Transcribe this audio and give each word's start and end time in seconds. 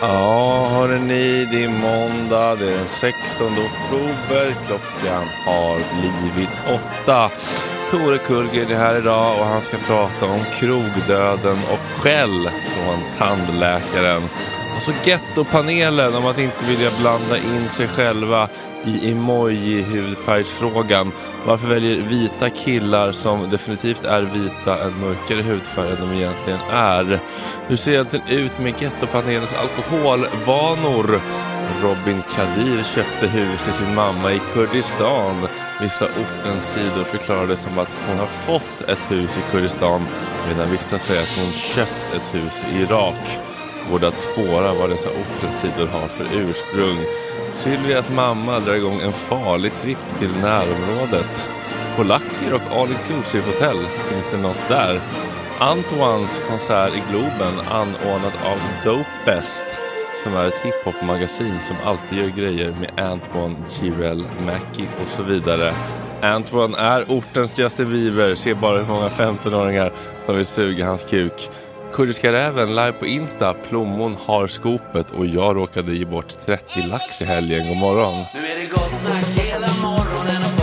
Ja, 0.00 0.68
hörni, 0.68 1.48
det 1.52 1.64
är 1.64 1.68
måndag, 1.68 2.56
det 2.56 2.72
är 2.72 2.76
den 2.76 2.88
16 2.88 3.46
oktober. 3.46 4.54
Klockan 4.66 5.24
har 5.46 6.00
blivit 6.00 6.50
åtta. 6.66 7.30
Tore 7.90 8.18
Kullgren 8.18 8.70
är 8.70 8.74
här 8.74 8.98
idag 8.98 9.40
och 9.40 9.46
han 9.46 9.60
ska 9.60 9.76
prata 9.76 10.26
om 10.26 10.40
krogdöden 10.58 11.58
och 11.72 12.00
skäll 12.00 12.50
från 12.50 13.00
tandläkaren. 13.18 14.22
Och 14.76 14.82
så 14.82 14.92
gettopanelen 15.04 16.14
om 16.14 16.26
att 16.26 16.38
inte 16.38 16.64
vilja 16.64 16.90
blanda 17.00 17.38
in 17.38 17.70
sig 17.70 17.88
själva 17.88 18.48
i 18.86 19.12
emoji-hudfärgsfrågan. 19.12 21.12
Varför 21.46 21.68
väljer 21.68 21.96
vita 21.96 22.50
killar 22.50 23.12
som 23.12 23.50
definitivt 23.50 24.04
är 24.04 24.22
vita 24.22 24.84
en 24.84 25.00
mörkare 25.00 25.42
hudfärg 25.42 25.90
än 25.90 25.96
de 26.00 26.16
egentligen 26.16 26.60
är? 26.70 27.20
Hur 27.66 27.76
ser 27.76 27.90
det 27.90 27.96
egentligen 27.96 28.28
ut 28.28 28.58
med 28.58 28.82
gettopanelens 28.82 29.54
alkoholvanor? 29.54 31.20
Robin 31.82 32.22
Kadir 32.34 32.82
köpte 32.82 33.26
hus 33.26 33.64
till 33.64 33.72
sin 33.72 33.94
mamma 33.94 34.32
i 34.32 34.40
Kurdistan. 34.52 35.48
Vissa 35.80 36.04
ortens 36.04 36.64
sidor 36.64 37.04
förklarar 37.04 37.46
det 37.46 37.56
som 37.56 37.78
att 37.78 37.90
hon 38.08 38.18
har 38.18 38.26
fått 38.26 38.88
ett 38.88 39.10
hus 39.10 39.38
i 39.38 39.52
Kurdistan 39.52 40.06
medan 40.48 40.70
vissa 40.70 40.98
säger 40.98 41.22
att 41.22 41.38
hon 41.38 41.52
köpt 41.52 42.14
ett 42.14 42.34
hus 42.34 42.64
i 42.72 42.82
Irak. 42.82 43.38
Går 43.90 43.98
det 43.98 44.08
att 44.08 44.18
spåra 44.18 44.74
vad 44.74 44.90
dessa 44.90 45.08
ortens 45.08 45.60
sidor 45.60 45.86
har 45.86 46.08
för 46.08 46.24
ursprung? 46.24 46.98
Sylvias 47.56 48.10
mamma 48.10 48.60
drar 48.60 48.74
igång 48.74 49.00
en 49.00 49.12
farlig 49.12 49.72
tripp 49.72 50.18
till 50.18 50.30
närområdet. 50.30 51.50
Polacker 51.96 52.54
och 52.54 52.76
all 52.76 52.88
inclusive 52.88 53.44
hotell, 53.46 53.78
finns 53.86 54.30
det 54.30 54.38
något 54.38 54.68
där? 54.68 55.00
Antoines 55.58 56.40
konsert 56.48 56.96
i 56.96 57.02
Globen 57.10 57.60
anordnad 57.70 58.32
av 58.44 58.58
Dopest 58.84 59.64
som 60.22 60.36
är 60.36 60.46
ett 60.46 60.64
hiphop-magasin 60.64 61.58
som 61.62 61.76
alltid 61.84 62.18
gör 62.18 62.28
grejer 62.28 62.76
med 62.80 63.10
Antoine, 63.10 63.56
Jireel, 63.80 64.24
Mackie 64.46 64.88
och 65.02 65.08
så 65.08 65.22
vidare. 65.22 65.72
Antoine 66.22 66.74
är 66.74 67.04
ortens 67.08 67.58
Justin 67.58 67.90
Bieber, 67.90 68.34
se 68.34 68.54
bara 68.54 68.78
hur 68.78 68.86
många 68.86 69.08
15-åringar 69.08 69.92
som 70.26 70.36
vill 70.36 70.46
suga 70.46 70.86
hans 70.86 71.04
kuk. 71.04 71.50
Kurdiska 71.96 72.32
räven 72.32 72.68
live 72.68 72.92
på 72.92 73.06
Insta, 73.06 73.54
plommon 73.68 74.16
har 74.24 74.46
skopet 74.46 75.10
och 75.10 75.26
jag 75.26 75.56
råkade 75.56 75.94
ge 75.94 76.04
bort 76.04 76.28
30 76.46 76.82
lax 76.86 77.22
i 77.22 77.24
helgen. 77.24 77.68
God 77.68 77.76
morgon. 77.76 78.14
Nu 78.34 78.40
är 78.40 78.60
det 78.60 78.70
gott 78.70 78.94
snack 78.94 79.44
hela 79.46 79.66
morgonen 79.82 80.42
och 80.44 80.56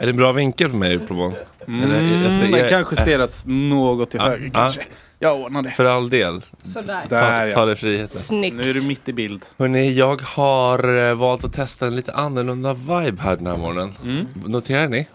är 0.00 0.06
det 0.06 0.10
en 0.10 0.16
bra 0.16 0.32
vinkel 0.32 0.70
på 0.70 0.76
mig, 0.76 0.98
plommon? 0.98 1.34
Mm, 1.68 1.82
Eller- 1.90 2.40
den 2.40 2.50
jag- 2.60 2.70
kan 2.70 2.84
justeras 2.90 3.44
något 3.46 4.10
till 4.10 4.20
höger 4.20 4.44
ja. 4.46 4.50
kanske. 4.60 4.80
Jag 5.18 5.40
ordnar 5.40 5.62
det. 5.62 5.70
För 5.70 5.84
all 5.84 6.08
del. 6.08 6.42
Sådär. 6.64 7.00
Ta, 7.08 7.16
Där 7.16 7.52
ta 7.52 7.60
ja. 7.60 7.66
dig 7.66 7.76
friheten. 7.76 8.18
Snyggt. 8.18 8.56
Nu 8.56 8.70
är 8.70 8.74
du 8.74 8.80
mitt 8.80 9.08
i 9.08 9.12
bild. 9.12 9.44
Hörrni, 9.58 9.92
jag 9.92 10.22
har 10.22 11.08
eh, 11.08 11.14
valt 11.14 11.44
att 11.44 11.52
testa 11.52 11.86
en 11.86 11.96
lite 11.96 12.12
annorlunda 12.12 12.74
vibe 12.74 13.22
här 13.22 13.36
den 13.36 13.46
här 13.46 13.56
morgonen. 13.56 13.94
Mm. 14.04 14.26
Noterar 14.46 14.88
ni? 14.88 15.06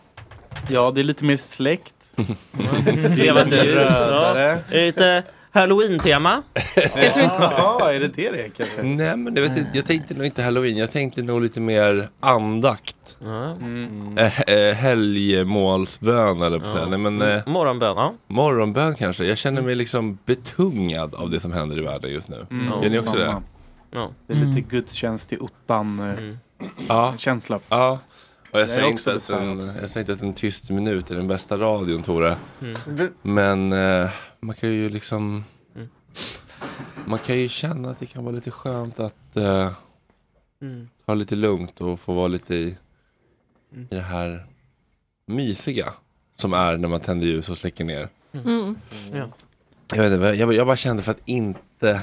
Ja, 0.70 0.92
det 0.92 1.02
är 1.02 1.04
lite 1.04 1.26
mer 1.26 1.38
släkt. 1.38 1.94
Det 2.16 3.32
var 3.32 3.46
lite 3.46 3.66
Rödare. 3.76 4.60
Lite 4.72 5.24
halloween-tema. 5.52 6.44
Jag 6.76 7.14
tror 7.14 7.24
inte... 7.24 7.36
Ja, 7.40 7.92
är 7.92 8.00
det 8.00 8.08
det 8.08 8.32
det 8.32 8.42
är 8.46 8.50
kanske? 8.50 8.84
Nej 8.84 9.18
men 9.18 9.36
jag, 9.36 9.44
vet, 9.44 9.58
inte, 9.58 9.70
jag 9.74 9.86
tänkte 9.86 10.14
nog 10.14 10.26
inte 10.26 10.44
halloween, 10.44 10.78
jag 10.78 10.92
tänkte 10.92 11.22
nog 11.22 11.42
lite 11.42 11.60
mer 11.60 12.10
andakt. 12.20 12.96
Mm. 13.22 14.18
Eh, 14.18 14.42
eh, 14.42 14.74
helgmålsbön 14.76 16.42
eller 16.42 16.60
på 16.60 16.70
säga. 16.72 16.86
Nej 16.88 17.00
men 17.00 17.22
eh, 17.22 17.42
Morgonbön, 17.48 17.94
ja. 17.98 18.14
morgonbön 18.28 18.96
kanske. 18.96 19.26
Jag 19.26 19.38
känner 19.38 19.62
mig 19.62 19.76
liksom 19.76 20.18
betungad 20.26 21.16
av 21.16 21.30
det 21.30 21.40
som 21.40 21.52
händer 21.54 21.78
i 21.78 21.82
världen 21.82 22.12
just 22.12 22.30
nu. 22.30 22.46
Mm. 22.52 22.84
Gör 22.84 22.90
ni 22.90 23.00
också 23.00 23.18
det? 23.18 23.42
Ja. 23.92 24.12
Det 24.28 24.34
är 24.34 24.38
lite 24.38 24.62
gudstjänst 24.62 25.34
i 25.34 25.38
ottan 25.38 26.00
eh, 26.00 26.18
Mm. 26.18 26.38
Ja. 26.88 27.14
känsla. 27.18 27.60
ja. 27.70 28.00
Och 28.52 28.60
jag 28.60 28.70
säger, 28.70 28.94
också 28.94 29.14
inte 29.14 29.34
att 29.34 29.42
en, 29.42 29.72
jag 29.82 29.90
säger 29.90 30.00
inte 30.00 30.14
att 30.14 30.22
en 30.22 30.34
tyst 30.34 30.70
minut 30.70 31.12
är 31.12 31.16
den 31.16 31.28
bästa 31.28 31.58
radion 31.58 32.04
Tore. 32.04 32.38
Mm. 32.62 32.76
Men 33.22 33.74
eh, 33.74 34.10
man 34.40 34.56
kan 34.56 34.70
ju 34.70 34.90
liksom 34.90 35.44
Mm. 35.76 35.88
Man 37.06 37.20
kan 37.20 37.38
ju 37.40 37.50
känna 37.50 37.90
att 37.90 38.00
det 38.00 38.06
kan 38.06 38.24
vara 38.26 38.36
lite 38.36 38.52
skönt 38.52 39.00
att 39.00 39.38
eh, 39.38 39.72
Mm. 40.62 40.90
ta 41.06 41.14
lite 41.14 41.36
lugnt 41.36 41.82
och 41.82 42.00
få 42.00 42.14
vara 42.14 42.28
lite 42.28 42.56
i, 42.56 42.76
Mm. 43.72 43.88
i 43.92 43.96
det 43.96 44.02
här 44.02 44.46
mysiga 45.26 45.94
som 46.36 46.54
är 46.54 46.78
när 46.78 46.88
man 46.88 47.00
tänder 47.00 47.28
ljus 47.28 47.50
och 47.50 47.58
släcker 47.58 47.84
ner. 47.84 48.10
Mm. 48.34 48.76
Ja. 49.14 49.30
Jag, 49.96 50.04
vet 50.04 50.14
inte, 50.14 50.26
jag, 50.26 50.54
jag 50.54 50.68
bara 50.68 50.76
kände 50.76 51.04
för 51.04 51.12
att 51.12 51.22
inte 51.26 52.02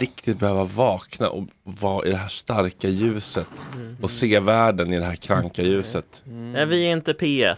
riktigt 0.00 0.38
behöva 0.38 0.64
vakna 0.64 1.28
och 1.28 1.44
vara 1.62 2.06
i 2.06 2.10
det 2.10 2.16
här 2.16 2.28
starka 2.28 2.88
ljuset 2.88 3.46
Mm. 3.74 3.96
och 4.02 4.10
se 4.10 4.40
världen 4.40 4.92
i 4.92 4.98
det 4.98 5.04
här 5.04 5.16
kranka 5.16 5.62
ljuset. 5.62 6.22
Är 6.56 6.66
vi 6.66 6.84
inte 6.90 7.12
P1? 7.12 7.56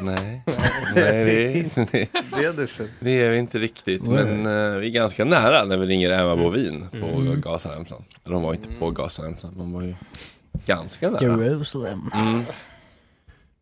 Nej, 0.00 0.42
Nej 0.46 0.94
det, 0.94 1.08
är, 1.10 1.24
det, 1.92 2.08
Det 2.30 2.44
är 2.44 2.68
det 3.00 3.10
är 3.10 3.30
vi 3.30 3.38
inte 3.38 3.58
riktigt. 3.58 4.06
Nej. 4.06 4.24
Men 4.24 4.46
eh, 4.72 4.78
vi 4.78 4.86
är 4.86 4.90
ganska 4.92 5.24
nära 5.24 5.64
när 5.64 5.76
vi 5.76 5.86
ringer 5.86 6.10
Emma 6.10 6.36
Bovin 6.36 6.86
på 6.90 6.96
Mm. 6.96 7.40
Gazaremsan. 7.40 8.04
Eller 8.24 8.34
de 8.34 8.42
var 8.42 8.54
inte 8.54 8.68
på 8.78 8.90
Gazaremsan, 8.90 9.54
de 9.58 9.72
var 9.72 9.82
ju 9.82 9.94
ganska 10.66 11.10
nära. 11.10 11.44
Jerusalem. 11.44 12.10
Mm. 12.14 12.44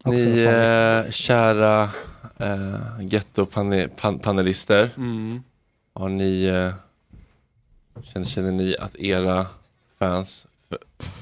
Ni 0.04 0.42
eh, 0.42 1.10
kära 1.10 1.82
eh, 2.38 3.00
getto-panelister, 3.00 4.90
Mm. 4.96 5.42
har 5.94 6.08
ni, 6.08 6.44
eh, 6.44 6.72
känner, 8.02 8.26
känner 8.26 8.52
ni 8.52 8.76
att 8.80 8.96
era 8.96 9.46
fans 9.98 10.46
för, 10.68 10.78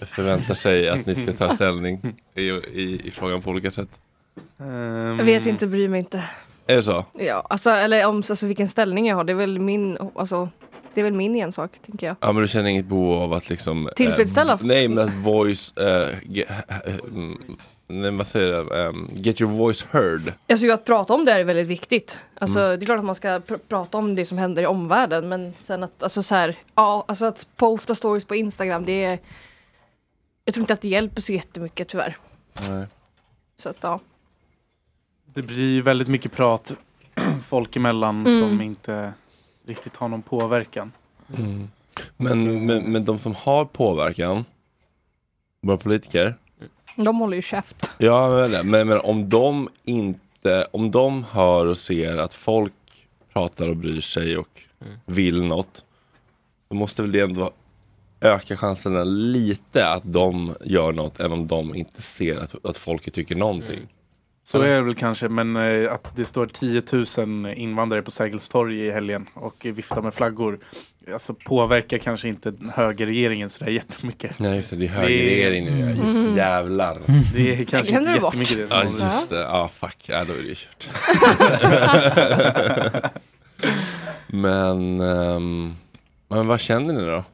förväntar 0.06 0.54
sig 0.54 0.88
att 0.88 1.06
ni 1.06 1.14
ska 1.14 1.32
ta 1.32 1.54
ställning 1.54 2.16
i, 2.34 2.40
i, 2.50 3.00
i 3.04 3.10
frågan 3.10 3.42
på 3.42 3.50
olika 3.50 3.70
sätt? 3.70 3.88
Ehm, 4.58 5.18
Jag 5.18 5.24
vet 5.24 5.46
inte, 5.46 5.66
bryr 5.66 5.88
mig 5.88 5.98
inte. 5.98 6.24
Är 6.66 6.76
det 6.76 6.82
så? 6.82 7.04
Ja, 7.18 7.46
alltså, 7.50 7.70
eller 7.70 8.06
om 8.06 8.16
alltså, 8.16 8.46
vilken 8.46 8.68
ställning 8.68 9.06
jag 9.06 9.16
har, 9.16 9.24
det 9.24 9.32
är 9.32 9.36
väl 9.36 9.58
min, 9.58 9.98
alltså, 10.14 10.48
det 10.94 11.00
är 11.00 11.04
väl 11.04 11.12
min 11.12 11.36
ensak, 11.36 11.70
tänker 11.86 12.06
jag. 12.06 12.16
Ja 12.20 12.32
men 12.32 12.42
du 12.42 12.48
känner 12.48 12.70
inget 12.70 12.86
behov 12.86 13.22
av 13.22 13.32
att 13.32 13.50
liksom 13.50 13.86
eh, 13.86 13.92
Tillfredsställa? 13.92 14.56
v- 14.56 14.66
Nej 14.66 14.88
men 14.88 14.98
att 15.04 15.16
voice 15.16 15.72
eh, 15.76 16.08
ge, 16.24 16.42
eh, 16.68 16.94
mm, 17.04 17.38
Nej 17.86 18.10
vad 18.10 18.26
säger 18.26 18.52
jag? 18.52 18.86
Ehm, 18.88 19.10
get 19.14 19.40
your 19.40 19.50
voice 19.52 19.86
heard 19.90 20.32
Alltså 20.48 20.66
ju 20.66 20.72
att 20.72 20.84
prata 20.84 21.14
om 21.14 21.24
det 21.24 21.32
är 21.32 21.44
väldigt 21.44 21.66
viktigt. 21.66 22.18
Alltså 22.38 22.58
Mm. 22.60 22.78
det 22.80 22.84
är 22.84 22.86
klart 22.86 22.98
att 22.98 23.04
man 23.04 23.14
ska 23.14 23.28
pr- 23.28 23.58
prata 23.68 23.98
om 23.98 24.14
det 24.14 24.24
som 24.24 24.38
händer 24.38 24.62
i 24.62 24.66
omvärlden 24.66 25.28
men 25.28 25.52
sen 25.62 25.82
att, 25.82 26.02
alltså 26.02 26.22
så 26.22 26.34
här, 26.34 26.54
ja, 26.74 27.04
alltså 27.08 27.24
att 27.24 27.46
posta 27.56 27.94
stories 27.94 28.24
på 28.24 28.34
Instagram 28.36 28.84
det 28.84 29.04
är 29.04 29.18
Jag 30.44 30.54
tror 30.54 30.62
inte 30.62 30.72
att 30.72 30.80
det 30.80 30.88
hjälper 30.88 31.20
så 31.20 31.32
jättemycket 31.32 31.88
tyvärr. 31.88 32.16
Nej. 32.68 32.86
Så 33.56 33.68
att 33.68 33.76
ja. 33.80 34.00
Det 35.34 35.42
blir 35.42 35.82
väldigt 35.82 36.08
mycket 36.08 36.32
prat 36.32 36.72
folk 37.48 37.76
emellan 37.76 38.26
Mm. 38.26 38.40
som 38.40 38.60
inte 38.62 39.12
riktigt 39.70 39.96
har 39.96 40.08
någon 40.08 40.22
påverkan. 40.22 40.92
men, 42.16 42.66
men, 42.66 42.92
men 42.92 43.04
de 43.04 43.18
som 43.18 43.34
har 43.34 43.64
påverkan 43.64 44.44
Våra 45.62 45.76
politiker 45.76 46.34
De 46.96 47.18
håller 47.18 47.36
ju 47.36 47.42
käft. 47.42 47.90
Ja 47.98 48.30
men, 48.30 48.70
men, 48.70 48.88
men 48.88 49.00
om 49.00 49.28
de 49.28 49.68
inte 49.84 50.66
Om 50.72 50.90
de 50.90 51.24
hör 51.24 51.66
och 51.66 51.78
ser 51.78 52.16
att 52.16 52.34
folk 52.34 52.72
pratar 53.32 53.68
och 53.68 53.76
bryr 53.76 54.00
sig 54.00 54.36
och 54.36 54.62
vill 55.06 55.42
något 55.44 55.84
Då 56.68 56.74
måste 56.76 57.02
väl 57.02 57.12
det 57.12 57.20
ändå 57.20 57.52
öka 58.20 58.56
chanserna 58.56 59.04
lite 59.04 59.88
att 59.88 60.12
de 60.12 60.54
gör 60.64 60.92
något 60.92 61.20
än 61.20 61.32
om 61.32 61.46
de 61.46 61.74
inte 61.74 62.02
ser 62.02 62.36
att, 62.36 62.64
att 62.66 62.76
folket 62.76 63.14
tycker 63.14 63.36
någonting. 63.36 63.80
Så 64.42 64.60
är 64.60 64.76
det 64.76 64.82
väl 64.82 64.94
kanske, 64.94 65.28
men 65.28 65.56
eh, 65.56 65.92
att 65.92 66.16
det 66.16 66.24
står 66.24 66.46
10 66.46 66.82
000 67.26 67.52
invandrare 67.54 68.02
på 68.02 68.10
Sergels 68.10 68.48
torg 68.48 68.80
i 68.86 68.90
helgen 68.90 69.26
och 69.34 69.54
viftar 69.66 70.02
med 70.02 70.14
flaggor. 70.14 70.58
Alltså 71.12 71.34
påverkar 71.34 71.98
kanske 71.98 72.28
inte 72.28 72.52
högerregeringen 72.74 73.50
sådär 73.50 73.70
jättemycket. 73.72 74.38
Nej 74.38 74.56
just 74.56 74.70
det, 74.70 74.76
det 74.76 74.84
är 74.84 74.88
högerregering 74.88 75.64
nu. 75.64 75.80
ja, 75.80 75.88
Just 76.04 76.16
Mm. 76.16 76.36
jävlar. 76.36 76.96
Det 77.34 77.52
är 77.60 77.64
kanske 77.64 77.98
inte 77.98 78.12
det 78.14 78.20
bort. 78.20 78.34
jättemycket 78.34 78.68
det. 78.70 78.74
Ja 78.74 78.84
just 78.84 79.30
det, 79.30 79.38
ja 79.40 79.68
fuck, 79.68 79.96
ja 80.06 80.24
då 80.24 80.32
är 80.32 80.42
det 80.42 80.54
kört. 80.54 80.88
men, 84.26 85.00
ehm, 85.00 85.74
men 86.28 86.46
vad 86.46 86.60
känner 86.60 86.94
ni 86.94 87.06
då? 87.06 87.24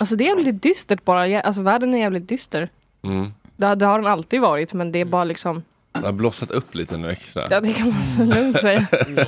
Alltså 0.00 0.16
det 0.16 0.24
är 0.24 0.28
jävligt 0.28 0.62
dystert 0.62 1.04
bara. 1.04 1.40
Alltså 1.40 1.62
världen 1.62 1.94
är 1.94 1.98
jävligt 1.98 2.28
dyster. 2.28 2.68
Mm. 3.04 3.32
Det, 3.56 3.74
det 3.74 3.86
har 3.86 3.98
den 3.98 4.06
alltid 4.12 4.40
varit 4.40 4.72
men 4.72 4.92
det 4.92 4.98
är 4.98 5.04
bara 5.04 5.24
liksom 5.24 5.62
har 6.06 6.12
blossat 6.12 6.50
upp 6.50 6.74
lite 6.74 6.96
nu 6.96 7.10
extra. 7.10 7.46
Ja 7.50 7.60
det 7.60 7.72
kan 7.72 7.88
man 7.92 8.04
så 8.04 8.24
lugnt 8.40 8.60
säga. 8.60 8.86
ja. 9.16 9.26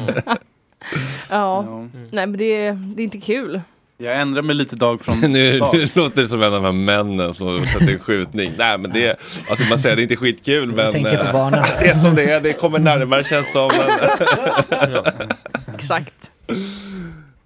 Ja. 1.29 1.63
Nej 2.11 2.27
men 2.27 2.37
det 2.37 2.45
är, 2.67 2.73
det 2.73 3.03
är 3.03 3.05
inte 3.05 3.21
kul. 3.21 3.61
Jag 4.01 4.21
ändrar 4.21 4.43
mig 4.43 4.55
lite 4.57 4.77
dag 4.77 5.01
från 5.05 5.21
Nu, 5.33 5.59
dag. 5.59 5.71
nu 5.75 5.89
låter 5.95 6.23
det 6.23 6.29
som 6.29 6.43
en 6.43 6.47
av 6.55 6.63
de 6.63 6.65
här 6.65 6.73
männen 6.73 7.35
som 7.35 7.65
sätter 7.65 7.93
en 7.93 7.99
skjutning. 7.99 8.53
Nej 8.59 8.79
men 8.79 8.93
det, 8.93 9.17
alltså 9.51 9.65
man 9.71 9.79
säger 9.79 9.97
det 9.97 10.03
är 10.03 10.05
inte 10.05 10.17
skitkul 10.17 10.73
men 10.73 10.93
tänker 10.93 11.33
på 11.33 11.39
eh, 11.39 11.51
det 11.81 11.89
är 11.89 11.95
som 11.95 12.15
det 12.15 12.31
är, 12.31 12.41
det 12.41 12.53
kommer 12.53 12.79
närmare 12.79 13.25
känns 13.25 13.53
som. 13.53 13.71
Men, 14.71 15.29
Exakt. 15.75 16.31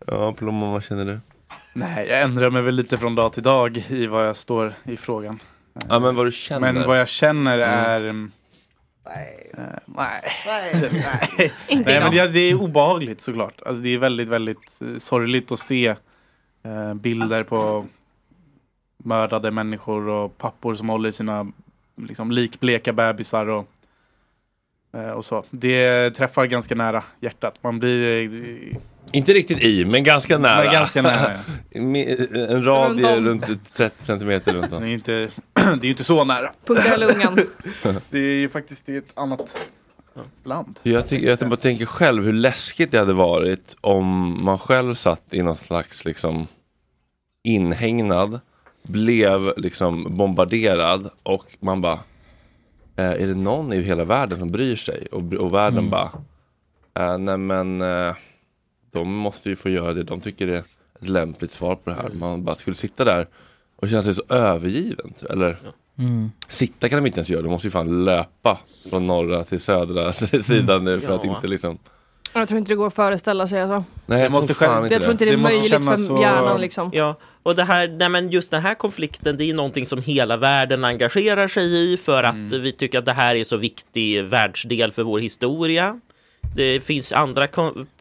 ja, 0.07 0.33
Plommon 0.33 0.73
vad 0.73 0.85
känner 0.85 1.05
du? 1.05 1.21
Nej, 1.73 2.07
jag 2.09 2.21
ändrar 2.23 2.51
mig 2.51 2.63
väl 2.63 2.75
lite 2.75 2.99
från 2.99 3.15
dag 3.15 3.33
till 3.33 3.43
dag 3.43 3.85
i 3.89 4.07
vad 4.07 4.27
jag 4.29 4.37
står 4.37 4.75
i 4.85 4.97
frågan. 4.97 5.41
Ja 5.89 5.99
men 5.99 6.15
vad 6.15 6.27
du 6.27 6.33
känner. 6.33 6.73
Men 6.73 6.87
vad 6.89 7.01
jag 7.01 7.09
känner 7.09 7.55
Mm. 7.59 7.69
är... 7.71 8.01
mm, 8.01 8.33
eh, 9.07 9.65
nej. 9.87 10.33
nej. 10.47 11.53
Inte 11.69 11.91
Nej, 11.93 12.01
men 12.01 12.13
det, 12.13 12.29
det 12.29 12.41
är 12.41 12.55
obehagligt 12.55 13.21
såklart. 13.21 13.63
Alltså, 13.67 13.83
det 13.83 13.89
är 13.89 13.99
väldigt, 13.99 14.29
väldigt 14.29 14.81
eh, 14.81 14.99
sorgligt 14.99 15.53
att 15.53 15.59
se 15.59 15.95
eh, 16.63 16.95
bilder 16.95 17.43
på 17.43 17.87
mördade 18.97 19.51
människor 19.51 20.09
och 20.09 20.39
pappor 20.39 20.75
som 20.75 20.89
håller 20.89 21.09
i 21.09 21.13
sina 21.13 21.53
liksom, 21.97 22.33
likbleka 22.33 22.93
bebisar. 22.93 23.47
Och, 23.47 23.69
Eh, 24.97 25.11
och 25.11 25.25
så. 25.25 25.45
Det 25.51 26.11
träffar 26.11 26.47
ganska 26.47 26.75
nära 26.75 27.05
hjärtat. 27.21 27.55
Man 27.61 27.79
blir... 27.79 28.31
Inte 29.13 29.33
riktigt 29.33 29.61
i, 29.61 29.85
men 29.85 30.05
ganska 30.05 30.39
nära. 30.39 30.65
Men 30.65 30.73
ganska 30.73 31.03
nära, 31.03 31.39
en 31.71 32.65
radie 32.65 33.17
Runt 33.17 33.45
om. 33.45 33.49
runt 33.49 33.75
30 33.75 34.05
centimeter 34.05 34.55
runt 34.55 34.73
om. 34.73 34.85
inte, 34.85 35.29
det 35.81 35.85
är 35.85 35.85
ju 35.85 35.91
inte 35.91 36.05
så 36.05 36.25
nära. 36.25 36.53
Punkta 36.65 36.89
hela 36.91 37.07
ungan. 37.07 37.39
Det 38.11 38.19
är 38.19 38.41
ju 38.41 38.49
faktiskt 38.49 38.89
i 38.89 38.97
ett 38.97 39.13
annat 39.15 39.55
land. 40.45 40.79
Jag, 40.83 41.09
tycker, 41.09 41.29
jag 41.29 41.49
bara 41.49 41.57
tänker 41.57 41.87
själv 41.87 42.25
hur 42.25 42.33
läskigt 42.33 42.91
det 42.91 42.99
hade 42.99 43.13
varit 43.13 43.77
om 43.81 44.39
man 44.45 44.59
själv 44.59 44.95
satt 44.95 45.35
i 45.35 45.43
någon 45.43 45.57
slags 45.57 46.05
liksom 46.05 46.47
inhägnad, 47.45 48.41
blev 48.83 49.53
liksom 49.57 50.17
bombarderad 50.17 51.11
och 51.23 51.57
man 51.61 51.81
bara 51.81 52.01
eh, 52.97 53.11
är 53.11 53.27
det 53.27 53.35
någon 53.35 53.73
i 53.73 53.83
hela 53.83 54.05
världen 54.05 54.39
som 54.39 54.51
bryr 54.53 54.77
sig? 54.77 55.07
Och, 55.13 55.33
och 55.33 55.55
världen 55.55 55.79
Mm. 55.79 55.91
bara 55.91 56.11
eh, 56.95 57.19
nej 57.19 57.39
men 57.39 57.83
eh, 57.83 58.15
de 58.93 59.15
måste 59.15 59.49
ju 59.49 59.57
få 59.57 59.69
göra 59.69 59.93
det 59.93 60.03
de 60.03 60.21
tycker 60.21 60.47
det 60.47 60.57
är 60.57 60.65
ett 61.01 61.09
lämpligt 61.09 61.51
svar 61.51 61.77
på 61.77 61.91
det 61.91 61.97
här. 61.97 62.11
Man 62.15 62.45
bara 62.45 62.57
skulle 62.57 62.77
sitta 62.77 63.05
där 63.05 63.27
och 63.83 63.89
känna 63.89 64.03
sig 64.03 64.15
så 64.15 64.23
övergiven. 64.29 65.15
Eller 65.31 65.57
Mm. 65.99 66.31
sitta 66.49 66.89
kan 66.89 66.97
de 67.03 67.07
inte 67.07 67.19
ens 67.19 67.29
göra, 67.31 67.43
de 67.43 67.49
måste 67.49 67.67
ju 67.67 67.71
fan 67.71 68.05
löpa 68.05 68.61
från 68.91 69.07
norra 69.07 69.45
till 69.45 69.61
södra 69.61 70.13
sidan 70.45 70.85
nu 70.85 71.01
för 71.01 71.13
att 71.15 71.25
inte 71.25 71.47
liksom 71.49 71.79
Jag 72.35 72.49
tror 72.49 72.59
inte 72.59 72.71
det 72.73 72.77
går 72.77 72.87
att 72.87 72.95
föreställa 72.95 73.47
sig 73.47 73.63
alltså. 73.63 73.85
Nej, 74.07 74.23
jag 74.23 74.33
måste 74.33 74.55
själv- 74.55 74.83
inte 74.85 74.95
Jag 74.95 75.03
tror 75.03 75.13
inte 75.13 75.25
det 75.25 75.31
är 75.31 75.37
Det 75.37 75.43
måste 75.43 75.57
möjligt 75.59 75.85
för 75.85 75.97
så- 75.97 76.21
hjärnan 76.23 76.61
liksom. 76.61 76.91
Ja, 76.95 77.15
och 77.43 77.57
det 77.57 77.65
här, 77.65 77.89
nej 77.89 78.09
men 78.09 78.31
just 78.31 78.51
den 78.51 78.63
här 78.63 78.75
konflikten, 78.75 79.37
det 79.37 79.45
är 79.51 79.55
någonting 79.55 79.87
som 79.87 80.03
hela 80.03 80.37
världen 80.37 80.85
engagerar 80.85 81.49
sig 81.49 81.93
i 81.93 81.97
för 81.97 82.23
att 82.23 82.35
Mm. 82.35 82.63
vi 82.63 82.73
tycker 82.73 82.99
att 82.99 83.05
det 83.05 83.13
här 83.13 83.35
är 83.37 83.45
så 83.45 83.57
viktig 83.57 84.25
världsdel 84.25 84.93
för 84.93 85.03
vår 85.03 85.19
historia. 85.19 86.01
Det 86.57 86.81
finns 86.81 87.13
andra 87.13 87.49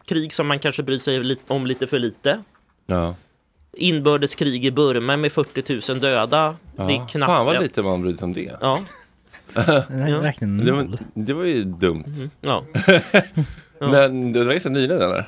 krig 0.06 0.34
som 0.34 0.48
man 0.48 0.60
kanske 0.60 0.84
bryr 0.84 0.98
sig 0.98 1.38
om 1.48 1.66
lite 1.68 1.88
för 1.88 2.00
lite. 2.00 2.44
Ja. 2.88 3.16
Inbördeskrig 3.78 4.66
i 4.66 4.72
Burma 4.72 5.18
med 5.18 5.32
40 5.32 5.92
000 5.92 6.00
döda. 6.02 6.56
Ja. 6.76 6.84
Det 6.84 6.94
är 6.94 7.08
knappt 7.08 7.30
Fan 7.30 7.46
vad 7.46 7.62
lite 7.62 7.82
man 7.82 8.02
bryr 8.02 8.16
sig 8.16 8.24
om 8.26 8.34
det. 8.34 8.52
Ja, 8.62 8.80
Ja. 9.56 10.34
Det 10.40 10.72
var, 10.72 10.88
det 11.14 11.34
var 11.34 11.44
ju 11.44 11.64
dumt. 11.64 12.04
ja. 12.42 12.64
Men 13.80 14.34
det 14.34 14.44
var 14.44 14.52
ganska 14.52 14.70
nyligen 14.70 15.02
eller? 15.02 15.26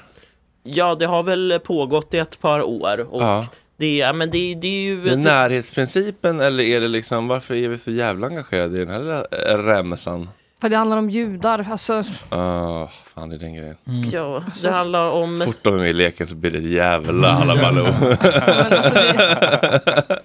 ja, 0.63 0.95
det 0.95 1.05
har 1.05 1.23
väl 1.23 1.59
pågått 1.63 2.13
i 2.13 2.17
ett 2.17 2.39
par 2.41 2.61
år. 2.61 3.13
Och 3.13 3.21
Ja. 3.21 3.47
det, 3.77 3.97
ja, 3.97 4.13
men 4.13 4.31
det, 4.31 4.55
det 4.55 4.67
är 4.67 4.81
ju... 4.83 5.01
Det 5.01 5.15
närhetsprincipen 5.15 6.39
eller 6.41 6.63
är 6.63 6.81
det 6.81 6.87
liksom 6.87 7.27
varför 7.27 7.55
är 7.55 7.69
vi 7.69 7.77
så 7.77 7.91
jävla 7.91 8.27
engagerade 8.27 8.75
i 8.81 8.85
den 8.85 8.89
här 8.89 9.25
remsan? 9.57 10.29
För 10.63 10.69
det 10.69 10.77
handlar 10.77 10.97
om 10.97 11.09
judar. 11.09 11.67
Alltså, 11.71 12.03
Ah, 12.29 12.87
fan 13.15 13.29
det 13.29 13.35
är 13.35 13.39
den 13.39 13.53
grejen. 13.55 13.75
Ja, 14.11 14.43
det 14.61 14.71
handlar 14.71 15.09
om... 15.11 15.41
Fort 15.45 15.57
de 15.61 15.73
är 15.73 15.77
med 15.77 15.89
i 15.89 15.93
leken 15.93 16.27
så 16.27 16.35
blir 16.35 16.51
det 16.51 16.57
ett 16.57 16.63
jävla 16.63 17.31
halabaloo. 17.31 17.83
men, 17.83 18.73
alltså 18.73 18.93
det, 18.93 20.19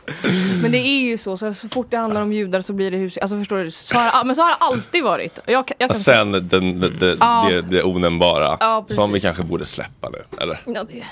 men 0.63 0.73
det 0.73 0.79
är 0.79 1.01
ju 1.01 1.19
så, 1.19 1.37
så, 1.37 1.55
så 1.55 1.69
fort 1.69 1.87
det 1.91 1.97
handlar 1.97 2.23
om 2.23 2.33
judar 2.33 2.61
så 2.61 2.73
blir 2.73 2.91
det 2.91 2.97
hus. 2.97 3.17
Alltså 3.19 3.39
förstår 3.39 3.59
du? 3.59 3.71
Så 3.71 3.97
har, 3.97 4.25
men 4.25 4.37
så 4.37 4.43
har 4.43 4.49
det 4.49 4.57
alltid 4.61 5.05
varit. 5.05 5.39
Jag, 5.47 5.71
jag 5.79 5.91
kan 5.91 5.99
sen 5.99 6.33
den, 6.33 6.49
den, 6.49 6.81
det, 6.81 7.17
Ja. 7.21 7.47
det, 7.51 7.61
det 7.63 7.83
onämnbara 7.83 8.57
Ja, 8.61 8.87
som 8.89 9.13
vi 9.13 9.21
kanske 9.21 9.43
borde 9.43 9.67
släppa 9.67 10.09
nu, 10.11 10.19
eller? 10.41 10.61
Ja, 10.67 10.85
det, 10.89 11.05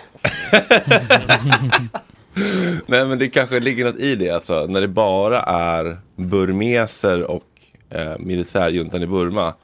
Nej 2.86 3.04
men 3.06 3.18
det 3.18 3.28
kanske 3.28 3.60
ligger 3.60 3.84
något 3.84 3.96
i 3.96 4.14
det 4.16 4.30
alltså, 4.30 4.66
när 4.66 4.80
det 4.80 4.88
bara 4.88 5.40
är 5.42 5.98
burmeser 6.16 7.22
och 7.22 7.42
eh, 7.90 8.18
militärjuntan 8.18 9.02
i 9.02 9.06
Burma. 9.06 9.54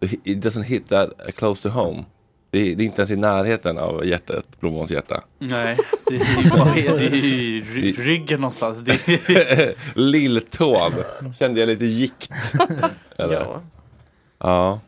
It 0.00 0.38
doesn't 0.44 0.62
hit 0.62 0.88
that 0.88 1.10
close 1.36 1.62
to 1.68 1.74
home. 1.74 2.04
Det 2.50 2.58
är, 2.58 2.76
det 2.76 2.82
är 2.82 2.84
inte 2.84 3.00
ens 3.02 3.10
i 3.10 3.16
närheten 3.16 3.78
av 3.78 4.06
hjärtat, 4.06 4.60
Blommåns 4.60 4.90
hjärta. 4.90 5.24
Nej, 5.38 5.76
det 6.06 6.14
är 6.16 6.42
ju 6.42 6.50
bara 6.50 6.74
det 6.74 6.86
är 6.86 7.14
i 7.14 7.60
ry- 7.62 7.96
ryggen 8.04 8.40
någonstans. 8.40 8.78
Det 8.78 8.92
är, 9.08 9.74
Lilltån 9.98 10.92
kände 11.38 11.60
jag 11.60 11.66
lite 11.66 11.84
gikt. 11.84 12.30
Eller? 13.16 13.40
Ja. 13.40 13.62
ja. 14.38 14.80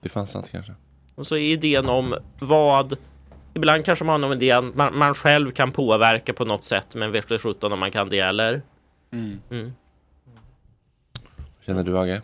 Det 0.00 0.08
fanns 0.08 0.30
sant 0.30 0.48
kanske. 0.50 0.72
Och 1.14 1.26
så 1.26 1.36
är 1.36 1.40
idén 1.52 1.88
om 1.88 2.14
vad 2.40 2.96
Ibland 3.54 3.84
kanske 3.84 4.04
man 4.04 4.22
har 4.22 4.30
en 4.32 4.42
idé 4.42 4.60
man, 4.60 4.98
man 4.98 5.14
själv 5.14 5.50
kan 5.50 5.72
påverka 5.72 6.32
på 6.32 6.44
något 6.44 6.64
sätt 6.64 6.94
men 6.94 7.12
vet 7.12 7.40
sjutton 7.42 7.72
om 7.72 7.78
man 7.80 7.90
kan 7.90 8.08
det 8.08 8.18
eller? 8.20 8.62
Mm. 9.12 9.72
Känner 11.70 11.84
du 11.84 11.98
Agge? 11.98 12.22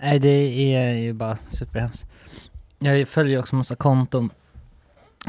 Nej, 0.00 0.18
det 0.18 0.74
är 0.74 0.92
ju 0.92 1.12
bara 1.12 1.38
superhemskt. 1.48 2.06
Jag 2.78 3.08
följer 3.08 3.38
också 3.38 3.56
massa 3.56 3.76
konton 3.76 4.30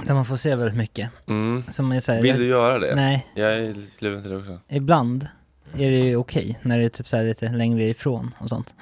där 0.06 0.14
man 0.14 0.26
får 0.26 0.36
se 0.36 0.56
väldigt 0.56 0.78
mycket. 0.78 1.10
Mm. 1.28 1.64
Som 1.72 1.92
är 1.92 2.00
så 2.00 2.12
här, 2.12 2.22
Vill 2.22 2.38
du 2.38 2.46
göra 2.46 2.80
det? 2.80 2.96
Nej, 2.96 3.28
Jag 3.36 3.54
är 3.54 3.74
lite 3.74 3.98
kluven 3.98 4.22
till 4.22 4.32
det 4.32 4.38
också. 4.38 4.60
ibland 4.68 5.28
är 5.74 5.92
det 5.92 5.98
ju 5.98 6.16
okej 6.16 6.60
när 6.62 6.80
det 6.80 6.86
är 6.86 6.90
typ 6.90 7.08
så 7.08 7.18
här 7.18 7.24
lite 7.24 7.50
längre 7.50 7.84
ifrån 7.84 8.36
och 8.40 8.50
sånt. 8.50 8.76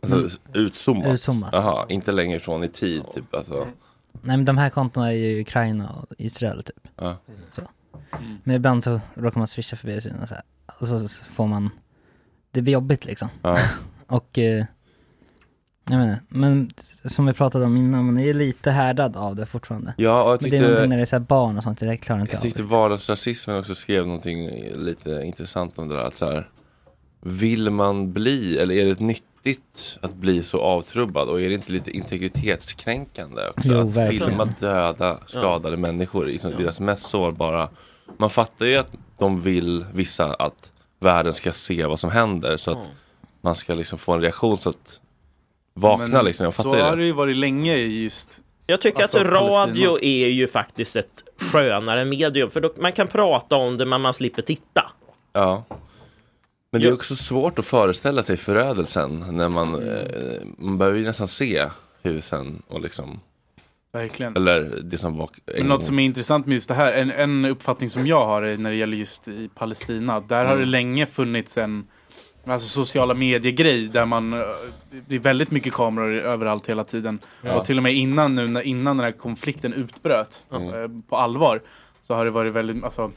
Alltså, 0.00 0.38
utzoomat? 0.54 1.06
Utzoomat. 1.06 1.50
Jaha, 1.52 1.86
inte 1.88 2.12
längre 2.12 2.36
ifrån 2.36 2.64
i 2.64 2.68
tid 2.68 3.02
typ 3.14 3.34
alltså. 3.34 3.68
Nej 4.12 4.36
men 4.36 4.44
de 4.44 4.58
här 4.58 4.70
kontona 4.70 5.12
är 5.12 5.16
ju 5.16 5.40
Ukraina 5.40 5.88
och 5.90 6.06
Israel 6.18 6.62
typ. 6.62 6.88
Ja. 6.96 7.16
Så. 7.52 7.62
Men 8.44 8.56
ibland 8.56 8.84
så 8.84 9.00
råkar 9.14 9.38
man 9.38 9.48
swisha 9.48 9.76
förbi 9.76 9.98
och 9.98 10.02
så 10.02 10.34
och 10.80 10.86
så 11.10 11.24
får 11.24 11.46
man, 11.46 11.70
det 12.56 12.62
blir 12.62 12.72
jobbigt 12.72 13.04
liksom. 13.04 13.28
Ja. 13.42 13.58
Och, 14.06 14.38
eh, 14.38 14.64
jag 15.90 15.98
menar, 15.98 16.18
men 16.28 16.70
som 17.04 17.26
vi 17.26 17.32
pratade 17.32 17.64
om 17.64 17.76
innan, 17.76 18.04
man 18.04 18.18
är 18.18 18.34
lite 18.34 18.70
härdad 18.70 19.16
av 19.16 19.36
det 19.36 19.46
fortfarande. 19.46 19.94
Ja, 19.96 20.22
och 20.22 20.30
jag 20.30 20.42
Men 20.42 20.50
det 20.50 20.56
är 20.56 20.60
någonting 20.60 20.82
tyckte, 20.82 20.88
när 20.88 20.96
det 20.96 21.02
är 21.02 21.06
så 21.06 21.16
här 21.16 21.20
barn 21.20 21.56
och 21.56 21.62
sånt, 21.62 21.80
det 21.80 21.96
klarar 21.96 22.20
inte 22.20 22.32
jag 22.32 22.38
jag 22.38 22.42
tyckte 22.42 22.62
av. 22.62 22.68
vardagsrasismen 22.68 23.58
också 23.58 23.74
skrev 23.74 24.06
någonting 24.06 24.50
lite 24.74 25.10
intressant 25.10 25.78
om 25.78 25.88
det 25.88 25.96
där. 25.96 26.02
Att 26.02 26.16
så 26.16 26.26
här, 26.26 26.48
vill 27.20 27.70
man 27.70 28.12
bli, 28.12 28.58
eller 28.58 28.74
är 28.74 28.86
det 28.86 29.00
nyttigt 29.00 29.98
att 30.00 30.14
bli 30.14 30.42
så 30.42 30.60
avtrubbad? 30.60 31.28
Och 31.28 31.40
är 31.40 31.48
det 31.48 31.54
inte 31.54 31.72
lite 31.72 31.90
integritetskränkande 31.90 33.48
också? 33.48 33.68
Jo, 33.68 33.80
att 33.80 33.96
verkligen. 33.96 34.28
filma 34.28 34.44
döda, 34.60 35.18
skadade 35.26 35.76
människor 35.76 36.30
i 36.30 36.38
som 36.38 36.50
deras 36.50 36.80
mest 36.80 37.08
sårbara. 37.08 37.68
Man 38.16 38.30
fattar 38.30 38.66
ju 38.66 38.76
att 38.76 38.92
de 39.18 39.40
vill, 39.40 39.86
vissa, 39.92 40.34
att 40.34 40.72
världen 41.00 41.34
ska 41.34 41.52
se 41.52 41.86
vad 41.86 42.00
som 42.00 42.10
händer. 42.10 42.56
Så 42.56 42.70
att 42.70 42.78
man 43.40 43.54
ska 43.54 43.74
liksom 43.74 43.98
få 43.98 44.12
en 44.12 44.20
reaktion 44.20 44.58
så 44.58 44.68
att 44.68 45.00
vakna 45.74 46.06
Men 46.06 46.24
liksom. 46.24 46.44
Jag 46.44 46.54
fattar 46.54 46.70
så 46.70 46.76
ju 46.76 46.82
har 46.82 46.90
det. 46.90 46.96
det 46.96 47.06
ju 47.06 47.12
varit 47.12 47.36
länge 47.36 47.74
i 47.76 48.02
just 48.02 48.40
Jag 48.66 48.80
tycker 48.80 49.02
Alltså, 49.02 49.18
att 49.18 49.26
radio 49.26 49.86
Palestina. 49.88 49.98
är 50.00 50.28
ju 50.28 50.48
faktiskt 50.48 50.96
ett 50.96 51.24
skönare 51.38 52.04
medium 52.04 52.50
för 52.50 52.60
då, 52.60 52.72
man 52.76 52.92
kan 52.92 53.06
prata 53.06 53.56
om 53.56 53.76
det 53.78 53.86
men 53.86 54.00
man 54.00 54.14
slipper 54.14 54.42
titta. 54.42 54.90
Ja. 55.32 55.64
Men 56.70 56.80
det 56.80 56.88
är 56.88 56.92
också 56.92 57.16
svårt 57.16 57.58
att 57.58 57.66
föreställa 57.66 58.22
sig 58.22 58.36
förödelsen 58.36 59.36
när 59.36 59.48
man, 59.48 59.88
eh, 59.88 60.42
man 60.58 60.78
behöver 60.78 60.98
ju 60.98 61.04
nästan 61.04 61.28
se 61.28 61.68
husen 62.02 62.62
och 62.68 62.80
liksom, 62.80 63.20
verkligen. 63.96 64.36
eller 64.36 64.80
det 64.84 64.98
som 64.98 65.16
var 65.16 65.30
Men 65.58 65.66
något 65.66 65.84
som 65.84 65.98
är 65.98 66.04
intressant 66.04 66.46
med 66.46 66.54
just 66.54 66.68
det 66.68 66.74
här, 66.74 66.92
en, 66.92 67.10
en 67.10 67.44
uppfattning 67.44 67.90
som 67.90 68.06
jag 68.06 68.26
har 68.26 68.42
är 68.42 68.56
när 68.56 68.70
det 68.70 68.76
gäller 68.76 68.96
just 68.96 69.28
i 69.28 69.50
Palestina. 69.54 70.20
Där 70.20 70.44
har 70.44 70.56
det 70.56 70.62
Mm. 70.62 70.68
länge 70.68 71.06
funnits 71.06 71.56
en 71.58 71.86
alltså 72.46 72.68
sociala 72.68 73.14
medier-grej 73.14 73.88
där 73.88 74.06
man, 74.06 74.32
eh, 74.32 74.38
det 75.08 75.14
är 75.14 75.18
väldigt 75.18 75.50
mycket 75.50 75.72
kameror 75.72 76.12
överallt 76.14 76.68
hela 76.68 76.84
tiden. 76.84 77.18
Ja. 77.42 77.58
Och 77.60 77.64
till 77.66 77.76
och 77.76 77.82
med 77.82 77.94
innan 77.94 78.34
nu, 78.34 78.48
när, 78.48 78.62
innan 78.62 78.96
den 78.96 79.04
här 79.04 79.12
konflikten 79.12 79.72
utbröt 79.72 80.42
Mm. 80.52 80.68
eh, 80.68 80.88
på 81.08 81.16
allvar, 81.16 81.62
så 82.02 82.14
har 82.14 82.24
det 82.24 82.30
varit 82.30 82.52
väldigt, 82.52 82.84
alltså, 82.84 83.10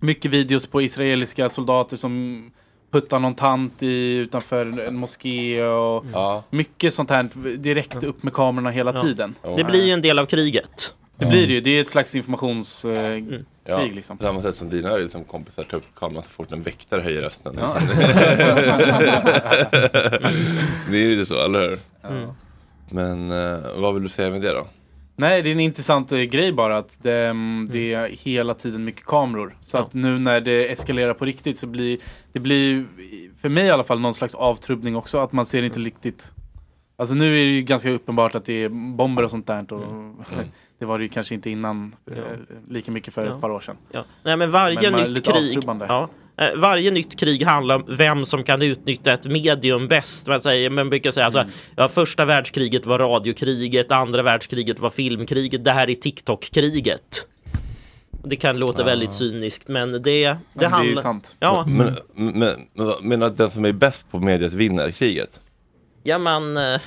mycket 0.00 0.30
videos 0.30 0.66
på 0.66 0.82
israeliska 0.82 1.48
soldater 1.48 1.96
som 1.96 2.50
puttar 2.90 3.18
någon 3.18 3.34
tant 3.34 3.82
i, 3.82 4.16
utanför 4.16 4.80
en 4.80 4.96
moské 4.96 5.64
och 5.64 6.04
Ja. 6.12 6.44
mycket 6.50 6.94
sånt 6.94 7.10
här 7.10 7.28
direkt 7.56 8.02
upp 8.04 8.22
med 8.22 8.32
kamerorna 8.32 8.70
hela 8.70 8.94
Ja. 8.94 9.02
tiden. 9.02 9.34
Det 9.56 9.64
blir 9.64 9.84
ju 9.84 9.92
en 9.92 10.02
del 10.02 10.18
av 10.18 10.26
kriget. 10.26 10.94
Det 11.18 11.26
blir 11.26 11.46
det 11.46 11.52
ju, 11.52 11.60
det 11.60 11.70
är 11.70 11.80
ett 11.80 11.88
slags 11.90 12.14
informationskrig 12.14 13.32
eh, 13.34 13.40
Ja, 13.64 13.78
liksom. 13.78 14.16
på 14.18 14.22
samma 14.22 14.42
sätt 14.42 14.54
som 14.54 14.68
dina 14.68 14.96
liksom, 14.96 15.24
kompisar 15.24 15.62
tar 15.64 15.76
upp 15.78 15.84
kameran 15.96 16.22
så 16.22 16.28
fort 16.28 16.52
en 16.52 16.62
väktare 16.62 17.00
höjer 17.02 17.22
rösten. 17.22 17.56
Ja. 17.58 17.76
det 20.90 20.96
är 20.96 21.08
ju 21.10 21.26
så, 21.26 21.44
eller 21.44 21.60
hur? 21.70 21.78
Mm. 22.10 22.28
Men 22.90 23.30
eh, 23.30 23.60
vad 23.76 23.94
vill 23.94 24.02
du 24.02 24.08
säga 24.08 24.30
med 24.30 24.40
det 24.42 24.52
då? 24.52 24.66
Nej, 25.18 25.42
det 25.42 25.50
är 25.50 25.52
en 25.52 25.60
intressant 25.60 26.12
eh, 26.12 26.18
grej 26.18 26.52
bara 26.52 26.78
att 26.78 26.98
det, 27.02 27.26
mm, 27.26 27.68
det 27.70 27.92
är 27.92 28.08
hela 28.08 28.54
tiden 28.54 28.84
mycket 28.84 29.04
kameror. 29.06 29.56
Så 29.60 29.76
Ja. 29.76 29.80
att 29.82 29.94
nu 29.94 30.18
när 30.18 30.40
det 30.40 30.72
eskalerar 30.72 31.14
på 31.14 31.24
riktigt 31.24 31.58
så 31.58 31.66
blir 31.66 31.98
det 32.32 32.40
blir 32.40 32.84
för 33.40 33.48
mig 33.48 33.66
i 33.66 33.70
alla 33.70 33.84
fall 33.84 34.00
någon 34.00 34.14
slags 34.14 34.34
avtrubbning 34.34 34.96
också. 34.96 35.18
Att 35.18 35.32
man 35.32 35.46
ser 35.46 35.62
inte 35.62 35.80
riktigt 35.80 36.32
Alltså 36.98 37.14
nu 37.14 37.26
är 37.26 37.30
det 37.46 37.52
ju 37.52 37.62
ganska 37.62 37.90
uppenbart 37.90 38.34
att 38.34 38.44
det 38.44 38.52
är 38.64 38.68
bomber 38.96 39.22
och 39.22 39.30
sånt 39.30 39.46
där. 39.46 39.72
Och 39.72 39.82
det 40.78 40.84
var 40.84 40.98
det 40.98 41.04
ju 41.04 41.08
kanske 41.10 41.34
inte 41.34 41.50
innan 41.50 41.96
eh, 42.10 42.22
lika 42.68 42.90
mycket 42.92 43.14
för 43.14 43.26
Ja. 43.26 43.34
ett 43.34 43.40
par 43.40 43.50
år 43.50 43.60
sedan. 43.60 43.76
Ja. 43.90 44.04
Nej 44.22 44.36
men 44.36 44.50
varje 44.50 44.80
Men 44.82 44.92
man 44.92 45.00
är 45.00 45.08
nytt 45.08 45.24
krig 45.24 45.58
ja, 45.88 46.02
eh, 46.02 46.08
varje 46.56 46.90
nytt 46.90 47.20
krig 47.20 47.42
handlar 47.42 47.76
om 47.76 47.84
vem 47.88 48.24
som 48.24 48.44
kan 48.44 48.62
utnyttja 48.62 49.12
ett 49.12 49.26
medium 49.26 49.88
bäst. 49.88 50.26
Man, 50.26 50.40
säger, 50.40 50.70
man 50.70 50.90
brukar 50.90 51.10
säga 51.10 51.26
Mm. 51.26 51.38
alltså, 51.38 51.58
ja, 51.76 51.88
första 51.88 52.24
världskriget 52.24 52.86
var 52.86 52.98
radiokriget, 52.98 53.92
andra 53.92 54.22
världskriget 54.22 54.78
var 54.78 54.90
filmkriget, 54.90 55.64
det 55.64 55.72
här 55.72 55.90
är 55.90 55.94
TikTok-kriget. 55.94 57.26
Det 58.24 58.36
kan 58.36 58.58
låta 58.58 58.84
väldigt 58.84 59.12
cyniskt 59.12 59.68
men 59.68 59.92
det, 59.92 59.98
det, 59.98 60.36
det 60.52 60.64
är 60.64 60.68
ju 60.68 60.74
handlar... 60.74 61.02
sant. 61.02 61.36
Ja, 61.40 61.64
Men, 61.68 61.96
men, 62.14 62.54
men 62.74 62.92
menar 63.02 63.26
att 63.26 63.36
den 63.36 63.50
som 63.50 63.64
är 63.64 63.72
bäst 63.72 64.10
på 64.10 64.18
mediet 64.18 64.52
vinner 64.52 64.90
kriget? 64.90 65.40
ja 66.02 66.18
man... 66.18 66.56
eh, 66.56 66.80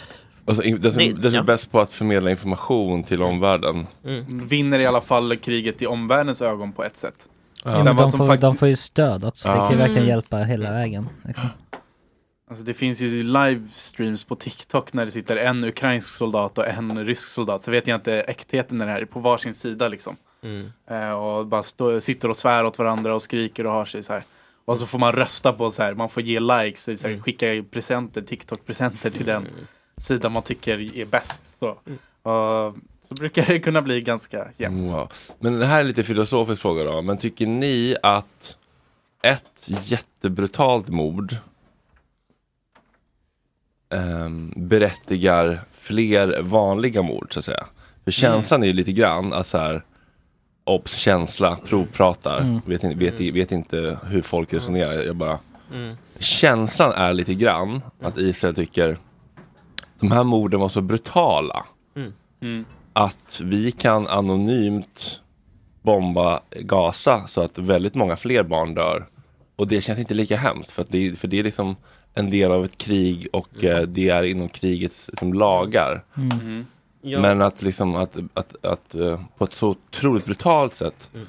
Alltså, 0.46 0.64
den 0.64 0.82
som, 0.92 0.98
Det- 1.00 1.14
den 1.14 1.22
som 1.22 1.34
ja. 1.34 1.40
är 1.40 1.44
bäst 1.44 1.72
på 1.72 1.80
att 1.80 1.92
förmedla 1.92 2.30
information 2.30 3.04
till 3.04 3.22
omvärlden. 3.22 3.88
Vinner 4.28 4.80
i 4.80 4.86
alla 4.86 5.02
fall 5.02 5.38
kriget 5.38 5.82
i 5.82 5.88
omvärldens 5.88 6.42
ögon 6.42 6.72
på 6.74 6.84
ett 6.84 6.98
sätt. 6.98 7.16
Ja, 7.64 7.84
men 7.84 7.96
de, 7.96 8.12
som 8.12 8.18
får, 8.18 8.28
faktiskt- 8.28 8.42
de 8.42 8.56
får 8.56 8.68
ju 8.68 8.76
stöd 8.76 9.24
också. 9.24 9.48
Det 9.50 9.56
kan 9.56 9.72
ju 9.72 9.78
verkligen 9.78 9.98
Mm. 10.04 10.10
hjälpa 10.10 10.38
hela 10.38 10.72
vägen. 10.72 11.10
Liksom. 11.26 11.48
Alltså 12.50 12.64
det 12.66 12.74
finns 12.74 13.00
ju 13.02 13.24
livestreams 13.24 14.24
på 14.24 14.36
TikTok 14.36 14.94
när 14.94 15.06
det 15.06 15.12
sitter 15.12 15.38
en 15.38 15.64
ukrainsk 15.64 16.16
soldat 16.16 16.58
och 16.58 16.68
en 16.68 17.06
rysk 17.06 17.30
soldat. 17.30 17.64
Så 17.64 17.72
vet 17.72 17.88
jag 17.88 17.96
inte 17.98 18.14
äktheten 18.14 18.82
i 18.82 18.86
det 18.86 18.92
här, 18.92 19.06
på 19.06 19.20
varsin 19.20 19.54
sida 19.54 19.88
liksom. 19.88 20.16
Mm. 20.44 20.72
Eh, 20.90 21.10
och 21.12 21.48
bara 21.48 21.64
stå, 21.64 22.02
sitter 22.02 22.30
och 22.30 22.38
svär 22.38 22.66
åt 22.66 22.78
varandra 22.80 23.16
och 23.16 23.22
skriker 23.22 23.66
och 23.66 23.72
har 23.72 23.86
sig 23.86 24.04
så 24.04 24.14
här. 24.14 24.24
Och 24.66 24.80
så 24.80 24.86
får 24.86 25.00
man 25.00 25.12
rösta 25.12 25.54
på 25.54 25.72
så 25.72 25.84
här, 25.84 25.94
man 25.94 26.10
får 26.10 26.24
ge 26.24 26.40
likes, 26.40 26.84
så 27.02 27.08
här, 27.08 27.20
skicka 27.20 27.46
presenter, 27.72 28.22
TikTok-presenter 28.22 29.10
till 29.10 29.26
den 29.26 29.48
sida 29.98 30.30
man 30.30 30.44
tycker 30.44 30.98
är 30.98 31.06
bäst. 31.06 31.42
Så, 31.60 31.68
och, 32.32 32.76
så 33.10 33.16
brukar 33.16 33.46
det 33.46 33.60
kunna 33.60 33.82
bli 33.82 34.02
ganska 34.02 34.48
jämnt. 34.58 34.92
Wow. 34.92 35.12
Men 35.40 35.60
det 35.60 35.66
här 35.66 35.80
är 35.80 35.84
lite 35.84 36.04
filosofisk 36.04 36.62
fråga 36.62 36.84
då. 36.84 37.02
Men 37.02 37.18
tycker 37.18 37.48
ni 37.48 37.96
att 38.04 38.58
ett 39.24 39.68
jättebrutalt 39.68 40.88
mord 40.90 41.36
ehm, 43.90 44.54
berättigar 44.58 45.60
fler 45.72 46.42
vanliga 46.42 47.02
mord 47.02 47.34
så 47.34 47.40
att 47.40 47.46
säga? 47.46 47.66
För 48.04 48.12
känslan 48.12 48.64
är 48.64 48.68
ju 48.68 48.74
lite 48.74 48.92
grann 48.92 49.34
att 49.34 49.48
så 49.48 49.58
här 49.58 49.84
Obs, 50.64 50.94
känsla, 50.96 51.56
provpratar, 51.66 52.40
Mm. 52.42 52.62
vet, 52.66 52.84
inte, 52.84 52.98
vet, 52.98 53.20
vet 53.36 53.52
inte 53.52 53.98
hur 54.08 54.22
folk 54.22 54.54
resonerar. 54.54 54.94
Jag 54.94 55.16
bara 55.16 55.40
Mm. 55.74 55.96
Känslan 56.20 56.92
är 56.92 57.14
lite 57.14 57.34
grann 57.34 57.82
att 58.02 58.18
Israel 58.18 58.56
tycker 58.56 58.98
de 60.00 60.12
här 60.12 60.24
morden 60.24 60.60
var 60.60 60.70
så 60.70 60.82
brutala 60.82 61.66
Mm. 62.42 62.66
Att 62.94 63.42
vi 63.44 63.72
kan 63.72 64.08
anonymt 64.08 65.22
bomba 65.82 66.42
Gaza 66.52 67.28
så 67.28 67.42
att 67.42 67.58
väldigt 67.58 67.96
många 67.96 68.18
fler 68.18 68.44
barn 68.44 68.74
dör. 68.74 69.08
Och 69.56 69.68
det 69.68 69.82
känns 69.82 70.00
inte 70.00 70.14
lika 70.14 70.38
hemskt 70.38 70.72
för, 70.72 70.82
att 70.82 70.92
det, 70.92 71.20
för 71.20 71.28
det 71.28 71.40
är 71.40 71.44
liksom 71.44 71.76
en 72.14 72.30
del 72.30 72.52
av 72.52 72.66
ett 72.66 72.78
krig 72.78 73.28
och 73.34 73.64
eh, 73.64 73.82
det 73.82 74.10
är 74.10 74.24
inom 74.24 74.50
krigets 74.50 75.08
liksom, 75.08 75.34
lagar. 75.34 76.04
Mm. 76.18 76.66
Ja. 77.02 77.22
Men 77.22 77.42
att 77.42 77.62
liksom 77.62 77.96
att, 77.96 78.18
att, 78.34 78.66
att 78.66 78.96
eh, 78.96 79.22
på 79.38 79.44
ett 79.44 79.54
så 79.54 79.70
otroligt 79.70 80.26
brutalt 80.26 80.74
sätt 80.74 81.10
Mm. 81.14 81.28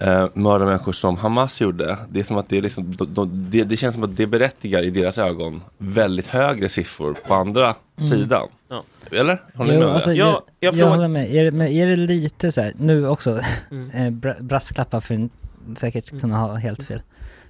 Eh, 0.00 0.28
mörda 0.34 0.64
människor 0.64 0.92
som 0.92 1.16
Hamas 1.16 1.60
gjorde. 1.60 1.98
Det, 2.08 2.20
är 2.20 2.24
som 2.24 2.36
att 2.36 2.48
det, 2.48 2.58
är 2.58 2.62
liksom, 2.62 2.96
de, 2.96 3.14
de, 3.14 3.44
det, 3.50 3.64
det 3.64 3.76
känns 3.76 3.94
som 3.94 4.04
att 4.04 4.16
det 4.16 4.26
berättigar 4.26 4.82
i 4.82 4.90
deras 4.90 5.18
ögon 5.18 5.62
väldigt 5.78 6.26
högre 6.26 6.68
siffror 6.68 7.16
på 7.26 7.34
andra 7.34 7.74
sidan. 8.08 8.48
Ja. 8.68 8.84
Eller? 9.10 9.42
Håller 9.54 9.70
ni 9.72 9.78
Jo, 9.78 9.84
med 9.86 9.94
alltså, 9.94 10.12
jag, 10.12 10.26
jag 10.28 10.42
jag, 10.60 10.74
frågar- 10.74 10.88
håller 10.90 11.08
med. 11.08 11.34
Är 11.34 11.50
men 11.50 11.68
är 11.68 11.86
det 11.86 11.96
lite 11.96 12.52
så 12.52 12.60
här, 12.60 12.72
nu 12.76 13.08
också, 13.08 13.40
Mm. 13.70 13.90
eh, 13.94 14.10
bra- 14.10 14.34
brasklappar 14.40 15.00
för 15.00 15.14
en, 15.14 15.30
säkert 15.76 16.20
kunna 16.20 16.36
ha 16.38 16.54
helt 16.54 16.82
fel. 16.82 17.00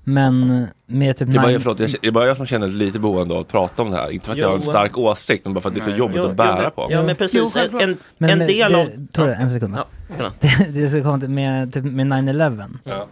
Men 0.09 0.67
med 0.87 1.17
typ 1.17 1.29
Det 1.29 1.35
är, 1.35 1.41
bara, 1.43 1.47
nine- 1.53 1.61
förlåt, 1.61 1.81
jag, 1.81 1.91
det 2.03 2.09
är 2.09 2.13
bara 2.13 2.27
jag 2.27 2.37
som 2.37 2.47
känner 2.47 2.69
lite 2.69 2.99
behov 2.99 3.19
av 3.19 3.33
att 3.33 3.49
prata 3.49 3.83
om 3.83 3.91
det 3.91 3.97
här. 3.97 4.11
Inte 4.11 4.25
för 4.27 4.33
att 4.33 4.39
jag 4.39 4.49
har 4.49 4.55
en 4.55 4.61
Jo. 4.65 4.71
stark 4.71 4.99
åsikt, 4.99 5.45
men 5.45 5.55
bara 5.55 5.61
för 5.61 5.69
att 5.69 5.75
det 5.75 5.81
är 5.81 5.85
så 5.85 5.97
jobbigt 5.97 6.17
Ja, 6.17 6.31
att 6.31 6.37
bära 6.37 6.71
på. 6.71 6.87
Ja 6.91 6.99
men 6.99 7.09
Jo, 7.09 7.15
precis, 7.15 7.57
en, 7.57 7.81
en, 7.81 7.97
men, 8.19 8.31
en 8.31 8.39
del 8.39 8.73
det, 8.73 8.81
av... 8.81 8.87
Tore, 9.13 9.35
en 9.35 9.51
sekund 9.51 9.75
bara. 9.75 9.85
Ja, 10.19 10.31
det, 10.41 10.81
det 10.81 10.89
ska 10.89 11.03
komma 11.03 11.21
till 11.21 11.31
med, 11.31 11.75
typ 11.75 11.85
med 11.85 12.07
9-11. 12.07 12.65
Ja. 12.85 13.07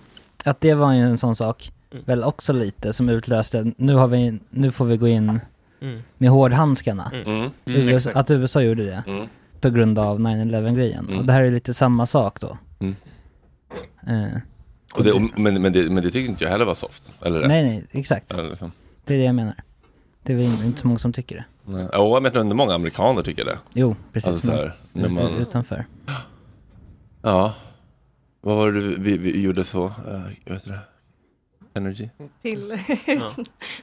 Att 0.45 0.61
det 0.61 0.75
var 0.75 0.93
ju 0.93 1.01
en 1.01 1.19
sån 1.19 1.37
sak, 1.37 1.71
Mm. 1.93 2.05
väl 2.07 2.23
också 2.25 2.53
lite, 2.53 2.93
som 2.93 3.09
utlöste, 3.09 3.73
nu, 3.77 3.95
har 3.95 4.09
vi, 4.09 4.39
nu 4.51 4.73
får 4.73 4.85
vi 4.85 4.97
gå 4.97 5.09
in 5.09 5.41
Mm. 5.83 6.03
med 6.19 6.31
hårdhandskarna. 6.31 7.11
Mm. 7.15 7.27
Mm. 7.37 7.51
Mm, 7.67 7.89
USA, 7.89 8.11
exakt. 8.11 8.17
att 8.17 8.31
USA 8.31 8.61
gjorde 8.63 8.85
det. 8.85 9.03
Mm. 9.07 9.27
På 9.61 9.71
grund 9.71 9.99
av 9.99 10.21
9-11 10.21 10.75
grejen. 10.75 11.05
Mm. 11.07 11.19
Och 11.19 11.25
det 11.25 11.33
här 11.33 11.43
är 11.43 11.51
lite 11.51 11.75
samma 11.75 12.07
sak 12.07 12.41
då. 12.41 12.59
Mm. 12.81 12.97
Eh, 14.07 14.39
Och 14.95 15.05
det, 15.05 15.13
och, 15.13 15.21
men, 15.39 15.63
men, 15.63 15.73
det, 15.73 15.91
men 15.91 16.03
det 16.05 16.11
tycker 16.11 16.29
inte 16.31 16.45
jag 16.45 16.51
heller 16.51 16.65
var 16.65 16.75
soft. 16.75 17.13
Eller 17.23 17.41
rätt? 17.41 17.49
nej, 17.49 17.65
nej, 17.65 17.85
exakt. 17.91 18.33
Eller 18.33 18.49
liksom. 18.51 18.73
Det 19.05 19.15
är 19.15 19.19
det 19.19 19.25
jag 19.25 19.35
menar. 19.35 19.55
Det 20.23 20.33
är 20.33 20.37
väl 20.37 20.65
inte 20.65 20.81
så 20.81 20.87
många 20.87 20.99
som 20.99 21.13
tycker 21.13 21.37
det. 21.37 21.45
Nej. 21.73 21.89
Jo, 21.93 22.21
men 22.21 22.37
ändå 22.37 22.55
många 22.57 22.75
amerikaner 22.75 23.23
tycker 23.23 23.45
det. 23.45 23.59
Jo, 23.73 23.97
precis. 24.13 24.29
Alltså, 24.29 24.51
här, 24.51 24.77
när 24.93 25.09
man, 25.09 25.33
Utanför. 25.35 25.87
ja. 27.23 27.55
Vad 28.41 28.57
var 28.57 28.73
det 28.73 28.81
du- 28.81 28.97
vi, 29.01 29.19
vi 29.19 29.41
gjorde 29.41 29.65
så? 29.65 29.85
Uh, 29.85 29.93
heter 30.47 30.71
det? 30.71 30.79
Energy? 31.77 32.09
Till, 32.43 32.79
Ja. 33.07 33.35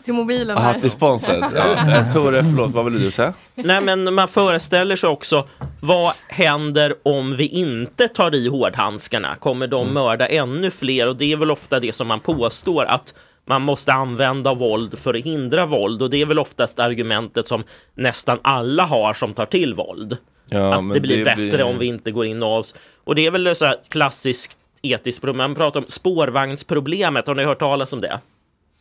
till 0.05 0.13
mobilen 0.13 0.57
Aha, 0.57 0.73
till 0.73 0.91
sponsret. 0.91 1.43
Ja. 1.55 2.13
Tore, 2.13 2.43
förlåt, 2.43 2.71
vad 2.71 2.85
ville 2.85 2.99
du 2.99 3.11
säga? 3.11 3.33
Nej 3.55 3.81
men 3.81 4.13
man 4.13 4.27
föreställer 4.27 4.95
sig 4.95 5.09
också 5.09 5.47
vad 5.81 6.13
händer 6.27 6.95
om 7.03 7.35
vi 7.35 7.47
inte 7.47 8.07
tar 8.07 8.35
i 8.35 8.47
hårdhandskarna? 8.47 9.35
Kommer 9.35 9.67
de 9.67 9.81
Mm. 9.81 9.93
mörda 9.93 10.27
ännu 10.27 10.71
fler? 10.71 11.07
Och 11.07 11.15
det 11.15 11.31
är 11.31 11.37
väl 11.37 11.51
ofta 11.51 11.79
det 11.79 11.95
som 11.95 12.07
man 12.07 12.19
påstår 12.19 12.85
att 12.85 13.13
man 13.45 13.61
måste 13.61 13.93
använda 13.93 14.53
våld 14.53 14.99
för 14.99 15.13
att 15.13 15.25
hindra 15.25 15.65
våld 15.65 16.01
och 16.01 16.09
det 16.09 16.21
är 16.21 16.25
väl 16.25 16.39
oftast 16.39 16.79
argumentet 16.79 17.47
som 17.47 17.63
nästan 17.95 18.39
alla 18.41 18.83
har 18.83 19.13
som 19.13 19.33
tar 19.33 19.45
till 19.45 19.73
våld. 19.73 20.17
Ja, 20.49 20.73
att 20.73 20.83
men 20.83 20.93
det 20.93 20.99
blir 20.99 21.17
det 21.17 21.23
bättre 21.23 21.35
blir- 21.49 21.63
om 21.63 21.77
vi 21.79 21.85
inte 21.85 22.11
går 22.11 22.25
in 22.25 22.43
och 22.43 22.57
oss. 22.57 22.75
Och 23.03 23.15
det 23.15 23.25
är 23.25 23.31
väl 23.31 23.55
så 23.55 23.65
här 23.65 23.75
klassiskt 23.89 24.57
etiskt 24.81 25.21
problem. 25.21 25.37
Man 25.37 25.55
pratar 25.55 25.79
om 25.79 25.85
spårvagnsproblemet. 25.89 27.27
Har 27.27 27.35
ni 27.35 27.43
hört 27.43 27.59
talas 27.59 27.93
om 27.93 28.01
det? 28.01 28.19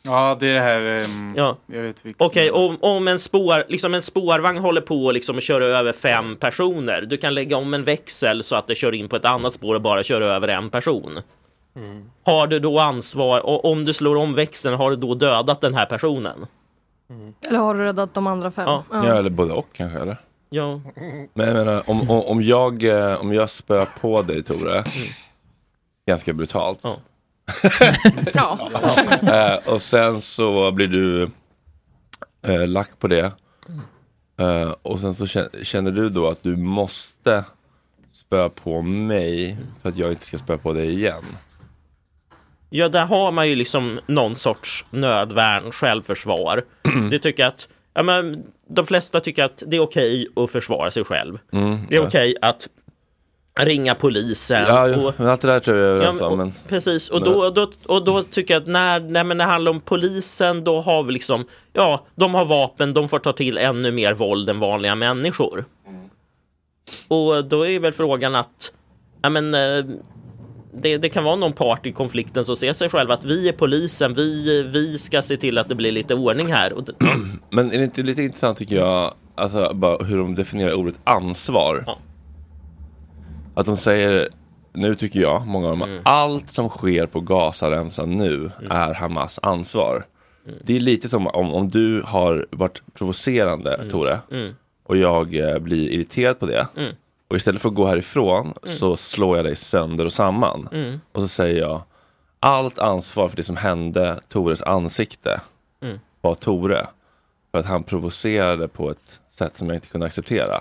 Ja, 0.02 0.36
det 0.40 0.48
är 0.48 0.54
det 0.54 0.60
här... 0.60 0.80
ehm, 0.80 1.34
Ja. 1.36 1.56
Jag 1.66 1.82
vet 1.82 2.06
vilket. 2.06 2.22
Okej, 2.22 2.50
om, 2.50 2.76
om 2.80 3.08
en, 3.08 3.18
spår, 3.18 3.64
liksom 3.68 3.94
en 3.94 4.02
spårvagn 4.02 4.58
håller 4.58 4.80
på 4.80 5.12
liksom 5.12 5.36
att 5.36 5.42
köra 5.42 5.64
över 5.64 5.92
fem 5.92 6.36
personer. 6.36 7.02
Du 7.02 7.16
kan 7.16 7.34
lägga 7.34 7.56
om 7.56 7.74
en 7.74 7.84
växel 7.84 8.42
så 8.42 8.56
att 8.56 8.66
det 8.66 8.74
kör 8.74 8.92
in 8.94 9.08
på 9.08 9.16
ett 9.16 9.24
annat 9.24 9.54
spår 9.54 9.74
och 9.74 9.80
bara 9.80 10.02
kör 10.02 10.20
över 10.20 10.48
en 10.48 10.70
person. 10.70 11.10
Har 12.24 12.46
du 12.46 12.58
då 12.58 12.78
ansvar, 12.78 13.40
och 13.40 13.64
om 13.64 13.84
du 13.84 13.92
slår 13.92 14.16
om 14.16 14.34
växeln, 14.34 14.74
har 14.76 14.90
du 14.90 14.96
då 14.96 15.14
dödat 15.14 15.60
den 15.60 15.74
här 15.74 15.86
personen? 15.86 16.46
Eller 17.48 17.58
har 17.58 17.74
du 17.74 17.80
räddat 17.80 18.14
de 18.14 18.26
andra 18.26 18.50
fem? 18.50 18.64
Ja. 18.66 18.84
Ja, 18.92 19.04
eller 19.18 19.30
både 19.30 19.52
och 19.52 19.66
kanske, 19.72 19.98
eller? 19.98 20.16
Ja. 20.50 20.80
Men 21.34 21.46
jag 21.46 21.54
menar, 21.56 21.82
om, 21.90 22.10
om, 22.10 22.20
om, 22.24 22.42
jag, 22.42 22.82
eh, 22.82 23.20
om 23.20 23.34
jag 23.34 23.50
spör 23.50 23.86
på 24.00 24.22
dig 24.22 24.42
Tore, 24.42 24.84
ganska 26.06 26.32
brutalt. 26.32 26.80
Ja. 26.82 27.00
ja. 28.34 28.70
Eh, 29.22 29.72
och 29.74 29.82
sen 29.82 30.20
så 30.20 30.72
blir 30.72 30.88
du 30.88 31.30
eh, 32.48 32.68
lack 32.68 32.98
på 32.98 33.08
det. 33.08 33.32
Eh, 34.40 34.74
och 34.82 35.00
sen 35.00 35.14
så 35.14 35.26
känner, 35.62 35.90
du 35.90 36.08
då 36.08 36.28
att 36.28 36.42
du 36.42 36.56
måste 36.56 37.44
spö 38.12 38.48
på 38.48 38.82
mig 38.82 39.56
för 39.82 39.88
att 39.88 39.96
jag 39.96 40.10
inte 40.10 40.26
ska 40.26 40.38
spö 40.38 40.58
på 40.58 40.72
dig 40.72 40.90
igen. 40.94 41.24
Ja, 42.70 42.88
där 42.88 43.06
har 43.06 43.32
man 43.32 43.48
ju 43.48 43.54
liksom 43.56 44.00
någon 44.06 44.36
sorts 44.36 44.84
nödvärn, 44.90 45.72
självförsvar. 45.72 46.64
Det 47.10 47.18
tycker 47.18 47.46
att, 47.46 47.68
ja 47.94 48.02
men 48.02 48.44
de 48.68 48.86
flesta 48.86 49.20
tycker 49.20 49.44
att 49.44 49.62
det 49.66 49.76
är 49.76 49.80
okej 49.80 50.28
att 50.36 50.50
försvara 50.50 50.90
sig 50.90 51.04
själv. 51.04 51.38
Mm, 51.52 51.86
Det 51.88 51.96
är 51.96 52.00
ja. 52.00 52.06
okej 52.06 52.36
att 52.40 52.68
ringa 53.66 53.94
polisen. 53.94 54.64
Ja, 54.68 54.84
och, 54.84 54.90
ja, 55.02 55.12
men 55.16 55.26
allt 55.28 55.40
det 55.40 55.48
där 55.48 55.60
tror 55.60 55.76
jag 55.76 55.86
är 55.86 55.90
Ja, 55.90 55.94
överens 55.96 56.20
men, 56.20 56.40
och, 56.40 56.68
precis, 56.68 57.08
och 57.08 57.20
men- 57.22 57.32
då, 57.32 57.50
då, 57.50 57.70
och 57.86 58.04
då 58.04 58.22
tycker 58.22 58.54
jag 58.54 58.60
att 58.62 58.68
när, 58.68 59.00
när, 59.00 59.24
men 59.24 59.36
när 59.38 59.44
det 59.46 59.50
handlar 59.52 59.70
om 59.72 59.80
polisen, 59.80 60.64
då 60.64 60.80
har 60.80 61.02
vi 61.02 61.12
liksom, 61.12 61.44
ja, 61.72 62.04
de 62.14 62.34
har 62.34 62.44
vapen, 62.44 62.94
de 62.94 63.08
får 63.08 63.18
ta 63.18 63.32
till 63.32 63.58
ännu 63.58 63.92
mer 63.92 64.12
våld 64.14 64.48
än 64.50 64.58
vanliga 64.58 64.94
människor. 64.94 65.64
Och 67.08 67.44
då 67.44 67.66
är 67.66 67.80
väl 67.80 67.92
frågan 67.92 68.34
att, 68.34 68.72
ja 69.22 69.30
men, 69.30 69.54
eh, 69.54 69.84
det, 70.74 70.98
det 70.98 71.08
kan 71.08 71.24
vara 71.24 71.36
någon 71.36 71.52
part 71.52 71.86
i 71.86 71.92
konflikten 71.92 72.44
som 72.44 72.56
ser 72.56 72.72
sig 72.72 72.88
själv 72.88 73.10
att 73.10 73.24
vi 73.24 73.48
är 73.48 73.52
polisen, 73.52 74.14
vi, 74.14 74.62
vi 74.62 74.98
ska 74.98 75.22
se 75.22 75.36
till 75.36 75.58
att 75.58 75.68
det 75.68 75.74
blir 75.74 75.92
lite 75.92 76.14
ordning 76.14 76.52
här. 76.52 76.72
Och 76.72 76.84
men 77.50 77.72
är 77.72 77.78
det 77.78 77.84
inte 77.84 78.02
lite 78.02 78.22
intressant 78.22 78.58
tycker 78.58 78.76
jag, 78.76 79.14
alltså 79.34 79.70
bara 79.74 80.04
hur 80.04 80.18
de 80.18 80.34
definierar 80.34 80.74
ordet 80.74 80.94
ansvar. 81.04 81.84
Ja. 81.86 81.98
Att 83.54 83.66
de 83.66 83.76
säger, 83.76 84.28
nu 84.72 84.96
tycker 84.96 85.20
jag, 85.20 85.46
många 85.46 85.68
av 85.68 85.78
dem, 85.78 85.88
Mm. 85.90 86.02
allt 86.04 86.50
som 86.50 86.68
sker 86.68 87.06
på 87.06 87.20
Gazaremsan 87.20 88.10
nu 88.16 88.50
är 88.70 88.94
Hamas 88.94 89.38
ansvar. 89.42 90.04
Mm. 90.46 90.58
Det 90.64 90.76
är 90.76 90.80
lite 90.80 91.08
som 91.08 91.26
om, 91.26 91.54
om 91.54 91.68
du 91.68 92.02
har 92.06 92.46
varit 92.50 92.82
provocerande, 92.94 93.88
Tore, 93.90 94.20
mm, 94.30 94.54
och 94.84 94.96
jag 94.96 95.34
eh, 95.36 95.58
blir 95.58 95.88
irriterad 95.88 96.38
på 96.40 96.46
det. 96.46 96.66
Mm. 96.76 96.94
Och 97.28 97.36
istället 97.36 97.62
för 97.62 97.68
att 97.68 97.74
gå 97.74 97.86
härifrån 97.86 98.52
så 98.64 98.96
slår 98.96 99.36
jag 99.36 99.44
dig 99.46 99.56
sönder 99.56 100.04
och 100.06 100.12
samman. 100.12 100.68
mm, 100.72 101.00
Och 101.12 101.22
så 101.22 101.28
säger 101.28 101.60
jag, 101.60 101.82
allt 102.40 102.78
ansvar 102.78 103.28
för 103.28 103.36
det 103.36 103.44
som 103.44 103.56
hände 103.56 104.20
Tores 104.28 104.62
ansikte 104.62 105.40
Mm. 105.82 105.98
var 106.20 106.34
Tore. 106.34 106.86
För 107.52 107.58
att 107.58 107.66
han 107.66 107.82
provocerade 107.82 108.68
på 108.68 108.90
ett 108.90 109.20
sätt 109.30 109.54
som 109.56 109.66
jag 109.66 109.76
inte 109.76 109.88
kunde 109.88 110.06
acceptera. 110.06 110.60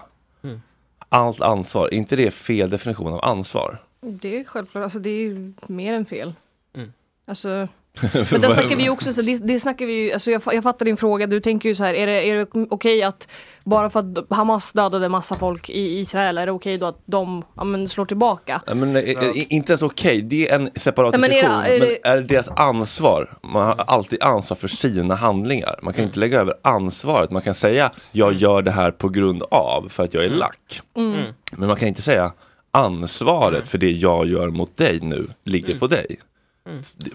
Allt 1.10 1.41
ansvar, 1.41 1.88
är 1.88 1.93
inte 1.93 2.15
det 2.15 2.32
fel 2.32 2.69
definition 2.69 3.13
av 3.13 3.26
ansvar? 3.26 3.84
Det 4.02 4.39
är 4.39 4.43
självklart, 4.43 4.84
alltså 4.84 5.00
det 5.00 5.10
är 5.10 5.54
mer 5.67 5.93
än 5.93 6.06
fel. 6.06 6.34
Mm. 6.74 6.93
Alltså, 7.26 7.67
men 8.32 8.42
där 8.42 8.50
snackar 8.50 8.76
vi 8.76 8.84
ju 8.84 8.90
också, 8.90 9.14
så 9.14 9.22
det, 9.22 9.38
det 9.48 9.60
snackar 9.60 9.86
vi 9.86 9.94
ju, 9.94 10.12
alltså 10.12 10.32
jag, 10.32 10.42
jag 10.46 10.64
fattar 10.64 10.86
din 10.86 10.98
fråga, 10.98 11.28
du 11.28 11.40
tänker 11.40 11.70
ju 11.70 11.76
så 11.76 11.84
här, 11.84 11.94
är 11.94 12.08
det, 12.08 12.30
är 12.30 12.36
det 12.36 12.48
okej 12.70 13.04
att 13.04 13.28
bara 13.64 13.90
för 13.90 14.00
att 14.00 14.38
Hamas 14.38 14.72
dödade 14.72 15.10
massa 15.10 15.36
folk 15.36 15.70
i 15.70 16.00
Israel, 16.00 16.38
är 16.38 16.46
det 16.46 16.52
okej 16.52 16.78
då 16.78 16.86
att 16.86 17.02
de 17.06 17.44
ja, 17.56 17.64
men, 17.64 17.88
slår 17.88 18.06
tillbaka? 18.06 18.62
Ja, 18.68 18.74
Men, 18.76 18.96
eh, 18.96 19.04
eh, 19.04 19.54
Inte 19.54 19.72
ens 19.72 19.82
okej, 19.82 20.22
det 20.22 20.50
är 20.50 20.56
en 20.56 20.70
separat 20.76 21.12
Nej, 21.12 21.22
men 21.22 21.32
är 21.32 21.80
det- 21.80 21.80
Men 21.80 22.12
är 22.12 22.16
det 22.16 22.28
deras 22.28 22.50
ansvar? 22.50 23.38
Man 23.44 23.66
har 23.66 23.76
alltid 23.88 24.24
ansvar 24.24 24.58
för 24.58 24.68
sina 24.68 25.16
handlingar. 25.16 25.80
Man 25.82 25.94
kan 25.94 26.04
inte 26.06 26.20
lägga 26.20 26.40
över 26.40 26.54
ansvaret. 26.62 27.32
Man 27.32 27.42
kan 27.42 27.56
säga 27.56 27.92
jag 28.12 28.34
gör 28.34 28.62
det 28.62 28.72
här 28.72 28.92
på 28.92 29.10
grund 29.10 29.44
av 29.52 29.90
för 29.90 30.04
att 30.04 30.14
jag 30.14 30.24
är 30.24 30.30
lack. 30.30 30.82
Mm. 30.98 31.18
Men 31.52 31.68
man 31.68 31.78
kan 31.78 31.88
inte 31.88 32.02
säga 32.02 32.32
ansvaret 32.72 33.68
för 33.68 33.78
det 33.78 33.92
jag 33.92 34.28
gör 34.28 34.50
mot 34.50 34.78
dig 34.78 35.00
nu 35.02 35.28
ligger 35.44 35.80
på 35.80 35.88
dig. 35.88 36.20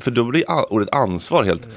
För 0.01 0.11
då 0.11 0.25
blir 0.25 0.73
ordet 0.73 0.89
ansvar 0.93 1.45
helt 1.45 1.69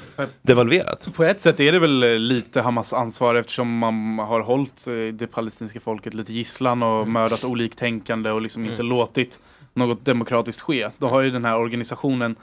devalverat. 0.42 1.08
På 1.16 1.24
ett 1.24 1.42
sätt 1.42 1.60
är 1.60 1.72
det 1.72 1.80
väl 1.80 2.04
eh, 2.04 2.10
lite 2.10 2.62
Hamas 2.62 2.94
ansvar 2.94 3.36
eftersom 3.36 3.78
man 3.78 4.20
har 4.20 4.42
hållit 4.42 4.88
eh, 4.88 4.94
det 4.94 5.28
palestinska 5.28 5.80
folket 5.80 6.14
lite 6.14 6.34
gisslan 6.34 6.84
och 6.84 7.08
mördat 7.08 7.44
oliktänkande 7.44 8.32
och 8.32 8.42
liksom 8.42 8.66
inte 8.66 8.84
låtit 8.84 9.40
något 9.74 10.06
demokratiskt 10.06 10.62
ske. 10.62 10.90
Då 10.98 11.08
har 11.08 11.22
ju 11.22 11.32
den 11.32 11.46
här 11.46 11.58
organisationen 11.58 12.36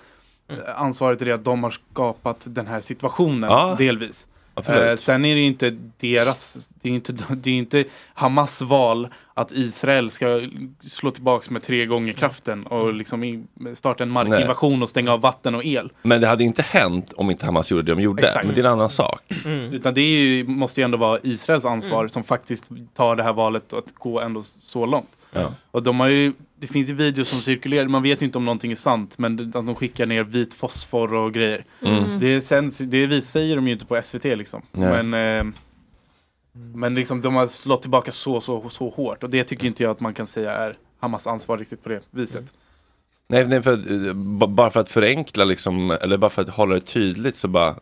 eh, 0.48 0.56
ansvaret 0.76 1.22
i 1.22 1.24
det 1.24 1.32
att 1.32 1.44
de 1.44 1.64
har 1.64 1.70
skapat 1.70 2.40
den 2.44 2.66
här 2.66 2.80
situationen 2.80 3.50
Ja, 3.50 3.74
delvis. 3.78 4.26
Absolut. 4.54 4.82
Eh, 4.82 4.96
sen 4.96 5.24
är 5.24 5.34
det 5.34 5.40
ju 5.40 5.46
inte 5.46 5.76
deras, 6.00 6.68
det 6.82 6.88
är 6.88 6.90
ju 6.90 6.94
inte, 6.96 7.12
det 7.30 7.50
är 7.50 7.54
inte 7.54 7.84
Hamas 8.14 8.62
val 8.62 9.08
att 9.34 9.52
Israel 9.52 10.10
ska 10.10 10.40
slå 10.88 11.10
tillbaka 11.10 11.50
med 11.50 11.62
tre 11.62 11.86
gånger 11.86 12.12
kraften 12.12 12.66
och 12.66 12.94
liksom 12.94 13.24
i- 13.24 13.44
starta 13.74 14.02
en 14.02 14.10
markinvasion 14.10 14.82
och 14.82 14.88
stänga 14.88 15.12
av 15.12 15.20
vatten 15.20 15.54
och 15.54 15.64
el. 15.64 15.92
Men 16.02 16.20
det 16.20 16.26
hade 16.26 16.44
inte 16.44 16.62
hänt 16.62 17.12
om 17.16 17.30
inte 17.30 17.46
Hamas 17.46 17.70
gjorde 17.70 17.82
det 17.82 17.94
de 17.94 18.02
gjorde. 18.02 18.22
Exakt. 18.22 18.46
Men 18.46 18.54
det 18.54 18.60
är 18.60 18.64
en 18.64 18.72
annan 18.72 18.90
sak. 18.90 19.20
Utan 19.72 19.94
det 19.94 20.00
är 20.00 20.18
ju, 20.18 20.44
måste 20.46 20.80
ju 20.80 20.84
ändå 20.84 20.98
vara 20.98 21.18
Israels 21.22 21.64
ansvar 21.64 22.08
som 22.08 22.24
faktiskt 22.24 22.64
tar 22.94 23.16
det 23.16 23.22
här 23.22 23.32
valet 23.32 23.72
att 23.72 23.94
gå 23.94 24.20
ändå 24.20 24.42
så 24.60 24.86
långt. 24.86 25.08
Ja. 25.34 25.52
Och 25.70 25.82
de 25.82 26.00
har 26.00 26.08
ju, 26.08 26.32
det 26.56 26.66
finns 26.66 26.88
ju 26.88 26.94
videos 26.94 27.28
som 27.28 27.38
cirkulerar, 27.38 27.88
man 27.88 28.02
vet 28.02 28.22
ju 28.22 28.26
inte 28.26 28.38
om 28.38 28.44
någonting 28.44 28.72
är 28.72 28.76
sant, 28.76 29.18
men 29.18 29.40
att 29.40 29.52
de 29.52 29.74
skickar 29.74 30.06
ner 30.06 30.24
vit 30.24 30.54
fosfor 30.54 31.14
och 31.14 31.34
grejer. 31.34 31.64
Mm. 31.82 32.20
Det, 32.20 32.40
sänds, 32.40 32.78
det 32.78 33.22
säger 33.22 33.56
de 33.56 33.66
ju 33.66 33.72
inte 33.72 33.86
på 33.86 34.02
SVT 34.04 34.24
liksom. 34.24 34.62
Nej. 34.72 35.02
Men, 35.02 35.14
eh, 35.14 35.54
men 36.52 36.94
liksom 36.94 37.20
de 37.20 37.34
har 37.34 37.46
slått 37.46 37.82
tillbaka 37.82 38.12
så, 38.12 38.40
så, 38.40 38.70
så 38.70 38.88
hårt 38.90 39.22
och 39.22 39.30
det 39.30 39.44
tycker 39.44 39.66
inte 39.66 39.82
jag 39.82 39.90
att 39.90 40.00
man 40.00 40.14
kan 40.14 40.26
säga 40.26 40.52
är 40.52 40.76
Hamas 41.00 41.26
ansvar 41.26 41.58
riktigt 41.58 41.82
på 41.82 41.88
det 41.88 42.00
viset. 42.10 42.44
Nej, 43.28 43.46
nej 43.46 43.62
för 43.62 44.06
eh, 44.08 44.14
bara 44.48 44.70
för 44.70 44.80
att 44.80 44.88
förenkla 44.88 45.44
liksom, 45.44 45.90
eller 45.90 46.16
bara 46.16 46.30
för 46.30 46.42
att 46.42 46.48
hålla 46.48 46.74
det 46.74 46.80
tydligt 46.80 47.36
så 47.36 47.48
bara, 47.48 47.76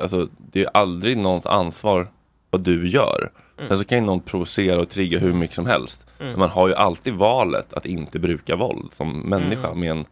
alltså 0.00 0.28
det 0.52 0.64
är 0.64 0.70
aldrig 0.74 1.16
någons 1.16 1.46
ansvar 1.46 2.08
vad 2.50 2.62
du 2.62 2.88
gör. 2.88 3.30
Mm. 3.58 3.68
Sen 3.68 3.78
så 3.78 3.84
kan 3.84 3.98
ju 3.98 4.04
någon 4.04 4.20
provocera 4.20 4.80
och 4.80 4.88
trigga 4.88 5.18
hur 5.18 5.32
mycket 5.32 5.56
som 5.56 5.66
helst. 5.66 6.06
Mm. 6.18 6.30
Men 6.30 6.38
man 6.40 6.50
har 6.50 6.68
ju 6.68 6.74
alltid 6.74 7.14
valet 7.14 7.74
att 7.74 7.86
inte 7.86 8.18
bruka 8.18 8.56
våld 8.56 8.92
som 8.92 9.20
människa 9.20 9.66
Mm. 9.66 9.80
med 9.80 9.90
en 9.90 10.04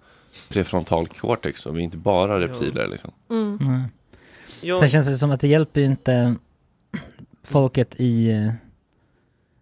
prefrontal 0.48 1.08
cortex 1.08 1.66
och 1.66 1.76
vi 1.76 1.80
är 1.80 1.84
inte 1.84 1.96
bara 1.96 2.40
reptiler 2.40 2.86
liksom. 2.88 3.10
Mm. 3.30 3.82
Sen 4.80 4.88
känns 4.88 5.06
det 5.08 5.16
som 5.16 5.30
att 5.30 5.40
det 5.40 5.48
hjälper 5.48 5.80
ju 5.80 5.86
inte 5.86 6.34
folket 7.44 7.94
i, 8.00 8.30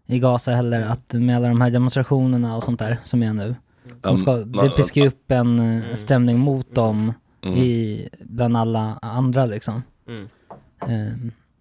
i 0.07 0.19
Gaza 0.19 0.51
heller 0.55 0.81
att 0.81 1.13
med 1.13 1.37
alla 1.37 1.49
de 1.49 1.61
här 1.61 1.71
demonstrationerna 1.71 2.57
och 2.57 2.63
sånt 2.63 2.79
där 2.79 2.99
som 3.03 3.23
är 3.23 3.33
nu. 3.33 3.55
Som 3.89 3.97
Ja, 4.03 4.17
ska, 4.17 4.31
man- 4.31 4.53
det 4.53 4.71
piskar 4.71 5.01
ju 5.01 5.07
upp 5.09 5.31
en 5.31 5.59
eh, 5.59 5.65
Mm. 5.85 5.97
stämning 5.97 6.39
mot 6.39 6.75
dem 6.75 7.13
Mm. 7.43 7.59
i, 7.59 8.09
bland 8.21 8.57
alla 8.57 8.99
andra 9.03 9.47
liksom. 9.47 9.83
Mm. 10.09 10.29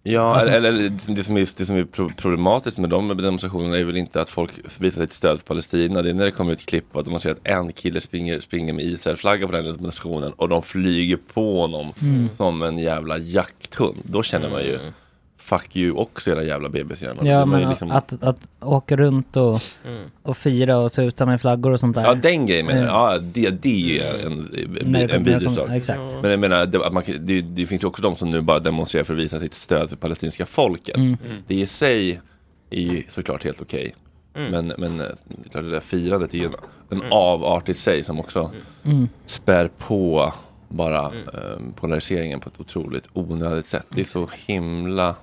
Ja, 0.06 0.40
eller, 0.40 0.52
eller 0.68 0.88
det, 1.14 1.24
som 1.24 1.36
är, 1.36 1.40
det 1.58 1.66
som 1.66 1.76
är 1.76 1.84
pro- 1.84 2.10
problematiskt 2.16 2.78
med 2.78 2.90
de 2.90 3.08
demonstrationerna 3.16 3.78
är 3.78 3.84
väl 3.84 3.96
inte 3.96 4.20
att 4.20 4.30
folk 4.30 4.50
visar 4.78 5.00
sitt 5.00 5.12
stöd 5.12 5.38
för 5.38 5.46
Palestina. 5.46 6.02
Det 6.02 6.10
är 6.10 6.14
när 6.14 6.24
det 6.24 6.30
kommer 6.30 6.52
ett 6.52 6.66
klipp 6.66 6.96
att 6.96 7.06
man 7.06 7.20
ser 7.20 7.30
att 7.30 7.46
en 7.48 7.72
kille 7.72 8.00
springer, 8.00 8.40
springer 8.40 8.72
med 8.72 8.84
Israel-flagga 8.84 9.46
på 9.46 9.52
den 9.52 9.64
demonstrationen 9.64 10.32
och 10.32 10.48
de 10.48 10.62
flyger 10.62 11.18
på 11.34 11.60
honom 11.60 11.92
Mm. 12.02 12.28
som 12.36 12.62
en 12.62 12.78
jävla 12.78 13.18
jakthund. 13.18 13.96
Då 14.02 14.22
känner 14.22 14.50
man 14.50 14.60
ju 14.62 14.78
Fuck 15.44 15.76
you 15.76 15.96
också 15.96 16.30
era 16.30 16.42
jävla 16.42 16.68
bebishjärnor. 16.68 17.26
ja 17.26 17.46
men 17.46 17.68
liksom- 17.68 17.90
att, 17.90 18.22
att 18.22 18.48
åka 18.60 18.96
runt 18.96 19.36
och, 19.36 19.60
Mm. 19.86 20.02
och 20.22 20.36
fira 20.36 20.78
och 20.78 20.92
tuta 20.92 21.26
med 21.26 21.40
flaggor 21.40 21.72
och 21.72 21.80
sånt 21.80 21.96
där. 21.96 22.02
Ja 22.04 22.14
den 22.14 22.46
grejen 22.46 22.66
menar 22.66 22.80
jag. 22.82 22.90
Ja 23.14 23.18
det, 23.18 23.50
det 23.62 24.00
är 24.00 24.26
en, 24.26 24.32
en, 24.32 24.48
det- 24.52 24.80
en 24.80 24.90
när 24.92 25.08
det 25.08 25.18
vidrig 25.18 25.34
kommer- 25.48 25.50
sak. 25.50 25.70
Exakt. 25.70 26.00
Men 26.22 26.30
jag 26.30 26.40
menar, 26.40 26.66
det, 26.66 26.86
att 26.86 26.92
man, 26.92 27.02
det, 27.20 27.40
det 27.40 27.66
finns 27.66 27.82
ju 27.82 27.86
också 27.88 28.02
de 28.02 28.16
som 28.16 28.30
nu 28.30 28.40
bara 28.40 28.58
demonstrerar 28.58 29.04
för 29.04 29.14
att 29.14 29.20
visa 29.20 29.40
sitt 29.40 29.54
stöd 29.54 29.88
för 29.90 29.96
palestinska 29.96 30.46
folket. 30.46 30.96
Mm. 30.96 31.16
Det 31.46 31.54
i 31.54 31.66
sig 31.66 32.20
är 32.70 32.80
ju 32.80 33.02
såklart 33.08 33.44
helt 33.44 33.60
okej. 33.60 33.94
Mm. 34.36 34.50
Men, 34.50 34.72
men 34.78 35.00
eh, 35.00 35.06
det 35.52 35.70
där 35.70 35.80
firandet 35.80 36.34
är 36.34 36.38
ju 36.38 36.44
en, 36.44 36.54
en 36.90 37.02
avart 37.10 37.68
i 37.68 37.74
sig 37.74 38.02
som 38.02 38.20
också 38.20 38.50
Mm. 38.84 39.08
spär 39.26 39.70
på 39.78 40.32
bara 40.68 41.06
Mm. 41.06 41.18
eh, 41.28 41.74
polariseringen 41.80 42.40
på 42.40 42.48
ett 42.48 42.60
otroligt 42.60 43.08
onödigt 43.12 43.66
sätt. 43.66 43.86
Det 43.88 44.00
är 44.00 44.04
så 44.04 44.28
himla 44.46 45.14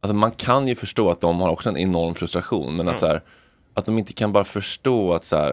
Alltså 0.00 0.14
man 0.14 0.30
kan 0.32 0.68
ju 0.68 0.74
förstå 0.76 1.10
att 1.10 1.20
de 1.20 1.40
har 1.40 1.48
också 1.50 1.68
en 1.68 1.76
enorm 1.76 2.14
frustration 2.14 2.76
men 2.76 2.88
att, 2.88 2.92
Mm. 2.94 3.00
så 3.00 3.06
här, 3.06 3.22
att 3.74 3.84
de 3.86 3.98
inte 3.98 4.12
kan 4.12 4.32
bara 4.32 4.44
förstå 4.44 5.14
att 5.14 5.24
så 5.24 5.36
här, 5.36 5.50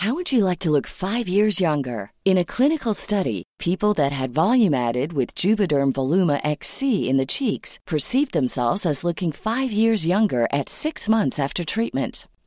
How 0.00 0.14
would 0.14 0.32
you 0.32 0.44
like 0.48 0.58
to 0.60 0.70
look 0.70 0.86
five 0.86 1.28
years 1.28 1.60
younger? 1.60 2.10
In 2.24 2.38
a 2.38 2.44
clinical 2.44 2.94
study, 2.94 3.42
people 3.58 3.94
that 3.94 4.12
had 4.12 4.30
volume 4.30 4.72
added 4.88 5.12
with 5.12 5.34
Juvederm 5.44 5.92
Voluma 5.92 6.38
XC 6.58 6.82
in 6.82 7.18
the 7.18 7.26
cheeks 7.26 7.78
perceived 7.84 8.32
themselves 8.32 8.86
as 8.86 9.02
looking 9.04 9.32
five 9.32 9.72
years 9.72 10.06
younger 10.06 10.46
at 10.52 10.68
six 10.68 11.08
months 11.08 11.38
after 11.40 11.64
treatment. 11.64 12.28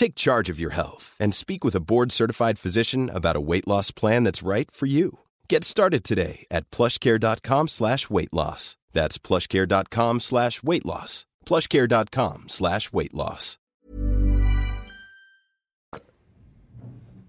Take 0.00 0.14
charge 0.14 0.48
of 0.52 0.58
your 0.58 0.72
health 0.72 1.14
and 1.20 1.34
speak 1.34 1.62
with 1.62 1.76
a 1.76 1.86
board-certified 1.90 2.58
physician 2.58 3.10
about 3.10 3.36
a 3.36 3.46
weight 3.50 3.68
loss 3.68 3.90
plan 3.90 4.24
that's 4.24 4.42
right 4.42 4.70
for 4.70 4.86
you. 4.86 5.10
Get 5.46 5.62
started 5.62 6.04
today 6.04 6.46
at 6.50 6.70
plushcare.com 6.70 7.68
slash 7.68 8.08
weight 8.08 8.32
loss. 8.32 8.78
That's 8.92 9.18
plushcare.com 9.18 10.20
slash 10.20 10.62
weight 10.62 10.86
loss. 10.86 11.26
plushcare.com 11.44 12.44
slash 12.46 12.92
weight 12.94 13.12
loss. 13.12 13.58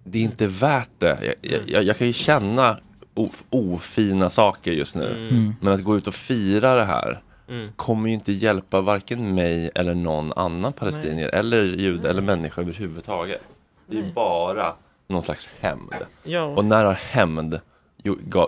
Det 0.03 0.19
är 0.19 0.23
inte 0.23 0.47
värt 0.47 0.99
det. 0.99 1.35
Jag, 1.41 1.69
jag, 1.69 1.83
jag, 1.83 1.97
kan 1.97 2.07
ju 2.07 2.13
känna 2.13 2.79
o, 3.15 3.29
ofina 3.49 4.29
saker 4.29 4.71
just 4.71 4.95
nu. 4.95 5.27
Mm. 5.29 5.53
Men 5.61 5.73
att 5.73 5.83
gå 5.83 5.97
ut 5.97 6.07
och 6.07 6.15
fira 6.15 6.75
det 6.75 6.85
här 6.85 7.21
Mm. 7.51 7.69
kommer 7.75 8.07
ju 8.07 8.13
inte 8.13 8.31
hjälpa 8.31 8.81
varken 8.81 9.35
mig 9.35 9.71
eller 9.75 9.93
någon 9.93 10.33
annan 10.35 10.73
palestinier 10.73 11.29
eller 11.29 11.63
jude 11.63 12.09
eller 12.09 12.21
människa 12.21 12.61
överhuvudtaget. 12.61 13.41
Det 13.87 13.97
är 13.97 14.01
ju 14.01 14.11
bara 14.13 14.73
någon 15.07 15.21
slags 15.21 15.49
hämnd. 15.59 15.93
Ja. 16.23 16.43
Och 16.43 16.65
när 16.65 16.85
har 16.85 16.93
hämnd 16.93 17.59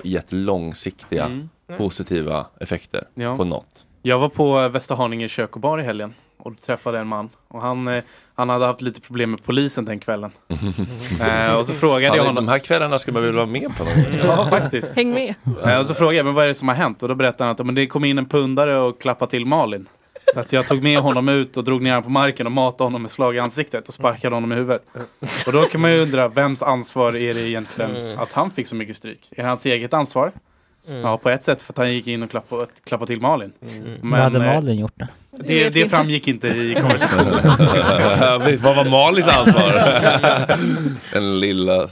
gett 0.03 0.31
långsiktiga 0.31 1.25
Mm. 1.25 1.49
positiva 1.77 2.45
effekter 2.59 3.07
Ja. 3.13 3.37
på 3.37 3.43
något? 3.43 3.85
Jag 4.01 4.19
var 4.19 4.29
på 4.29 4.67
Västerhaninge 4.69 5.29
kök 5.29 5.55
och 5.55 5.61
bar 5.61 5.79
i 5.79 5.83
helgen 5.83 6.13
och 6.37 6.61
träffade 6.61 6.99
en 6.99 7.07
man 7.07 7.29
och 7.47 7.61
han, 7.61 7.87
eh, 7.87 8.03
han 8.35 8.49
hade 8.49 8.65
haft 8.65 8.81
lite 8.81 9.01
problem 9.01 9.31
med 9.31 9.43
polisen 9.43 9.85
den 9.85 9.99
kvällen. 9.99 10.31
eh, 11.21 11.53
och 11.53 11.65
så 11.67 11.73
frågade 11.73 12.17
jag 12.17 12.23
honom. 12.23 12.45
De 12.45 12.51
här 12.51 12.59
kvällarna 12.59 12.99
ska 12.99 13.11
man 13.11 13.23
väl 13.23 13.33
vara 13.33 13.45
med 13.45 13.77
på? 13.77 13.83
Något. 13.83 14.23
Ja, 14.23 14.47
faktiskt. 14.49 14.95
Häng 14.95 15.13
med. 15.13 15.35
Eh, 15.65 15.79
och 15.79 15.85
så 15.85 15.93
frågade 15.93 16.17
jag, 16.17 16.25
men 16.25 16.33
vad 16.33 16.43
är 16.43 16.47
det 16.47 16.55
som 16.55 16.67
har 16.67 16.75
hänt? 16.75 17.03
Och 17.03 17.09
då 17.09 17.15
berättade 17.15 17.43
han 17.43 17.51
att 17.51 17.65
men 17.65 17.75
det 17.75 17.87
kom 17.87 18.05
in 18.05 18.17
en 18.17 18.25
pundare 18.25 18.79
och 18.79 19.01
klappade 19.01 19.31
till 19.31 19.45
Malin. 19.45 19.87
Så 20.33 20.39
att 20.39 20.53
jag 20.53 20.67
tog 20.67 20.83
med 20.83 20.99
honom 20.99 21.29
ut 21.29 21.57
och 21.57 21.63
drog 21.63 21.81
ner 21.81 21.91
honom 21.91 22.03
på 22.03 22.09
marken 22.09 22.45
och 22.45 22.51
matade 22.51 22.83
honom 22.83 23.01
med 23.01 23.11
slag 23.11 23.35
i 23.35 23.39
ansiktet 23.39 23.87
och 23.87 23.93
sparkade 23.93 24.35
honom 24.35 24.51
i 24.51 24.55
huvudet. 24.55 24.85
Och 25.47 25.53
då 25.53 25.61
kan 25.61 25.81
man 25.81 25.91
ju 25.91 26.01
undra, 26.01 26.27
vems 26.27 26.61
ansvar 26.61 27.15
är 27.15 27.33
det 27.33 27.49
egentligen 27.49 27.95
Mm. 27.95 28.19
att 28.19 28.31
han 28.31 28.51
fick 28.51 28.67
så 28.67 28.75
mycket 28.75 28.97
stryk? 28.97 29.27
Är 29.31 29.43
det 29.43 29.49
hans 29.49 29.65
eget 29.65 29.93
ansvar? 29.93 30.31
Mm. 30.87 31.01
Ja, 31.01 31.17
på 31.17 31.29
ett 31.29 31.43
sätt 31.43 31.61
för 31.61 31.73
att 31.73 31.77
han 31.77 31.93
gick 31.93 32.07
in 32.07 32.23
och 32.23 32.29
klappade, 32.29 32.65
klappade 32.83 33.07
till 33.07 33.21
Malin. 33.21 33.53
Mm. 33.61 33.97
Vad 34.01 34.19
hade 34.19 34.45
eh, 34.45 34.53
Malin 34.53 34.79
gjort? 34.79 34.93
Det 34.95 35.07
Det, 35.39 35.69
det 35.73 35.89
framgick 35.89 36.27
inte 36.27 36.47
i 36.47 36.75
konversationen. 36.81 37.33
Vad 38.61 38.75
var 38.75 38.89
Malins 38.89 39.27
ansvar? 39.27 39.73
Den 41.13 41.39
lilla... 41.39 41.87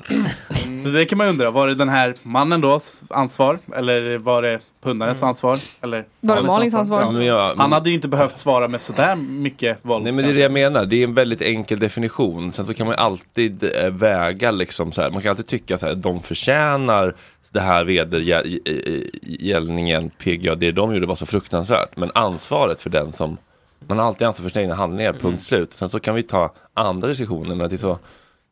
Så 0.84 0.90
det 0.90 1.06
kan 1.06 1.18
man 1.18 1.28
ju 1.28 1.32
undra, 1.32 1.52
var 1.52 1.68
det 1.68 1.76
den 1.76 1.90
här 1.90 2.16
mannen 2.24 2.62
då 2.62 2.80
ansvar? 3.10 3.60
Eller 3.76 4.18
var 4.18 4.42
det 4.42 4.60
pundarens 4.84 5.22
ansvar? 5.24 5.58
Eller 5.82 6.06
Var 6.20 6.36
det 6.36 6.42
Malins 6.42 6.74
ansvar? 6.74 7.02
Ja. 7.02 7.12
Men 7.12 7.26
jag- 7.26 7.56
Han 7.56 7.72
hade 7.72 7.90
ju 7.90 7.96
inte 7.96 8.08
behövt 8.08 8.38
svara 8.38 8.68
med 8.68 8.82
sådär 8.82 9.16
mycket 9.16 9.78
våld. 9.82 10.04
Nej 10.04 10.14
men 10.14 10.26
det 10.26 10.32
är 10.32 10.36
det 10.36 10.40
jag 10.42 10.52
menar, 10.52 10.86
det 10.86 10.96
är 10.96 11.04
en 11.04 11.14
väldigt 11.14 11.42
enkel 11.42 11.80
definition. 11.80 12.54
Sen 12.54 12.66
så 12.66 12.74
kan 12.74 12.88
man 12.88 12.96
ju 12.96 13.02
alltid 13.02 13.64
eh, 13.64 13.90
väga 13.90 14.52
liksom 14.52 14.92
så 14.92 15.02
här. 15.02 15.10
man 15.10 15.22
kan 15.22 15.30
alltid 15.30 15.48
tycka 15.48 15.78
så 15.78 15.86
här, 15.86 15.96
de 15.96 16.20
förtjänar 16.24 17.14
det 17.52 17.60
här 17.60 17.84
vedergällningen, 17.84 20.10
PGA, 20.10 20.56
det 20.56 20.72
de 20.72 20.94
gjorde 20.94 21.08
var 21.08 21.16
så 21.16 21.26
fruktansvärt. 21.26 21.98
Men 21.98 22.12
ansvaret 22.16 22.82
för 22.82 22.90
den 22.90 23.14
som, 23.14 23.38
man 23.80 23.98
har 23.98 24.06
alltid 24.06 24.28
ansvar 24.28 24.44
för 24.44 24.50
sina 24.50 24.64
egna 24.64 24.76
handlingar, 24.76 25.14
punkt 25.14 25.44
slut. 25.44 25.74
Sen 25.74 25.90
så 25.90 26.00
kan 26.00 26.16
vi 26.16 26.24
ta 26.24 26.54
andra 26.74 27.08
diskussioner, 27.08 27.56
men 27.56 27.70
det 27.70 27.76
är 27.76 27.78
så, 27.78 28.00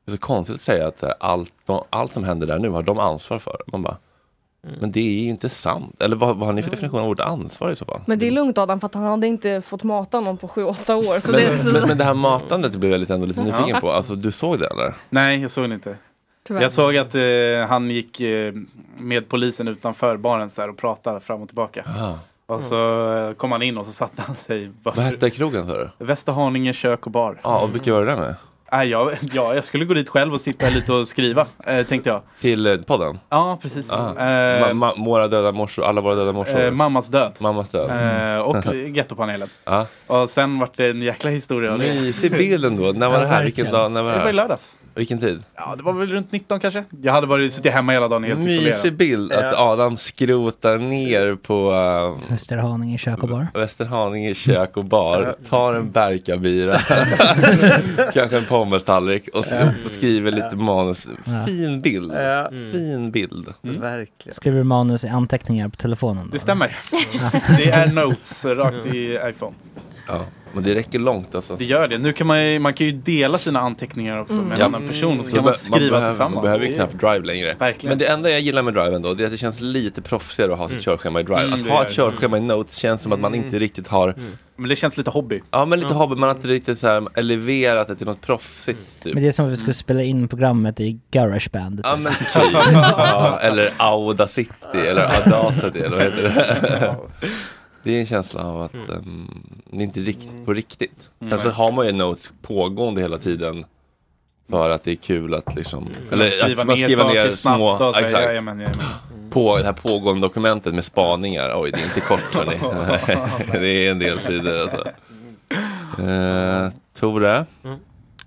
det 0.06 0.12
är 0.12 0.16
så 0.16 0.22
konstigt 0.22 0.56
att 0.56 0.62
säga 0.62 0.88
att 0.88 1.04
eh, 1.04 1.12
allt, 1.20 1.54
allt 1.90 2.12
som 2.12 2.24
händer 2.24 2.48
där 2.48 2.60
nu 2.60 2.70
har 2.70 2.84
de 2.84 3.00
ansvar 3.00 3.40
för. 3.40 3.62
Man 3.68 3.82
bara, 3.82 3.98
men 4.62 4.92
det 4.92 5.00
är 5.00 5.22
ju 5.22 5.30
inte 5.30 5.50
sant. 5.50 6.02
Eller 6.02 6.16
vad, 6.16 6.38
vad 6.38 6.48
har 6.48 6.54
ni 6.54 6.64
för 6.64 6.72
definition 6.72 7.00
av 7.00 7.08
ordet 7.08 7.26
ansvar 7.26 7.72
i 7.72 7.76
så 7.76 7.86
fall? 7.86 8.02
Men 8.06 8.20
det 8.20 8.28
är 8.28 8.32
lugnt 8.32 8.58
Adam 8.58 8.80
för 8.80 8.88
att 8.88 8.94
han 8.94 9.04
hade 9.04 9.28
inte 9.28 9.62
fått 9.62 9.84
mata 9.84 10.20
någon 10.20 10.38
på 10.38 10.48
7-8 10.48 10.94
år. 10.94 11.20
Så 11.20 11.32
Men, 11.32 11.42
det, 11.42 11.74
men, 11.74 11.88
men 11.88 11.98
det 11.98 12.04
här 12.04 12.14
matandet 12.14 12.76
blev 12.76 12.92
jag 12.92 13.00
lite, 13.00 13.14
ändå 13.14 13.26
lite 13.26 13.44
nyfiken 13.44 13.82
på. 13.82 13.92
Alltså 13.92 14.16
du 14.16 14.32
såg 14.32 14.60
det 14.60 14.68
eller? 14.68 14.96
Nej, 15.10 15.42
jag 15.42 15.52
såg 15.52 15.64
den 15.64 15.72
inte. 15.72 15.98
Tyvärr. 16.50 16.62
Jag 16.62 16.72
såg 16.72 16.98
att 16.98 17.16
eh, 17.16 17.22
han 17.70 17.90
gick 17.90 18.22
eh, 18.22 18.54
med 18.98 19.30
polisen 19.30 19.68
utanför 19.68 20.18
baren 20.18 20.50
här 20.58 20.70
och 20.70 20.78
pratade 20.78 21.20
fram 21.20 21.42
och 21.42 21.48
tillbaka. 21.48 21.84
Och 22.46 22.64
så 22.64 23.14
eh, 23.14 23.34
kom 23.34 23.52
han 23.52 23.62
in 23.62 23.78
och 23.78 23.86
så 23.86 23.92
satte 23.92 24.22
han 24.22 24.36
sig. 24.36 24.70
Bara, 24.84 24.94
Vad 24.96 25.06
hette 25.06 25.30
krogen 25.30 25.68
du? 25.68 25.90
Västerhaninge 26.06 26.74
kök 26.74 27.06
och 27.06 27.12
bar. 27.12 27.40
Ja, 27.44 27.60
och 27.60 27.76
vilka 27.76 27.94
var 27.94 28.00
det 28.02 28.12
där 28.12 28.18
med? 28.18 28.36
Nej, 28.72 28.88
jag, 28.90 29.12
ja, 29.34 29.56
jag 29.56 29.66
skulle 29.66 29.86
gå 29.86 29.94
dit 29.94 30.10
själv 30.10 30.34
och 30.34 30.42
sitta 30.42 30.70
lite 30.70 30.94
och 30.94 31.08
skriva, 31.08 31.46
eh, 31.66 31.86
tänkte 31.86 32.10
jag. 32.10 32.22
Till 32.42 32.66
eh, 32.68 32.78
podden? 32.78 33.20
Ja, 33.30 33.58
precis. 33.62 33.92
Ah. 33.92 34.10
Eh, 34.10 34.14
Ma- 34.64 34.72
ma- 34.74 35.06
våra 35.06 35.28
döda 35.28 35.52
morsor, 35.52 35.84
alla 35.84 36.02
våra 36.02 36.16
döda 36.16 36.32
morsor. 36.32 36.60
eh, 36.66 36.72
mammas 36.72 37.08
död. 37.08 37.32
Mammas 37.40 37.72
död. 37.72 37.90
Eh, 38.36 38.42
och 38.42 38.76
gettopanelen. 38.96 39.50
Ja. 39.66 39.86
Och 40.08 40.30
sen 40.30 40.60
vart 40.60 40.78
det 40.78 40.90
en 40.90 41.02
jäkla 41.02 41.30
historia. 41.30 41.78
Mysig 41.78 42.32
bild 42.32 42.66
ändå. 42.66 42.84
När 42.92 43.08
var 43.08 43.16
Ja, 43.16 43.22
det 43.22 43.28
här? 43.28 43.44
Vilken 43.44 43.72
dag? 43.72 43.92
När 43.92 44.04
var 44.04 44.10
Det 44.12 44.16
det 44.16 44.20
var 44.20 44.24
i 44.24 44.28
här? 44.28 44.34
lördags. 44.34 44.76
Vilken 45.00 45.20
tid? 45.20 45.44
Ja, 45.56 45.76
det 45.78 45.84
var 45.84 45.94
väl 45.94 46.08
runt 46.12 46.32
19 46.32 46.60
kanske. 46.60 46.84
Jag 47.02 47.14
hade 47.14 47.28
varit 47.28 47.54
suttit 47.54 47.72
hemma 47.72 47.92
hela 47.92 48.08
dagen 48.08 48.24
helt 48.24 48.40
Mysig 48.40 48.68
isolerad. 48.70 48.98
bild 48.98 49.32
att 49.34 49.54
Adam 49.56 49.98
skrotar 49.98 50.78
ner 50.78 51.36
på 51.36 51.72
uh, 51.72 52.32
Västerhaninge 52.32 52.98
kök 52.98 53.24
och 53.24 53.30
bar. 53.30 53.48
Västerhaninge 53.54 54.34
kök 54.34 54.78
och 54.78 54.86
bar, 54.86 55.36
tar 55.50 55.74
en 55.74 55.92
Berka-bira, 55.92 56.78
kanske 58.14 58.38
en 58.38 58.46
pommestallrik 58.46 59.28
och 59.34 59.44
sk- 59.44 59.86
och 59.86 59.92
skriver 59.92 60.32
lite 60.32 60.56
manus. 60.56 61.08
Fin 61.46 61.82
bild. 61.82 62.14
Ja. 62.14 62.50
Fin 62.72 63.12
bild. 63.12 63.54
Verkligen. 63.62 64.34
Skriver 64.34 64.64
manus 64.64 65.04
i 65.04 65.08
anteckningar 65.08 65.70
på 65.70 65.76
telefonen 65.76 66.26
då? 66.26 66.32
Det 66.34 66.40
stämmer. 66.40 66.78
det 67.58 67.70
är 67.72 67.88
notes 67.88 68.46
rakt 68.46 68.86
i 68.86 69.20
iPhone. 69.30 69.56
Ja. 70.08 70.26
Men 70.54 70.64
det 70.64 70.76
räcker 70.76 71.00
långt 71.00 71.36
alltså. 71.36 71.56
Det 71.56 71.66
gör 71.66 71.88
det. 71.88 71.98
Nu 71.98 72.14
kan 72.14 72.28
man 72.28 72.46
ju, 72.48 72.60
man 72.60 72.74
kan 72.74 72.86
ju 72.88 72.92
dela 72.92 73.38
sina 73.38 73.60
anteckningar 73.60 74.22
också 74.22 74.34
med 74.34 74.54
en 74.54 74.60
Ja. 74.60 74.66
annan 74.66 74.88
person 74.88 75.20
och 75.20 75.26
så 75.26 75.32
Så 75.32 75.38
kan 75.38 75.46
man 75.46 75.54
skriva 75.54 75.80
behöver, 75.80 76.10
tillsammans. 76.10 76.34
Man 76.36 76.44
behöver 76.44 76.66
ju 76.66 76.74
knappt 76.74 77.00
drive 77.00 77.20
längre. 77.26 77.56
Verkligen. 77.60 77.90
Men 77.92 77.98
det 77.98 78.06
enda 78.06 78.30
jag 78.30 78.40
gillar 78.40 78.62
med 78.64 78.74
drive 78.74 78.96
ändå, 78.96 79.14
det 79.14 79.24
är 79.24 79.26
att 79.26 79.32
det 79.32 79.38
känns 79.38 79.62
lite 79.62 80.02
proffsigare 80.02 80.54
att 80.54 80.58
ha 80.60 80.70
sitt 80.70 80.82
körschema 80.82 81.20
i 81.20 81.24
drive. 81.24 81.42
Mm, 81.44 81.54
att 81.54 81.68
ha 81.68 81.86
ett 81.86 81.92
körschema 81.94 82.38
i 82.38 82.42
notes 82.42 82.76
känns 82.76 83.02
som 83.02 83.12
att 83.14 83.20
man 83.20 83.36
inte 83.36 83.60
riktigt 83.60 83.88
har 83.88 84.16
Men 84.56 84.70
det 84.70 84.76
känns 84.76 84.98
lite 84.98 85.10
hobby. 85.12 85.42
Ja 85.52 85.66
men 85.66 85.80
lite 85.80 85.94
hobby, 85.94 86.16
man 86.16 86.30
har 86.30 86.36
inte 86.36 86.48
riktigt 86.48 86.80
så 86.80 86.88
här 86.88 87.08
eleverat 87.16 87.88
det 87.88 87.96
till 87.96 88.06
något 88.08 88.22
proffsigt 88.22 89.04
typ. 89.04 89.14
Men 89.14 89.24
det 89.24 89.30
är 89.30 89.32
som 89.32 89.46
att 89.46 89.52
vi 89.52 89.56
skulle 89.56 89.74
spela 89.74 90.02
in 90.04 90.28
programmet 90.28 90.80
i 90.80 91.00
Garageband. 91.12 91.82
Ja 91.84 91.96
men 91.96 92.14
typ. 92.14 92.54
ja, 92.74 93.40
eller 93.42 93.72
Audacity 93.78 94.50
eller 94.88 95.02
Audacity 95.16 95.80
eller 95.80 95.96
vad 95.98 96.06
heter 96.06 96.24
det? 96.24 96.96
Det 97.84 97.96
är 97.96 98.00
en 98.00 98.06
känsla 98.06 98.44
av 98.44 98.62
att 98.62 98.74
um, 98.74 99.44
det 99.72 99.78
är 99.78 99.82
inte 99.82 100.00
riktigt 100.00 100.46
på 100.46 100.54
riktigt. 100.54 101.10
Sen 101.30 101.40
så 101.40 101.50
har 101.50 101.72
man 101.72 101.86
ju 101.86 101.92
notes 101.92 102.32
pågående 102.42 103.02
hela 103.02 103.18
tiden 103.18 103.66
för 104.50 104.70
att 104.70 104.84
det 104.84 104.92
är 104.92 104.96
kul 104.96 105.34
att 105.34 105.56
liksom, 105.56 105.90
eller 106.12 106.28
skriva 106.28 106.62
att 106.62 106.68
man 106.68 106.76
ner 106.76 106.88
skriver 106.88 107.06
ner 107.06 107.32
snabbt 107.32 107.58
små, 107.58 107.78
här, 107.78 108.04
exakt, 108.04 108.24
jajamän, 108.24 108.60
jajamän. 108.60 108.86
på 109.30 109.58
det 109.58 109.64
här 109.64 109.74
pågående 109.74 110.22
dokumentet 110.22 110.74
med 110.74 110.86
spaningar. 110.86 111.52
Oj, 111.56 111.72
det 111.72 111.80
är 111.80 111.84
inte 111.84 112.02
kort 112.02 112.36
hörni. 112.36 112.60
det 113.52 113.88
är 113.88 113.92
en 113.92 114.00
del 114.00 114.20
sidor 114.20 114.62
alltså. 114.62 114.88
Eh, 116.02 116.70
Tore, 117.00 117.46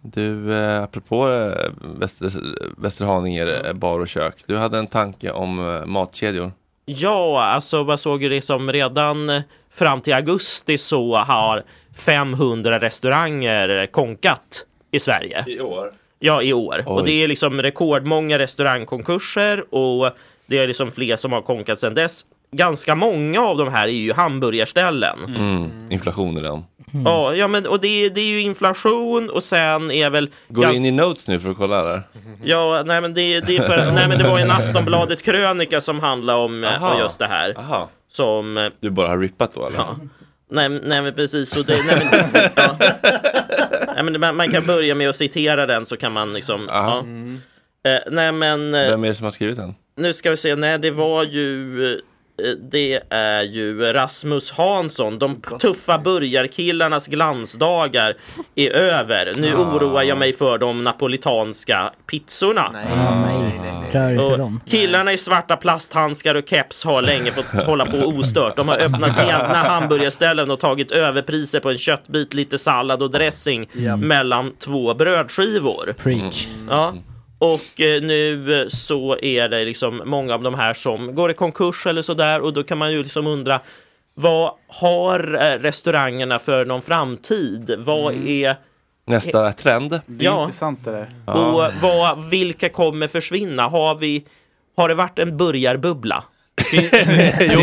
du 0.03 0.55
eh, 0.55 0.83
apropå 0.83 1.29
eh, 1.29 1.71
Väster, 1.99 2.33
Västerhaninge 2.77 3.47
eh, 3.47 3.73
bar 3.73 4.01
och 4.01 4.09
kök. 4.09 4.45
Du 4.47 4.57
hade 4.57 4.79
en 4.79 4.87
tanke 4.87 5.31
om 5.31 5.83
matkedjor. 5.87 6.53
Ja, 6.85 7.43
alltså 7.43 7.83
vad 7.83 8.01
såg 8.01 8.21
det 8.21 8.43
som 8.43 8.73
redan 8.73 9.43
fram 9.75 10.01
till 10.01 10.15
augusti 10.15 10.79
så 10.79 11.17
har 11.17 11.63
500 11.97 12.81
restauranger 12.81 13.87
konkat 13.87 14.67
i 14.91 15.01
Sverige. 15.01 15.45
I 15.47 15.61
år? 15.61 15.93
Ja, 16.19 16.43
i 16.43 16.53
år. 16.53 16.85
Oj. 16.87 16.93
Och 16.93 17.05
det 17.05 17.23
är 17.25 17.29
liksom 17.29 17.63
rekordmånga 17.63 18.39
restaurangkonkurser 18.39 19.75
och 19.75 20.11
det 20.47 20.59
är 20.59 20.67
liksom 20.67 20.93
fler 20.93 21.17
som 21.17 21.33
har 21.33 21.43
konkat 21.43 21.79
sedan 21.79 21.95
dess. 21.95 22.25
Ganska 22.57 22.95
många 22.95 23.41
av 23.41 23.57
de 23.57 23.69
här 23.73 23.89
är 23.89 23.93
ju 23.93 24.13
hamburgerställen. 24.13 25.19
Mm. 25.37 25.71
Inflation 25.91 26.39
i 26.39 26.43
den. 26.43 26.65
Ja, 27.05 27.35
ja, 27.35 27.49
men 27.49 27.67
och 27.67 27.81
det, 27.81 28.09
det 28.09 28.21
är 28.21 28.31
ju 28.31 28.41
inflation 28.41 29.31
och 29.31 29.43
sen 29.43 29.91
är 29.91 30.11
väl... 30.11 30.31
Går 30.49 30.67
du 30.67 30.75
in 30.75 30.85
i 30.87 30.91
notes 30.91 31.27
nu 31.27 31.41
för 31.41 31.51
att 31.51 31.57
kolla 31.57 31.83
där? 31.83 32.03
Ja, 32.45 32.83
nej 32.87 33.01
men 33.01 33.15
det, 33.15 33.41
det 33.41 33.57
är 33.57 33.63
för, 33.63 33.93
nej 33.95 34.09
men 34.09 34.19
det 34.19 34.25
var 34.25 34.39
en 34.39 34.51
Aftonbladet 34.51 35.23
krönika 35.23 35.81
som 35.81 36.01
handlade 36.01 36.39
om, 36.39 36.65
eh, 36.65 36.75
Aha. 36.83 36.95
om 36.95 37.01
just 37.01 37.19
det 37.19 37.27
här. 37.27 37.55
Aha. 37.59 37.91
Som... 38.11 38.59
eh, 38.59 38.67
Du 38.81 38.91
bara 38.91 39.09
har 39.09 39.19
rippat 39.19 39.55
då 39.55 39.67
eller? 39.67 39.79
Ja. 39.79 39.97
Nej, 40.51 40.69
nej 40.69 41.03
men 41.03 41.15
precis, 41.15 41.49
så 41.51 41.63
det, 41.63 41.77
nej, 41.87 42.09
men, 42.33 42.43
ja. 42.57 42.77
nej, 43.95 44.05
men 44.05 44.21
man, 44.21 44.37
man 44.37 44.51
kan 44.51 44.67
börja 44.67 44.95
med 44.95 45.09
att 45.09 45.17
citera 45.17 45.67
den 45.67 45.87
så 45.87 45.97
kan 45.97 46.13
man 46.13 46.33
liksom... 46.33 46.65
Ja. 46.69 46.99
Eh, 47.91 48.01
nej 48.11 48.33
men... 48.33 48.75
eh, 48.75 48.89
Vem 48.91 49.05
är 49.05 49.09
det 49.09 49.15
som 49.15 49.25
har 49.25 49.31
skrivit 49.33 49.57
den? 49.57 49.75
nu 49.97 50.13
ska 50.13 50.31
vi 50.31 50.37
se, 50.37 50.55
nej 50.57 50.79
det 50.79 50.91
var 50.91 51.25
ju 51.25 52.01
det 52.71 53.03
är 53.11 53.43
ju 53.43 53.93
Rasmus 53.93 54.51
Hansson. 54.51 55.19
De 55.19 55.41
tuffa 55.61 55.99
burgarkillarnas 55.99 57.07
glansdagar 57.07 58.15
är 58.55 58.71
över. 58.71 59.33
Nu 59.37 59.55
oroar 59.55 60.03
jag 60.03 60.19
mig 60.19 60.33
för 60.33 60.59
de 60.59 60.85
napolitanska 60.85 61.93
pizzorna. 62.11 62.71
nej, 62.73 62.85
nej, 63.27 63.61
nej. 63.93 64.17
Dem. 64.17 64.61
killarna 64.67 65.13
i 65.13 65.19
svarta 65.19 65.57
plasthandskar 65.57 66.35
och 66.35 66.49
keps 66.49 66.85
har 66.85 67.03
länge 67.03 67.31
fått 67.31 67.63
hålla 67.67 67.87
på 67.87 67.97
ostört. 67.97 68.57
De 68.57 68.69
har 68.69 68.79
öppnat 68.79 69.19
ena 69.19 69.55
hamburgerställen 69.55 70.51
och 70.51 70.61
tagit 70.61 70.91
överpriser 70.91 71.61
på 71.61 71.71
en 71.71 71.79
köttbit, 71.79 72.35
lite 72.35 72.59
sallad 72.59 73.03
och 73.03 73.11
dressing 73.11 73.69
mellan 73.99 74.53
två 74.59 74.95
brödskivor. 74.95 75.95
Preach. 75.99 76.49
Ja. 76.71 76.95
Och 77.43 77.81
eh, 77.81 78.03
nu 78.03 78.61
eh, 78.63 78.69
så 78.69 79.19
är 79.23 79.49
det 79.49 79.65
liksom 79.65 80.03
många 80.05 80.35
av 80.35 80.43
de 80.43 80.55
här 80.55 80.75
som 80.75 81.15
går 81.15 81.31
i 81.31 81.35
konkurs 81.35 81.87
eller 81.87 82.03
sådär 82.03 82.41
och 82.41 82.53
då 82.53 82.63
kan 82.63 82.79
man 82.79 82.93
ju 82.93 83.03
liksom 83.03 83.27
undra 83.27 83.61
vad 84.15 84.53
har 84.69 85.35
eh, 85.35 85.59
restaurangerna 85.59 86.39
för 86.39 86.65
någon 86.65 86.83
framtid? 86.83 87.75
Vad 87.79 88.15
är 88.29 88.57
Nästa 89.07 89.53
trend. 89.53 89.91
Det 90.07 90.25
är 90.25 90.31
Ja. 90.31 90.43
intressant 90.43 90.85
det 90.85 90.91
där. 90.91 91.09
och 91.27 91.73
vad, 91.83 92.25
vilka 92.31 92.69
kommer 92.69 93.09
försvinna? 93.09 93.69
Har, 93.69 93.95
vi, 93.95 94.25
har 94.77 94.89
det 94.89 94.95
varit 94.95 95.19
en 95.19 95.37
burgarbubbla? 95.37 96.25
jo, 96.73 97.61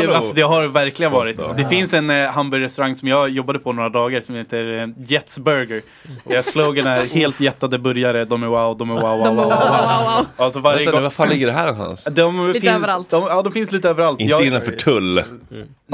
det, 0.00 0.14
alltså, 0.16 0.32
det 0.32 0.42
har 0.42 0.66
verkligen 0.66 1.12
varit. 1.12 1.40
Det 1.56 1.68
finns 1.68 1.92
en 1.92 2.10
eh, 2.10 2.26
hamburgerrestaurang 2.30 2.94
som 2.94 3.08
jag 3.08 3.28
jobbade 3.28 3.58
på 3.58 3.72
några 3.72 3.88
dagar 3.88 4.20
som 4.20 4.34
heter 4.34 4.78
eh, 4.78 4.88
Jets 4.98 5.38
Burger. 5.38 5.82
Deras 6.24 6.46
slogan 6.46 6.86
är 6.86 7.04
helt 7.04 7.40
jättade 7.40 7.78
burgare, 7.78 8.24
de 8.24 8.42
är 8.42 8.46
wow, 8.46 8.76
de 8.78 8.90
är 8.90 8.94
wow, 8.94 9.02
wow, 9.02 9.18
wow, 9.18 9.34
wow. 9.34 9.44
wow. 9.44 10.26
Alltså 10.36 10.60
varje 10.60 10.78
Vänta, 10.78 10.92
gång... 10.92 11.02
var 11.02 11.10
fan 11.10 11.28
ligger 11.28 11.46
det 11.46 11.52
här 11.52 11.72
någonstans? 11.72 12.16
De 12.16 12.46
Lite 12.48 12.60
finns, 12.60 12.72
överallt. 12.76 13.10
De, 13.10 13.22
ja, 13.28 13.42
de 13.42 13.52
finns 13.52 13.72
lite 13.72 13.88
överallt. 13.88 14.20
Inte 14.20 14.30
Jag- 14.30 14.46
innanför 14.46 14.72
tull. 14.72 15.18
Års, 15.18 15.24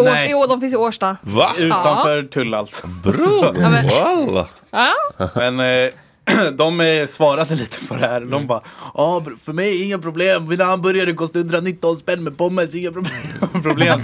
Nej. 0.04 0.28
jo, 0.30 0.46
de 0.48 0.60
finns 0.60 0.74
i 0.74 0.76
Årsta. 0.76 1.16
Va? 1.20 1.52
Utanför 1.58 2.22
tull 2.22 2.54
alltså. 2.54 2.86
Bro! 2.86 3.52
men- 3.52 3.88
Walla. 3.88 4.46
Ja. 4.70 4.92
Men 5.34 5.60
eh, 5.60 5.90
de 6.56 7.06
svarade 7.08 7.54
lite 7.54 7.86
på 7.88 7.94
det 7.94 8.00
här. 8.00 8.20
De 8.20 8.46
bara 8.46 8.62
Ja, 8.94 9.24
för 9.44 9.52
mig 9.52 9.82
inga 9.82 9.98
problem. 9.98 10.48
Mina 10.48 10.64
hamburgare 10.64 11.12
kostar 11.12 11.40
119 11.40 11.96
spänn 11.96 12.24
med 12.24 12.36
pommes, 12.38 12.74
inga 12.74 12.92
problem. 12.92 13.12
problem. 13.62 14.00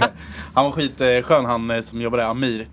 Han 0.53 0.65
var 0.65 0.71
skitskön 0.71 1.45
han 1.45 1.71
eh, 1.71 1.81
som 1.81 2.01
jobbade 2.01 2.23
där, 2.23 2.29
Amir. 2.29 2.67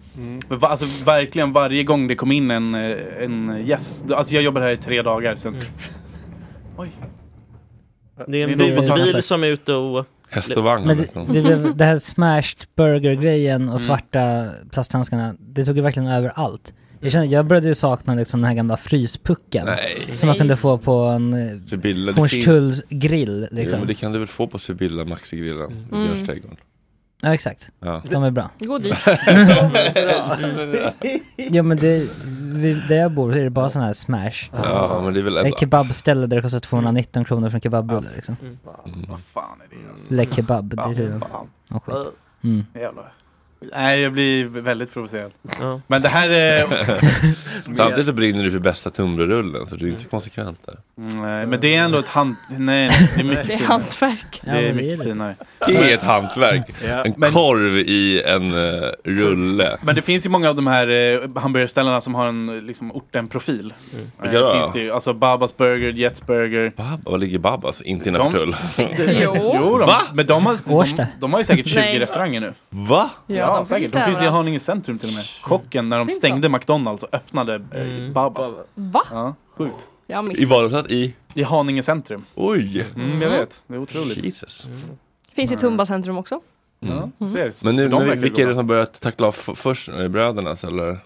Va, 0.48 0.68
alltså 0.68 0.86
verkligen 1.04 1.52
varje 1.52 1.84
gång 1.84 2.08
det 2.08 2.14
kom 2.14 2.32
in 2.32 2.50
en, 2.50 2.74
eh, 2.74 2.96
en 3.20 3.66
gäst. 3.66 3.96
Alltså 4.14 4.34
jag 4.34 4.42
jobbade 4.42 4.66
här 4.66 4.72
i 4.72 4.76
tre 4.76 5.02
dagar 5.02 5.34
sen. 5.34 5.56
Oj. 6.76 6.88
Det 8.26 8.42
är 8.42 8.48
en 8.48 8.58
bil 8.58 9.22
som 9.22 9.44
är 9.44 9.48
ute 9.48 9.72
och... 9.74 10.06
Häst 10.30 10.50
och 10.50 10.64
vagn. 10.64 10.86
Men 10.86 10.96
det, 10.96 11.02
liksom. 11.02 11.26
det, 11.32 11.42
blev, 11.42 11.76
det 11.76 11.84
här 11.84 11.98
smashed 11.98 12.66
burger-grejen 12.76 13.62
Mm. 13.62 13.74
och 13.74 13.80
svarta 13.80 14.46
plasthandskarna, 14.72 15.34
det 15.38 15.64
tog 15.64 15.76
ju 15.76 15.82
verkligen 15.82 16.08
över 16.08 16.32
allt. 16.34 16.72
Jag, 17.00 17.12
kände, 17.12 17.26
jag 17.26 17.46
började 17.46 17.68
ju 17.68 17.74
sakna 17.74 18.14
liksom 18.14 18.40
den 18.40 18.48
här 18.48 18.54
gamla 18.56 18.76
fryspucken. 18.76 19.66
Nej. 19.66 20.16
Som 20.16 20.26
man 20.26 20.36
kunde 20.38 20.56
få 20.56 20.78
på 20.78 20.92
en 20.92 21.32
eh, 21.32 21.58
Sibylla. 21.66 22.12
Hornstulls 22.12 22.82
grill 22.88 23.48
Jo, 23.50 23.56
liksom. 23.56 23.78
men 23.78 23.88
det 23.88 23.94
kan 23.94 24.12
du 24.12 24.18
väl 24.18 24.28
få 24.28 24.46
på 24.46 24.58
Sibylla 24.58 25.04
Maxi-grillen 25.04 25.72
i 25.72 25.90
Björnsträdgården? 25.90 26.56
Ja 27.22 27.34
exakt, 27.34 27.70
Ja. 27.80 28.02
de 28.10 28.22
är 28.22 28.30
bra. 28.30 28.50
Gå 28.58 28.78
dit. 28.78 28.94
Ja 31.36 31.62
men 31.62 31.76
det, 31.78 32.08
vi, 32.54 32.74
där 32.88 32.96
jag 32.96 33.12
bor 33.12 33.32
så 33.32 33.38
är 33.38 33.44
det 33.44 33.50
bara 33.50 33.70
sån 33.70 33.82
här 33.82 33.92
smash. 33.92 34.50
ja, 34.52 35.00
men 35.04 35.14
det 35.14 35.20
är 35.20 35.24
väl 35.24 35.36
Ett 35.36 35.44
ändå... 35.44 35.56
kebabställe 35.56 36.26
där 36.26 36.36
det 36.36 36.42
kostar 36.42 36.60
219 36.60 37.24
kronor 37.24 37.48
för 37.50 37.56
en 37.56 37.60
kebabrulle 37.60 38.08
liksom. 38.14 38.36
Vad 39.08 39.20
fan 39.20 39.60
är 39.60 39.76
det 39.76 39.90
alltså? 39.90 40.14
Le 40.14 40.26
kebab, 40.36 40.64
det 40.64 40.74
är 40.80 40.82
Fan, 40.82 40.94
tydligen. 40.94 41.20
fan. 41.20 41.46
Ja, 41.68 41.80
skit. 41.80 41.96
Mm. 42.44 42.66
Jävlar. 42.74 43.12
Nej, 43.60 44.00
jag 44.00 44.12
blir 44.12 44.44
väldigt 44.44 44.92
provocerad. 44.92 45.32
Ja. 45.60 45.80
Men 45.86 46.02
det 46.02 46.08
här 46.08 46.30
är... 46.30 46.66
Samtidigt 47.76 48.06
så 48.06 48.12
brinner 48.12 48.44
du 48.44 48.50
för 48.50 48.58
bästa 48.58 48.90
tunnbrödsrullen 48.90 49.66
så 49.66 49.76
du 49.76 49.86
är 49.86 49.90
inte 49.90 50.04
konsekvent 50.04 50.58
där. 50.66 50.76
Nej, 50.94 51.46
men 51.46 51.60
det 51.60 51.74
är 51.74 51.84
ändå 51.84 51.98
ett 51.98 52.08
hand... 52.08 52.36
Nej, 52.58 52.90
det 53.14 53.20
är 53.20 53.24
mycket 53.24 53.46
Det 53.46 53.52
är 53.54 53.58
hantverk. 53.66 54.40
Ja, 54.44 54.52
Det 54.52 54.68
är 54.68 54.74
mycket 54.74 55.02
finare. 55.02 55.34
Det 55.66 55.76
är 55.76 55.94
ett 55.94 56.02
hantverk. 56.02 56.62
Ja. 56.88 57.04
En 57.04 57.14
Men- 57.16 57.32
korv 57.32 57.76
i 57.78 58.22
en 58.26 58.52
uh, 58.52 58.82
rulle. 59.04 59.78
Men 59.82 59.94
det 59.94 60.02
finns 60.02 60.26
ju 60.26 60.30
många 60.30 60.48
av 60.48 60.56
de 60.56 60.66
här 60.66 60.88
eh, 60.88 61.40
hamburgerställena 61.42 62.00
som 62.00 62.14
har 62.14 62.26
en 62.26 62.66
liksom, 62.66 62.92
orten-profil. 62.92 63.74
Eh, 64.24 64.32
då? 64.32 64.52
finns 64.52 64.72
det 64.72 64.80
ju. 64.80 64.92
Alltså 64.92 65.12
Babas 65.14 65.56
Burger, 65.56 65.92
Jets 65.92 66.26
Burger. 66.26 66.72
Babba, 66.76 67.10
var 67.10 67.18
ligger 67.18 67.38
Babas? 67.38 67.82
Inte 67.82 68.08
innanför 68.08 68.38
De- 68.38 68.52
tull. 68.52 68.56
Jo. 69.22 69.34
Jo, 69.60 69.78
de, 69.78 69.86
Va? 69.86 70.02
men 70.14 70.26
de 70.26 70.46
har, 70.46 70.56
de, 70.68 70.74
Årsta. 70.74 71.06
de 71.20 71.32
har 71.32 71.40
ju 71.40 71.44
säkert 71.44 71.68
20 71.68 71.80
Nej. 71.80 71.98
restauranger 71.98 72.40
nu. 72.40 72.52
Va? 72.70 73.10
Ja, 73.26 73.47
Ja, 73.48 73.56
de 73.56 73.66
säkert. 73.66 73.80
finns 73.80 73.92
De 73.92 74.04
finns 74.04 74.20
ju 74.22 74.24
i. 74.24 74.28
Haninge 74.28 74.60
centrum 74.60 74.98
till 74.98 75.08
och 75.08 75.14
med. 75.14 75.24
Chocken 75.42 75.88
när 75.88 75.98
de 75.98 76.06
Finns 76.06 76.18
stängde 76.18 76.48
McDonalds 76.48 77.02
och 77.02 77.14
öppnade 77.14 77.54
eh, 77.54 78.12
Babas. 78.12 78.52
Va? 78.74 79.02
Ja, 79.10 79.34
sjukt. 79.56 79.86
Jag 80.06 80.16
har 80.22 80.40
I 80.40 80.44
vardagsnatt 80.44 80.90
i? 80.90 81.14
I 81.34 81.42
Haninge 81.42 81.82
centrum. 81.82 82.24
Oj! 82.34 82.86
Mm, 82.96 83.22
jag 83.22 83.30
vet, 83.30 83.62
det 83.66 83.74
är 83.74 83.78
otroligt. 83.80 84.16
Jesus. 84.24 84.68
Finns 85.34 85.52
i 85.52 85.56
Tumba 85.56 85.86
centrum 85.86 86.18
också. 86.18 86.40
Ja, 86.80 87.10
ser. 87.34 87.64
Men 87.64 87.76
nu, 87.76 87.88
de 87.88 88.02
verkar 88.04 88.16
vilka 88.20 88.42
är 88.42 88.46
det 88.46 88.54
som 88.54 88.66
börjat 88.66 89.00
tackla 89.00 89.26
av 89.26 89.34
f- 89.38 89.48
först? 89.54 89.88
Är 89.88 90.02
det 90.02 90.08
brödernas 90.08 90.64
eller? 90.64 90.98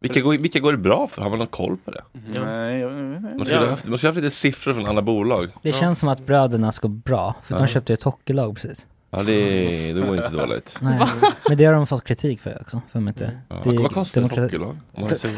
Vilka 0.00 0.20
går, 0.20 0.32
vilka 0.38 0.58
går 0.60 0.72
det 0.72 0.78
bra 0.78 1.08
för? 1.08 1.22
Har 1.22 1.30
man 1.30 1.38
någon 1.38 1.48
koll 1.48 1.76
på 1.84 1.90
det? 1.90 2.02
Nej, 2.44 2.78
jag 2.78 2.88
vet 2.88 3.20
Man 3.22 3.32
inte. 3.32 3.44
skulle, 3.44 3.60
ha 3.60 3.66
haft, 3.70 3.84
man 3.86 3.98
skulle 3.98 4.08
ha 4.08 4.14
haft 4.14 4.24
lite 4.24 4.36
siffror 4.36 4.72
från 4.74 4.86
alla 4.86 5.02
bolag. 5.02 5.50
Det 5.62 5.72
känns 5.72 5.98
som 5.98 6.08
att 6.08 6.26
bröderna 6.26 6.72
ska 6.72 6.88
bra, 6.88 7.34
för 7.44 7.54
Ja. 7.54 7.58
de 7.58 7.66
köpte 7.66 7.92
ju 7.92 7.94
ett 7.94 8.02
hockeylag 8.02 8.54
precis. 8.54 8.86
Ja, 9.14 9.22
det, 9.22 9.92
det 9.92 10.00
går 10.00 10.16
inte 10.16 10.28
dåligt. 10.28 10.76
Nej. 10.80 11.08
Men 11.48 11.56
det 11.56 11.64
har 11.64 11.72
de 11.72 11.86
fått 11.86 12.04
kritik 12.04 12.40
för 12.40 12.58
också, 12.60 12.82
för 12.92 12.98
de 12.98 13.08
inte. 13.08 13.38
Ja, 13.48 13.60
det 13.64 13.70
är 13.70 13.78
vad 13.78 13.92
kostar 13.92 14.22
ett 14.22 14.36
hockeylag? 14.36 14.76
Om 14.92 15.00
man 15.00 15.10
säger. 15.10 15.36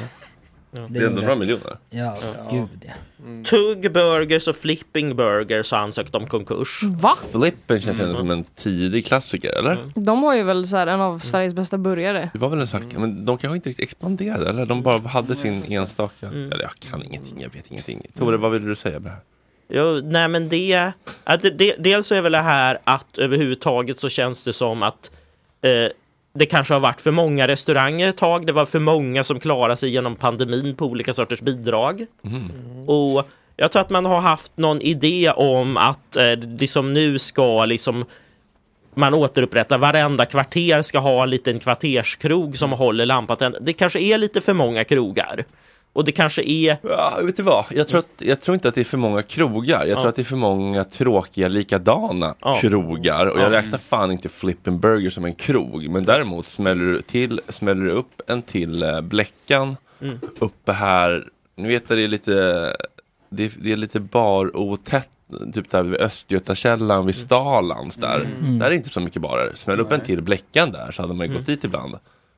Det 0.71 0.87
Det 0.89 1.01
är 1.01 1.07
ändå 1.07 1.21
några 1.21 1.35
miljoner. 1.37 1.77
Ja, 1.91 2.17
gud 2.51 2.85
ja. 2.87 2.93
Tugg 3.45 3.93
Burgers 3.93 4.49
och 4.49 4.57
Flipping 4.57 5.17
Burgers 5.17 5.73
har 5.73 5.79
ansökt 5.79 6.15
om 6.15 6.27
konkurs. 6.27 6.81
Va? 6.83 7.15
Flippen 7.33 7.81
känns 7.81 8.01
ändå 8.01 8.17
som 8.17 8.31
en 8.31 8.45
tidig 8.45 9.07
klassiker, 9.07 9.59
eller? 9.59 9.79
De 9.95 10.23
har 10.23 10.35
ju 10.35 10.43
väl 10.43 10.69
så 10.69 10.77
här 10.77 10.87
en 10.87 11.01
av 11.01 11.19
Sveriges 11.19 11.55
bästa 11.55 11.79
burgare. 11.79 12.31
Det 12.33 12.39
var 12.39 12.49
väl 12.49 12.61
en 12.61 12.67
sak, 12.67 12.83
men 12.97 13.25
de 13.25 13.39
kanske 13.39 13.57
inte 13.57 13.69
riktigt 13.69 13.83
expanderade, 13.85 14.49
eller? 14.51 14.67
De 14.67 14.83
bara 14.83 14.99
hade 15.09 15.37
sin 15.37 15.65
enstaka... 15.73 16.27
Eller 16.27 16.63
jag 16.63 16.91
kan 16.91 17.03
ingenting, 17.03 17.41
jag 17.41 17.51
vet 17.53 17.71
ingenting. 17.71 18.07
Tore, 18.19 18.37
vad 18.37 18.53
vill 18.53 18.65
du 18.65 18.77
säga 18.77 19.01
med 19.01 19.11
det 19.11 19.15
här? 19.15 19.21
Jo, 19.69 20.01
nej 20.05 20.29
men 20.29 20.49
det, 20.49 20.93
att 21.25 21.43
det, 21.43 21.51
det, 21.51 21.75
dels 21.79 22.13
är 22.13 22.21
väl 22.21 22.33
det 22.33 22.39
här 22.39 22.79
att 22.85 23.19
överhuvudtaget 23.19 24.01
så 24.01 24.09
känns 24.09 24.45
det 24.45 24.53
som 24.53 24.83
att 24.83 25.11
eh, 25.63 25.91
det 26.35 26.47
kanske 26.47 26.75
har 26.75 26.81
varit 26.81 27.01
för 27.01 27.11
många 27.11 27.49
restauranger 27.49 28.09
ett 28.09 28.17
tag. 28.17 28.47
Det 28.47 28.53
var 28.53 28.67
för 28.67 28.79
många 28.79 29.25
som 29.25 29.41
klarade 29.41 29.77
sig 29.77 29.91
genom 29.91 30.17
pandemin 30.17 30.77
på 30.77 30.87
olika 30.87 31.13
sorters 31.13 31.41
bidrag. 31.41 32.07
Och 32.87 33.29
jag 33.57 33.73
tror 33.73 33.83
att 33.83 33.91
man 33.91 34.07
har 34.07 34.21
haft 34.21 34.57
någon 34.57 34.81
idé 34.81 35.31
om 35.31 35.77
att 35.77 36.17
eh, 36.17 36.37
liksom 36.59 36.93
nu 36.93 37.19
ska 37.19 37.65
liksom 37.65 38.05
man 38.95 39.15
återupprättar 39.15 39.79
varenda 39.79 40.27
kvarter 40.27 40.83
ska 40.83 40.99
ha 40.99 41.23
en 41.23 41.31
liten 41.31 41.59
kvarterskrog 41.59 42.57
som 42.57 42.73
håller 42.73 43.07
lampan 43.07 43.37
tänd. 43.37 43.57
Det 43.61 43.73
kanske 43.73 44.01
är 44.01 44.19
lite 44.19 44.41
för 44.41 44.53
många 44.53 44.85
krogar. 44.85 45.45
Och 45.95 46.05
det 46.05 46.13
kanske 46.13 46.43
är 46.43 46.77
Ja, 46.83 47.19
vet 47.23 47.37
du 47.37 47.43
vad? 47.43 47.65
Jag 47.71 47.89
tror, 47.89 47.99
att, 47.99 48.09
jag 48.19 48.41
tror 48.41 48.55
inte 48.55 48.69
att 48.69 48.75
det 48.75 48.81
är 48.81 48.85
för 48.85 48.97
många 48.99 49.23
krogar. 49.23 49.87
Jag 49.87 49.99
tror 49.99 50.09
att 50.09 50.17
det 50.17 50.23
är 50.23 50.25
för 50.25 50.37
många 50.37 50.85
tråkiga 50.85 51.49
likadana 51.49 52.35
krogar. 52.61 53.27
Och 53.27 53.39
Ja. 53.39 53.43
jag 53.43 53.53
räknar 53.53 53.79
fan 53.79 54.13
inte 54.13 54.29
Flippin' 54.29 54.79
Burger 54.79 55.11
som 55.11 55.25
en 55.25 55.35
krog. 55.35 55.89
Men 55.89 56.05
däremot 56.05 56.47
smäller 56.47 56.85
du, 56.85 57.01
till, 57.03 57.41
smäller 57.49 57.85
du 57.85 57.91
upp 57.91 58.21
en 58.27 58.43
till 58.43 58.83
eh, 58.83 59.01
Bläckan 59.01 59.77
Mm. 60.03 60.19
uppe 60.39 60.73
här. 60.73 61.29
Ni 61.57 61.69
vet 61.69 61.83
att 61.83 61.89
det 61.89 62.03
är 62.03 62.09
lite, 62.09 62.33
det 63.31 63.45
är, 63.45 63.53
det 63.63 63.73
är 63.73 63.77
lite 63.77 64.01
barotätt. 64.01 65.11
Typ 65.55 65.71
där 65.71 65.83
vid 65.83 66.01
Östgötakällan 66.01 67.07
vid 67.07 67.15
Stalans 67.17 67.97
där. 67.97 68.21
Mm. 68.41 68.59
Där 68.59 68.67
är 68.67 68.71
inte 68.75 68.89
så 68.89 69.01
mycket 69.01 69.23
barer. 69.23 69.53
Smäll 69.55 69.81
upp 69.81 69.93
en 69.93 70.01
till 70.01 70.23
Bläckan 70.23 70.73
där 70.73 70.91
så 70.93 71.03
hade 71.03 71.15
man 71.15 71.27
ju 71.29 71.35
gått 71.35 71.47
dit 71.47 71.65
ibland. 71.65 71.95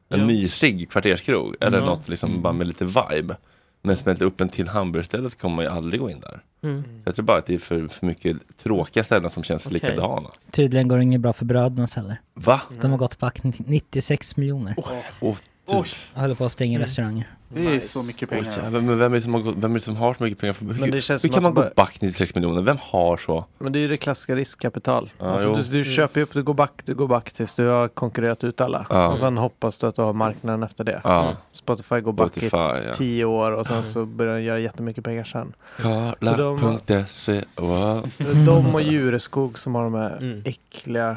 En 0.08 0.20
Ja. 0.20 0.26
mysig 0.26 0.90
kvarterskrog. 0.90 1.54
Eller 1.60 1.78
Ja. 1.78 1.84
något 1.84 2.08
liksom 2.08 2.42
bara 2.42 2.52
med 2.52 2.66
lite 2.66 2.84
vibe. 2.84 3.36
Men 3.82 3.96
smält 3.96 4.22
upp 4.22 4.40
en 4.40 4.48
till 4.48 4.68
hamburgerställe 4.68 5.30
så 5.30 5.36
kommer 5.36 5.56
man 5.56 5.64
ju 5.64 5.70
aldrig 5.70 6.00
gå 6.00 6.10
in 6.10 6.20
där. 6.20 6.40
Mm. 6.62 6.84
Jag 7.04 7.14
tror 7.14 7.24
bara 7.24 7.38
att 7.38 7.46
det 7.46 7.54
är 7.54 7.58
för, 7.58 7.88
för 7.88 8.06
mycket 8.06 8.36
tråkiga 8.62 9.04
ställen 9.04 9.30
som 9.30 9.42
känns 9.44 9.66
Okej. 9.66 9.74
likadana. 9.74 10.28
Tydligen 10.50 10.88
går 10.88 10.96
det 10.96 11.02
inget 11.02 11.20
bra 11.20 11.32
för 11.32 11.44
brödernas 11.44 11.96
heller. 11.96 12.20
Va? 12.34 12.60
De 12.82 12.90
har 12.90 12.98
gått 12.98 13.18
back 13.18 13.38
96 13.42 14.36
miljoner. 14.36 14.74
Och, 15.20 15.36
Oj, 15.66 15.88
Och 16.14 16.20
håller 16.20 16.34
på 16.34 16.44
att 16.44 16.52
stänga 16.52 16.78
restauranger. 16.78 17.30
det 17.48 17.76
är 17.76 17.80
så 17.80 18.02
mycket 18.02 18.28
pengar. 18.30 18.44
alltså. 18.44 18.60
jävlar, 18.62 18.80
men 18.80 18.98
vem 18.98 19.14
är, 19.14 19.20
har, 19.44 19.52
vem 19.60 19.70
är 19.70 19.74
det 19.74 19.84
som 19.84 19.96
har 19.96 20.14
så 20.14 20.22
mycket 20.22 20.38
pengar? 20.38 20.52
För, 20.52 20.64
hur, 20.64 20.92
det 20.92 21.00
känns 21.02 21.24
hur 21.24 21.28
som 21.28 21.34
kan 21.34 21.42
man 21.42 21.54
gå 21.54 21.70
back 21.76 22.00
96 22.00 22.34
miljoner? 22.34 22.62
Vem 22.62 22.76
har 22.80 23.16
så? 23.16 23.44
Men 23.58 23.72
det 23.72 23.78
är 23.78 23.80
ju 23.80 23.88
det 23.88 23.96
klassiska 23.96 24.36
riskkapital. 24.36 25.10
Ja, 25.18 25.26
alltså, 25.26 25.54
du, 25.54 25.62
du 25.62 25.84
köper 25.84 26.20
ju 26.20 26.24
upp, 26.24 26.32
du 26.32 26.42
går 26.42 26.54
back, 26.54 26.72
du 26.84 26.94
går 26.94 27.08
back 27.08 27.30
tills 27.30 27.54
du 27.54 27.66
har 27.66 27.88
konkurrerat 27.88 28.44
ut 28.44 28.60
alla. 28.60 28.86
Ja. 28.90 29.08
Och 29.08 29.18
sen 29.18 29.38
hoppas 29.38 29.78
du 29.78 29.86
att 29.86 29.96
du 29.96 30.02
har 30.02 30.12
marknaden 30.12 30.62
efter 30.62 30.84
det. 30.84 31.00
Ja. 31.04 31.36
Spotify 31.50 32.00
går 32.00 32.12
back 32.12 32.30
Spotify, 32.32 32.56
i 32.56 32.86
ja. 32.86 32.92
tio 32.94 33.24
år 33.24 33.50
och 33.52 33.66
sen 33.66 33.84
så 33.84 34.04
börjar 34.04 34.34
de 34.36 34.42
göra 34.42 34.58
jättemycket 34.58 35.04
pengar 35.04 35.24
sen. 35.24 35.52
Karla.se 35.80 37.44
wow. 37.56 38.10
De 38.46 38.74
och 38.74 38.82
Djureskog 38.82 39.58
som 39.58 39.74
har 39.74 39.84
de 39.84 39.94
här 39.94 40.16
Mm. 40.16 40.42
äckliga 40.44 41.16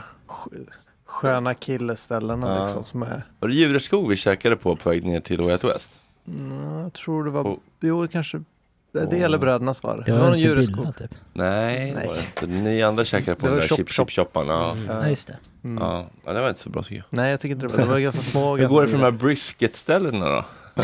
sköna 1.09 1.53
killeställena 1.53 2.47
Ja. 2.55 2.63
liksom 2.63 2.85
som 2.85 3.01
är 3.03 3.23
Var 3.39 3.49
det 3.49 3.55
Djureskog 3.55 4.09
vi 4.09 4.15
käkade 4.17 4.55
på 4.55 4.75
på 4.75 4.89
väg 4.89 5.03
ner 5.05 5.19
till 5.19 5.41
Way 5.41 5.51
Out 5.51 5.63
West? 5.63 5.89
Mm, 6.27 6.79
jag 6.83 6.93
tror 6.93 7.23
det 7.23 7.29
var, 7.31 7.43
Och- 7.47 7.59
jo 7.79 8.07
kanske 8.11 8.43
Det, 8.91 9.05
det 9.05 9.17
gäller 9.17 9.37
brödernas 9.37 9.77
svar. 9.77 10.03
Det 10.05 10.11
var 10.11 10.19
någon 10.19 10.29
väl 10.29 10.37
Sibylla 10.39 10.61
djureskog. 10.61 10.95
typ. 10.97 11.15
Nej, 11.33 11.89
det 11.91 11.95
Nej. 11.97 12.07
var 12.07 12.13
det 12.15 12.19
inte. 12.45 12.47
Ni 12.59 12.83
andra 12.83 13.05
käkade 13.05 13.35
på 13.35 13.45
Det 13.45 13.51
den 13.51 13.53
var 13.55 13.61
där 13.61 13.67
chip 13.75 13.89
chop. 13.89 14.09
chip 14.09 14.15
chopparna. 14.15 14.53
Ja. 14.53 14.75
Ja 14.87 15.07
just 15.07 15.27
det. 15.27 15.37
Mm. 15.63 15.83
Ja. 15.83 16.33
det 16.33 16.41
var 16.41 16.49
inte 16.49 16.61
så 16.61 16.69
bra 16.69 16.83
tycker 16.83 16.95
jag. 16.95 17.05
Nej, 17.09 17.31
jag 17.31 17.39
tycker 17.39 17.55
inte 17.55 17.67
det. 17.67 17.73
var- 17.73 17.79
De 17.79 17.89
var 17.89 17.99
ganska 17.99 18.21
små. 18.21 18.57
Hur 18.57 18.67
går 18.67 18.81
det 18.81 18.87
för 18.87 18.97
de 18.97 19.03
här 19.03 19.11
brisket-ställena 19.11 20.25
då? 20.29 20.45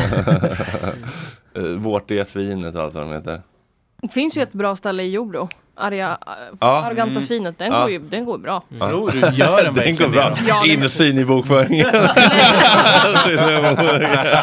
Eh, 1.54 1.62
Vårtiga 1.62 2.24
svinet 2.24 2.74
och 2.74 2.82
allt 2.82 2.94
vad 2.94 3.02
de 3.02 3.12
heter. 3.12 3.42
Det 4.06 4.12
finns 4.12 4.36
ju 4.36 4.42
ett 4.42 4.52
bra 4.52 4.76
ställe 4.76 5.02
i 5.02 5.10
Jordbro. 5.10 5.48
Arga, 5.78 6.18
Ja. 6.60 6.84
Arganta-svinet, 6.84 7.58
den, 7.58 7.72
Ja. 7.72 7.80
går 7.80 7.90
ju, 7.90 7.98
den 7.98 8.24
går 8.24 8.36
ju 8.36 8.42
bra. 8.42 8.62
Tror 8.78 9.10
du 9.10 9.18
gör 9.36 9.62
den 9.64 9.74
Den 9.84 9.96
går 9.96 10.08
bra. 10.08 10.30
Ja, 10.48 10.62
det- 10.64 10.68
Insyn 10.68 11.18
i 11.18 11.24
bokföringen. 11.24 11.86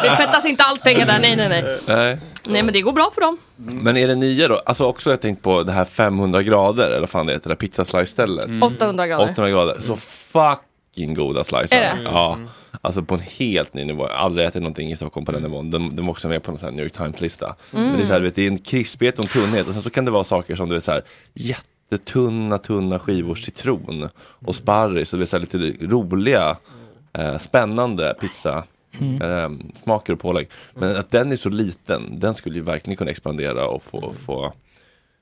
Det 0.02 0.14
tvättas 0.16 0.44
inte 0.46 0.64
allt 0.64 0.82
pengar 0.82 1.06
där, 1.06 1.18
nej 1.20 1.36
nej 1.36 1.48
nej. 1.48 1.64
Nej. 1.88 2.18
Nej 2.44 2.62
men 2.62 2.72
det 2.72 2.80
går 2.80 2.92
bra 2.92 3.10
för 3.14 3.20
dem. 3.20 3.38
Men 3.56 3.96
är 3.96 4.06
det 4.08 4.14
nya 4.14 4.48
då? 4.48 4.56
Alltså 4.66 4.84
också 4.84 5.10
jag 5.10 5.20
tänkt 5.20 5.42
på 5.42 5.62
det 5.62 5.72
här 5.72 5.84
500 5.84 6.42
grader 6.42 6.86
eller 6.86 7.00
vad 7.00 7.10
fan 7.10 7.26
det 7.26 7.32
heter, 7.32 7.48
det 7.48 7.54
där 7.54 7.58
pizzaslice-stället. 7.60 8.44
Mm. 8.44 8.62
800 8.62 9.06
grader. 9.06 9.24
800 9.32 9.50
grader. 9.50 9.76
Så 9.80 9.96
fucking 9.96 11.14
goda 11.14 11.44
slicer. 11.44 11.76
Är 11.76 11.80
det? 11.80 11.98
Ja. 12.04 12.38
Alltså 12.84 13.02
på 13.02 13.14
en 13.14 13.20
helt 13.20 13.74
ny 13.74 13.84
nivå. 13.84 14.02
Jag 14.08 14.14
har 14.14 14.24
aldrig 14.24 14.46
ätit 14.46 14.62
någonting 14.62 14.92
i 14.92 14.96
Stockholm 14.96 15.26
på 15.26 15.32
den 15.32 15.42
nivån. 15.42 15.70
De, 15.70 15.96
de 15.96 16.06
var 16.06 16.10
också 16.10 16.28
med 16.28 16.42
på 16.42 16.52
en 16.52 16.74
New 16.74 16.84
York 16.84 16.92
Times-lista. 16.92 17.54
Men 17.70 17.96
det 17.96 18.02
är, 18.02 18.06
så 18.06 18.12
här, 18.12 18.20
vet, 18.20 18.36
det 18.36 18.42
är 18.42 18.48
en 18.48 18.58
krispighet 18.58 19.18
och 19.18 19.24
en 19.24 19.28
tunnhet. 19.28 19.68
Och 19.68 19.74
sen 19.74 19.82
så 19.82 19.90
kan 19.90 20.04
det 20.04 20.10
vara 20.10 20.24
saker 20.24 20.56
som 20.56 20.68
du 20.68 20.74
vet 20.74 20.84
så 20.84 20.92
här 20.92 21.04
jättetunna, 21.34 22.58
tunna 22.58 22.98
skivor 22.98 23.34
citron 23.34 24.08
och 24.18 24.56
sparris. 24.56 25.12
Och 25.12 25.18
det 25.18 25.24
är 25.24 25.26
så 25.26 25.36
här 25.36 25.40
lite 25.40 25.86
roliga, 25.86 26.56
eh, 27.12 27.38
spännande 27.38 28.14
pizza. 28.20 28.64
Eh, 29.00 29.50
smaker 29.82 30.12
och 30.12 30.20
pålägg. 30.20 30.48
Men 30.74 30.96
att 30.96 31.10
den 31.10 31.32
är 31.32 31.36
så 31.36 31.48
liten, 31.48 32.20
den 32.20 32.34
skulle 32.34 32.54
ju 32.54 32.64
verkligen 32.64 32.96
kunna 32.96 33.10
expandera 33.10 33.66
och 33.66 33.82
få, 33.82 34.14
få 34.26 34.52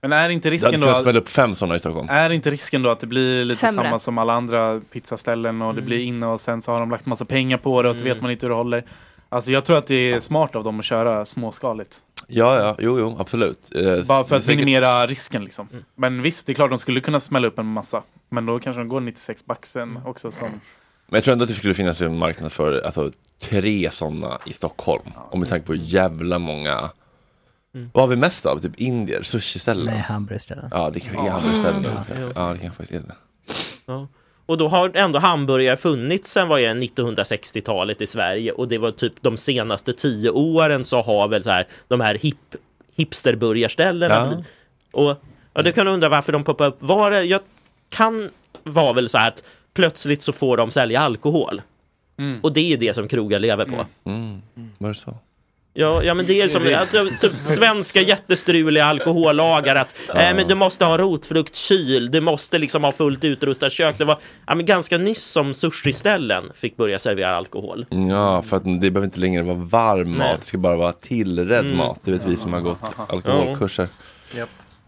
Men 0.02 0.12
är 0.12 0.28
inte 0.28 0.50
risken 0.50 0.80
då 0.80 0.94
smälla 0.94 1.18
upp 1.18 1.28
fem 1.28 1.54
sådana 1.54 1.76
i 1.76 1.78
Stockholm. 1.78 2.08
är 2.10 2.30
inte 2.30 2.50
risken 2.50 2.82
då 2.82 2.90
att 2.90 3.00
det 3.00 3.06
blir 3.06 3.44
lite 3.44 3.60
Sämre. 3.60 3.84
samma 3.84 3.98
som 3.98 4.18
alla 4.18 4.32
andra 4.32 4.80
pizzaställen 4.92 5.62
och 5.62 5.74
det 5.74 5.82
blir 5.82 5.98
inne 5.98 6.26
och 6.26 6.40
sen 6.40 6.62
så 6.62 6.72
har 6.72 6.80
de 6.80 6.90
lagt 6.90 7.06
massa 7.06 7.24
pengar 7.24 7.58
på 7.58 7.82
det 7.82 7.88
och 7.90 7.96
så 7.96 8.04
vet 8.04 8.22
man 8.22 8.30
inte 8.30 8.46
hur 8.46 8.50
det 8.50 8.56
håller. 8.56 8.84
Alltså 9.28 9.52
jag 9.52 9.64
tror 9.64 9.76
att 9.78 9.86
det 9.86 9.94
är 10.12 10.20
smart 10.20 10.56
av 10.56 10.64
dem 10.64 10.78
att 10.78 10.84
köra 10.84 11.24
småskaligt. 11.24 11.96
Ja, 12.28 12.58
ja, 12.60 12.76
jo, 12.78 12.98
jo, 12.98 13.16
absolut. 13.18 13.74
Eh, 13.74 14.06
Bara 14.06 14.24
för 14.24 14.36
att 14.36 14.44
säkert- 14.44 14.58
minimera 14.58 15.06
risken 15.06 15.44
liksom. 15.44 15.68
Men 15.94 16.22
visst, 16.22 16.46
det 16.46 16.52
är 16.52 16.54
klart 16.54 16.70
de 16.70 16.78
skulle 16.78 17.00
kunna 17.00 17.20
smälla 17.20 17.48
upp 17.48 17.58
en 17.58 17.66
massa. 17.66 18.02
Men 18.28 18.46
då 18.46 18.58
kanske 18.58 18.80
de 18.80 18.88
går 18.88 19.00
96 19.00 19.46
backen 19.46 19.98
också 20.06 20.30
som... 20.30 20.48
Men 20.48 21.16
jag 21.16 21.24
tror 21.24 21.32
ändå 21.32 21.42
att 21.42 21.48
det 21.48 21.54
skulle 21.54 21.74
finnas 21.74 22.00
en 22.00 22.18
marknad 22.18 22.52
för 22.52 22.80
alltså, 22.84 23.10
tre 23.42 23.90
sådana 23.90 24.38
i 24.46 24.52
Stockholm. 24.52 25.02
Om 25.30 25.40
vi 25.40 25.46
tänker 25.46 25.66
på 25.66 25.74
jävla 25.74 26.38
många. 26.38 26.90
Vad 27.72 28.02
har 28.02 28.06
vi 28.08 28.16
mest 28.16 28.46
av? 28.46 28.58
Typ 28.58 28.76
indier, 28.80 29.22
sushi-ställen? 29.22 29.84
Nej, 29.86 29.98
hamburgerställen. 29.98 30.68
Ja, 30.70 30.90
det 30.90 31.00
kanske 31.00 31.26
är 31.26 31.30
hamburgerställen. 31.30 31.84
Mm. 31.84 31.96
Ja, 32.08 32.30
ja, 32.34 32.52
det 32.52 32.58
kan 32.58 32.72
faktiskt 32.72 32.92
är 33.04 33.08
det. 33.08 33.14
Ja. 33.86 34.08
Och 34.46 34.58
då 34.58 34.68
har 34.68 34.90
ändå 34.94 35.18
hamburgare 35.18 35.76
funnits 35.76 36.30
sedan 36.32 36.48
vad 36.48 36.60
är 36.60 36.74
det, 36.74 36.80
1960-talet 36.80 38.00
i 38.00 38.06
Sverige 38.06 38.52
och 38.52 38.68
det 38.68 38.78
var 38.78 38.90
typ 38.90 39.12
de 39.20 39.36
senaste 39.36 39.92
tio 39.92 40.30
åren 40.30 40.84
så 40.84 41.02
har 41.02 41.28
väl 41.28 41.42
så 41.42 41.50
här 41.50 41.66
de 41.88 42.00
här 42.00 42.14
hip, 42.14 42.36
hipsterburgarställena 42.96 44.14
Ja. 44.92 45.00
och 45.00 45.16
ja, 45.54 45.62
du 45.62 45.72
kan 45.72 45.88
undra 45.88 46.08
varför 46.08 46.32
de 46.32 46.44
poppar 46.44 46.66
upp. 46.66 46.76
Var 46.82 47.10
det, 47.10 47.22
jag 47.24 47.40
kan 47.88 48.30
vara 48.62 48.92
väl 48.92 49.08
så 49.08 49.18
här 49.18 49.28
att 49.28 49.42
plötsligt 49.74 50.22
så 50.22 50.32
får 50.32 50.56
de 50.56 50.70
sälja 50.70 51.00
alkohol. 51.00 51.62
Och 52.42 52.52
det 52.52 52.72
är 52.72 52.76
det 52.76 52.94
som 52.94 53.08
krogar 53.08 53.38
lever 53.38 53.64
på. 53.64 53.86
Mm. 54.10 54.42
Var 54.78 54.88
det 54.88 54.94
så? 54.94 55.14
Ja, 55.74 56.02
ja 56.02 56.14
men 56.14 56.26
det 56.26 56.40
är 56.40 56.48
som 56.48 56.62
alltså, 56.76 57.28
typ 57.28 57.36
svenska 57.44 58.00
jättestruliga 58.00 58.84
alkohollagar 58.84 59.74
att 59.76 59.94
eh, 60.08 60.34
men 60.36 60.48
du 60.48 60.54
måste 60.54 60.84
ha 60.84 60.98
rotfruktkyl, 60.98 62.10
du 62.10 62.20
måste 62.20 62.58
liksom 62.58 62.84
ha 62.84 62.92
fullt 62.92 63.24
utrustat 63.24 63.72
kök. 63.72 63.98
Det 63.98 64.04
var 64.04 64.18
ja, 64.46 64.54
men 64.54 64.66
ganska 64.66 64.98
nyss 64.98 65.24
som 65.24 65.54
sushi-ställen 65.54 66.44
fick 66.54 66.76
börja 66.76 66.98
servera 66.98 67.36
alkohol. 67.36 67.86
Ja, 68.10 68.42
för 68.42 68.56
att 68.56 68.64
det 68.64 68.90
behöver 68.90 69.04
inte 69.04 69.20
längre 69.20 69.42
vara 69.42 69.56
varm 69.56 70.08
Nej. 70.10 70.18
mat. 70.18 70.40
Det 70.40 70.46
ska 70.46 70.58
bara 70.58 70.76
vara 70.76 70.92
tillredd 70.92 71.64
Mm. 71.66 71.76
mat. 71.76 72.00
Det 72.04 72.12
vet 72.12 72.26
vi 72.26 72.36
som 72.36 72.52
har 72.52 72.60
gått 72.60 72.82
alkoholkurser. 73.08 73.88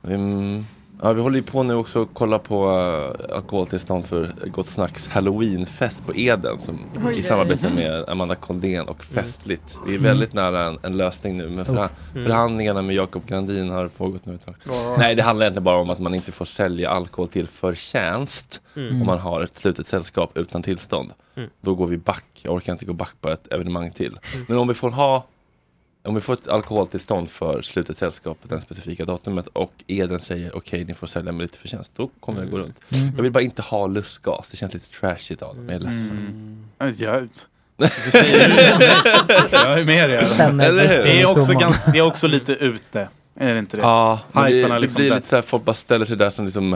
Mm, 0.08 0.66
ja, 1.04 1.12
vi 1.12 1.20
håller 1.22 1.36
ju 1.36 1.42
på 1.42 1.62
nu 1.62 1.74
också 1.74 2.02
att 2.02 2.08
kolla 2.12 2.38
på 2.38 2.70
uh, 2.70 3.36
alkoholtillstånd 3.36 4.06
för 4.06 4.34
Gott 4.46 4.68
Snacks 4.70 5.06
halloweenfest 5.08 6.06
på 6.06 6.14
Eden 6.14 6.58
som, 6.58 6.78
Oj, 7.06 7.18
i 7.18 7.22
samarbete 7.22 7.70
med 7.74 8.08
Amanda 8.08 8.34
Koldén 8.34 8.88
och 8.88 9.04
Festligt. 9.04 9.78
Vi 9.86 9.94
är 9.94 9.98
väldigt 9.98 10.32
nära 10.32 10.64
en, 10.64 10.78
en 10.82 10.96
lösning 10.96 11.36
nu 11.36 11.48
men 11.48 11.64
förha- 11.64 11.88
förhandlingarna 12.12 12.82
med 12.82 12.94
Jakob 12.96 13.26
Grandin 13.26 13.70
har 13.70 13.88
pågått 13.88 14.26
nu 14.26 14.34
ett 14.34 14.44
tag. 14.46 14.54
Nej, 14.98 15.14
det 15.14 15.22
handlar 15.22 15.46
egentligen 15.46 15.64
bara 15.64 15.76
om 15.76 15.90
att 15.90 15.98
man 15.98 16.14
inte 16.14 16.32
får 16.32 16.44
sälja 16.44 16.90
alkohol 16.90 17.28
till 17.28 17.48
förtjänst 17.48 18.60
om 19.00 19.06
man 19.06 19.18
har 19.18 19.40
ett 19.40 19.54
slutet 19.54 19.86
sällskap 19.86 20.38
utan 20.38 20.62
tillstånd. 20.62 21.12
Då 21.60 21.74
går 21.74 21.86
vi 21.86 21.96
back. 21.96 22.24
Jag 22.42 22.54
orkar 22.54 22.72
inte 22.72 22.84
gå 22.84 22.92
back 22.92 23.14
på 23.20 23.28
ett 23.30 23.52
evenemang 23.52 23.90
till. 23.90 24.18
Men 24.48 24.58
om 24.58 24.68
vi 24.68 24.74
får 24.74 24.90
ha 24.90 25.24
om 26.04 26.14
vi 26.14 26.20
får 26.20 26.32
ett 26.34 26.48
alkoholtillstånd 26.48 27.30
för 27.30 27.62
slutet 27.62 27.96
sällskap 27.96 28.38
på 28.42 28.54
det 28.54 28.60
specifika 28.60 29.04
datumet 29.04 29.46
och 29.46 29.72
Eden 29.86 30.20
säger 30.20 30.56
okej 30.56 30.84
ni 30.84 30.94
får 30.94 31.06
sälja 31.06 31.32
med 31.32 31.42
lite 31.42 31.58
förtjänst, 31.58 31.92
då 31.96 32.10
kommer 32.20 32.40
det 32.40 32.46
gå 32.46 32.58
runt. 32.58 32.76
Jag 33.16 33.22
vill 33.22 33.32
bara 33.32 33.42
inte 33.42 33.62
ha 33.62 33.86
lustgas, 33.86 34.48
det 34.50 34.56
känns 34.56 34.74
lite 34.74 34.90
trashigt 34.90 35.42
av 35.42 35.56
dem, 35.56 35.68
jag 35.68 35.74
är 35.74 35.80
ledsen. 35.80 36.66
Jag, 36.78 37.28
du 38.04 38.10
säger 38.10 38.48
det. 38.48 39.48
jag 39.52 39.80
är 39.80 39.84
med 39.84 40.10
dig. 40.10 41.02
Det 41.02 41.20
är, 41.20 41.26
också 41.26 41.52
ganska, 41.52 41.90
det 41.90 41.98
är 41.98 42.02
också 42.02 42.26
lite 42.26 42.52
ute. 42.52 43.08
Är 43.34 43.54
det 43.54 43.58
inte 43.58 43.76
det? 43.76 43.82
Ja, 43.82 44.20
det, 44.32 44.40
Hyparna 44.40 44.74
det 44.74 44.80
liksom 44.80 44.98
blir 45.00 45.08
där. 45.10 45.16
lite 45.16 45.28
så 45.28 45.36
här, 45.36 45.42
folk 45.42 45.64
bara 45.64 45.74
ställer 45.74 46.06
sig 46.06 46.16
där 46.16 46.30
som 46.30 46.44
liksom 46.44 46.72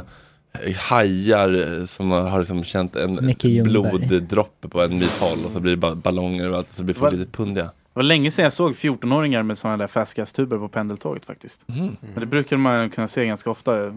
eh, 0.52 0.76
hajar 0.76 1.78
eh, 1.78 1.86
som 1.86 2.10
har 2.10 2.38
liksom 2.38 2.64
känt 2.64 2.96
en 2.96 3.34
bloddroppe 3.64 4.68
på 4.68 4.82
en 4.82 4.98
mils 4.98 5.18
håll 5.20 5.44
och 5.46 5.52
så 5.52 5.60
blir 5.60 5.72
det 5.72 5.76
bara 5.76 5.94
ballonger 5.94 6.52
och 6.52 6.66
så 6.70 6.84
blir 6.84 6.94
folk 6.94 7.12
lite 7.12 7.30
pundiga. 7.30 7.70
Det 7.98 8.02
var 8.02 8.06
länge 8.08 8.30
sedan 8.30 8.42
jag 8.44 8.52
såg 8.52 8.72
14-åringar 8.74 9.42
med 9.42 9.58
sådana 9.58 9.76
där 9.76 9.86
fastgastuber 9.86 10.58
på 10.58 10.68
pendeltåget 10.68 11.24
faktiskt. 11.26 11.60
Mhm. 11.66 11.96
Men 12.00 12.20
det 12.20 12.26
brukar 12.26 12.56
man 12.56 12.90
kunna 12.90 13.08
se 13.08 13.26
ganska 13.26 13.50
ofta. 13.50 13.92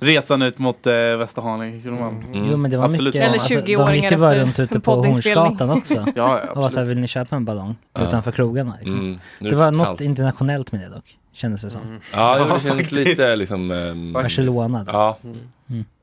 Resan 0.00 0.42
ut 0.42 0.58
mot 0.58 0.86
eh, 0.86 0.92
Västerhaninge. 0.92 1.82
kunde 1.82 2.00
man- 2.00 2.24
Mm. 2.32 2.50
Jo 2.50 2.56
men 2.56 2.70
det 2.70 2.76
var 2.76 2.84
Absolut. 2.84 3.14
mycket, 3.14 3.28
Eller 3.28 3.38
alltså, 3.38 3.54
de 3.54 3.60
20-åringar 3.60 3.94
gick 3.94 4.10
ju 4.10 4.16
bara 4.16 4.38
runt 4.38 4.58
ute 4.58 4.80
på. 4.80 4.94
Hornsgatan 4.94 5.70
också. 5.70 5.94
Ja, 6.16 6.40
ja, 6.46 6.50
Och 6.50 6.56
var 6.56 6.68
såhär, 6.68 6.86
vill 6.86 6.98
ni 6.98 7.08
köpa 7.08 7.36
en 7.36 7.44
ballong? 7.44 7.76
Ja. 7.92 8.08
Utanför 8.08 8.32
krogarna 8.32 8.76
liksom. 8.80 8.98
Mm. 9.00 9.18
Är 9.40 9.50
Det 9.50 9.56
var 9.56 9.70
för 9.70 9.76
något 9.78 9.86
kallt. 9.86 10.00
internationellt 10.00 10.72
med 10.72 10.80
det 10.80 10.88
dock, 10.94 11.16
kändes 11.32 11.62
det 11.62 11.70
som. 11.70 12.00
Ja, 12.12 12.34
det 12.34 12.40
Ja, 12.48 12.48
känns 12.48 12.62
faktiskt. 12.68 12.92
lite 12.92 13.36
liksom 13.36 13.70
ehm, 13.70 14.12
Barcelona. 14.12 14.84
där. 14.84 14.92
Ja, 14.92 15.18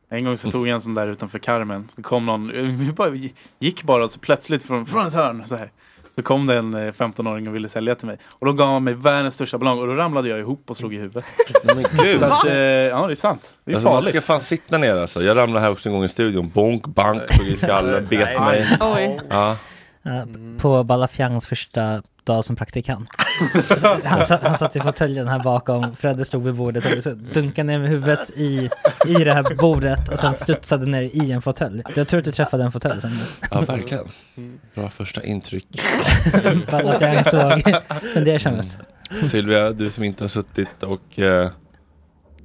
En 0.09 0.25
gång 0.25 0.37
så 0.37 0.51
tog 0.51 0.67
jag 0.67 0.75
en 0.75 0.81
sån 0.81 0.93
där 0.93 1.07
utanför 1.07 1.39
Carmen. 1.39 1.87
Det 1.95 2.01
kom 2.01 2.25
någon, 2.25 2.47
vi 2.79 2.91
bara 2.91 3.09
gick 3.59 3.83
bara 3.83 4.03
och 4.03 4.11
så 4.11 4.19
plötsligt 4.19 4.63
från, 4.63 4.85
från 4.85 5.07
ett 5.07 5.13
hörn 5.13 5.43
så 5.45 5.55
här. 5.55 5.71
Så 6.15 6.21
kom 6.23 6.45
det 6.45 6.57
en 6.57 6.73
eh, 6.73 6.91
15-åring 6.93 7.47
och 7.47 7.55
ville 7.55 7.69
sälja 7.69 7.95
till 7.95 8.07
mig. 8.07 8.17
Och 8.39 8.45
då 8.45 8.53
gav 8.53 8.67
han 8.67 8.83
mig 8.83 8.93
världens 8.93 9.35
största 9.35 9.57
ballong 9.57 9.79
och 9.79 9.87
då 9.87 9.93
ramlade 9.93 10.29
jag 10.29 10.39
ihop 10.39 10.69
och 10.69 10.77
slog 10.77 10.93
i 10.93 10.97
huvudet. 10.97 11.25
men 11.63 11.85
gud. 12.03 12.19
Så 12.19 12.25
att, 12.25 12.45
eh, 12.45 12.53
ja 12.55 13.07
det 13.07 13.13
är 13.13 13.15
sant. 13.15 13.53
Det 13.65 13.71
är 13.71 13.75
Alltså, 13.75 13.89
man 13.89 13.97
farligt. 14.01 14.09
ska 14.09 14.21
fan 14.21 14.41
sitta 14.41 14.77
ner 14.77 14.95
alltså. 14.95 15.23
Jag 15.23 15.37
ramlade 15.37 15.65
här 15.65 15.71
också 15.71 15.89
en 15.89 15.95
gång 15.95 16.03
i 16.03 16.09
studion. 16.09 16.49
Bonk, 16.53 16.87
bank, 16.87 17.21
slog 17.31 17.47
i 17.47 17.57
skallen, 17.57 18.07
bet 18.09 18.39
mig. 18.39 18.65
Oj. 18.81 19.19
Ja. 19.29 19.55
Ja, 20.03 20.25
På 20.59 20.83
Balafiangs 20.83 21.45
första 21.47 22.01
dag 22.23 22.45
som 22.45 22.55
praktikant. 22.55 23.09
Han, 24.03 24.25
satt- 24.25 24.43
han 24.43 24.57
satt 24.57 24.75
i 24.75 24.79
fåtöljen 24.79 25.27
här 25.27 25.39
bakom, 25.39 25.95
Fredde 25.95 26.25
stod 26.25 26.43
vid 26.43 26.53
bordet 26.55 26.97
och 26.97 27.03
så 27.03 27.09
dunkade 27.11 27.67
ner 27.67 27.79
med 27.79 27.89
huvudet 27.89 28.29
i, 28.29 28.69
i 29.07 29.13
det 29.13 29.33
här 29.33 29.55
bordet 29.55 30.09
och 30.09 30.19
sen 30.19 30.33
studsade 30.33 30.85
ner 30.85 31.01
i 31.01 31.31
en 31.31 31.41
fåtölj. 31.41 31.83
Jag 31.95 32.07
tror 32.07 32.17
att 32.17 32.23
du 32.25 32.31
träffade 32.31 32.63
en 32.63 32.71
fåtölj 32.71 33.01
sen. 33.01 33.17
ja, 33.51 33.61
verkligen. 33.61 34.07
Bra 34.75 34.89
första 34.89 35.23
intryck. 35.23 35.67
Balafiang 36.71 37.23
såg 37.23 37.63
fundersam 38.13 38.55
ut. 38.55 38.77
Sylvia, 39.31 39.71
du 39.71 39.91
som 39.91 40.03
inte 40.03 40.23
har 40.23 40.29
suttit 40.29 40.83
och 40.83 41.19
eh, 41.19 41.49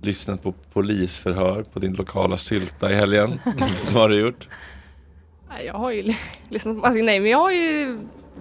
lyssnat 0.02 0.42
på 0.42 0.52
polisförhör 0.72 1.62
på 1.62 1.78
din 1.78 1.92
lokala 1.92 2.36
sylta 2.38 2.90
i 2.90 2.94
helgen. 2.94 3.40
Vad 3.92 4.02
har 4.02 4.08
du 4.08 4.20
gjort? 4.20 4.48
Nej, 5.48 5.66
Jag 5.66 5.74
har 5.74 5.90
ju 5.90 6.14
lyssnat 6.48 6.80
på, 6.80 6.86
alltså, 6.86 7.02
nej 7.02 7.20
men 7.20 7.30
jag 7.30 7.38
har 7.38 7.50
ju, 7.50 7.98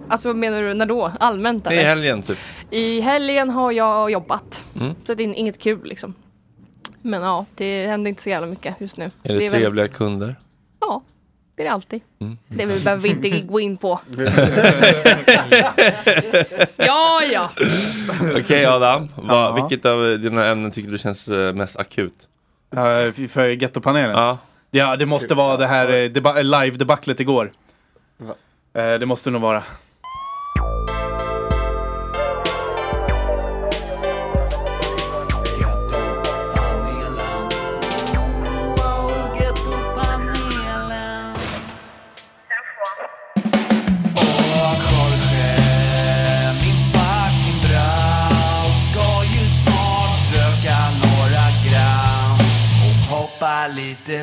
alltså 0.08 0.34
menar 0.34 0.62
du, 0.62 0.74
när 0.74 0.86
då? 0.86 1.12
Allmänt 1.20 1.64
Nej, 1.64 1.74
i 1.74 1.78
eller? 1.78 1.88
helgen 1.88 2.22
typ. 2.22 2.38
I 2.70 3.00
helgen 3.00 3.50
har 3.50 3.72
jag 3.72 4.10
jobbat. 4.10 4.64
Mm. 4.80 4.94
Så 5.04 5.14
det 5.14 5.22
är 5.22 5.34
inget 5.34 5.58
kul 5.58 5.80
liksom. 5.84 6.14
Men 7.02 7.22
ja, 7.22 7.46
det 7.54 7.86
händer 7.86 8.08
inte 8.08 8.22
så 8.22 8.28
jävla 8.28 8.46
mycket 8.46 8.74
just 8.78 8.96
nu. 8.96 9.10
Är 9.22 9.38
det, 9.38 9.48
väl- 9.48 9.60
trevliga 9.60 9.88
kunder? 9.88 10.36
Ja, 10.80 11.02
det 11.56 11.62
är 11.62 11.64
det 11.66 11.72
alltid. 11.72 12.00
Mm. 12.20 12.38
Det 12.48 12.66
behöver 12.66 12.96
vi 12.96 13.08
inte 13.08 13.30
gå 13.40 13.60
in 13.60 13.76
på. 13.76 14.00
ja, 16.76 17.22
ja. 17.32 17.50
Okej 18.38 18.66
Adam, 18.66 19.08
vad, 19.14 19.36
Ja. 19.36 19.52
vilket 19.68 19.84
av 19.86 20.18
dina 20.18 20.46
ämnen 20.46 20.70
tycker 20.72 20.90
du 20.90 20.98
känns 20.98 21.28
eh, 21.28 21.52
mest 21.54 21.76
akut? 21.76 22.14
Ja, 22.70 23.12
för 23.30 23.48
gettopanelen. 23.48 24.10
Ja. 24.10 24.38
Ja, 24.70 24.96
det 24.96 25.06
måste 25.06 25.34
vara 25.34 25.56
det 25.56 25.66
här 25.66 25.88
eh, 25.88 26.10
deba- 26.10 26.42
live-debaclet 26.42 27.20
igår. 27.20 27.52
Eh, 28.72 28.94
det 28.98 29.06
måste 29.06 29.30
nog 29.30 29.42
vara. 29.42 29.62
Och 54.08 54.14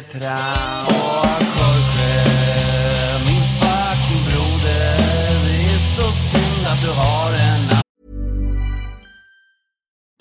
Min 3.25 3.43
fucking 3.59 4.23
broder 4.25 4.97
Det 5.45 5.65
är 5.65 5.77
så 5.95 6.11
synd 6.11 6.67
att 6.67 6.81
du 6.81 6.89
har 6.89 7.29
en 7.33 7.75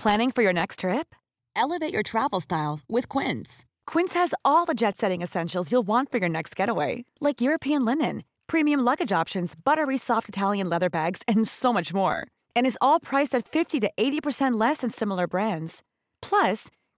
Planning 0.03 0.33
for 0.33 0.43
your 0.43 0.53
next 0.53 0.81
trip? 0.81 1.15
Elevate 1.57 1.95
your 1.95 2.03
travel 2.03 2.41
style 2.41 2.81
with 2.89 3.09
Quince. 3.09 3.65
Quince 3.87 4.12
has 4.15 4.35
all 4.45 4.67
the 4.67 4.75
jet 4.75 4.99
setting 4.99 5.23
essentials 5.23 5.73
you'll 5.73 5.87
want 5.87 6.11
for 6.11 6.19
your 6.19 6.29
next 6.29 6.55
getaway, 6.57 7.05
like 7.21 7.41
European 7.41 7.87
linen, 7.87 8.23
premium 8.47 8.81
luggage 8.81 9.12
options, 9.12 9.55
buttery 9.55 9.97
soft 9.97 10.29
Italian 10.29 10.69
leather 10.69 10.91
bags, 10.91 11.23
and 11.27 11.49
so 11.49 11.73
much 11.73 11.95
more. 11.95 12.27
And 12.55 12.67
is 12.67 12.77
all 12.83 13.01
priced 13.01 13.35
at 13.35 13.49
50 13.49 13.81
to 13.81 13.91
80% 13.97 14.61
less 14.61 14.79
than 14.79 14.91
similar 14.91 15.27
brands. 15.27 15.83
Plus, 16.21 16.69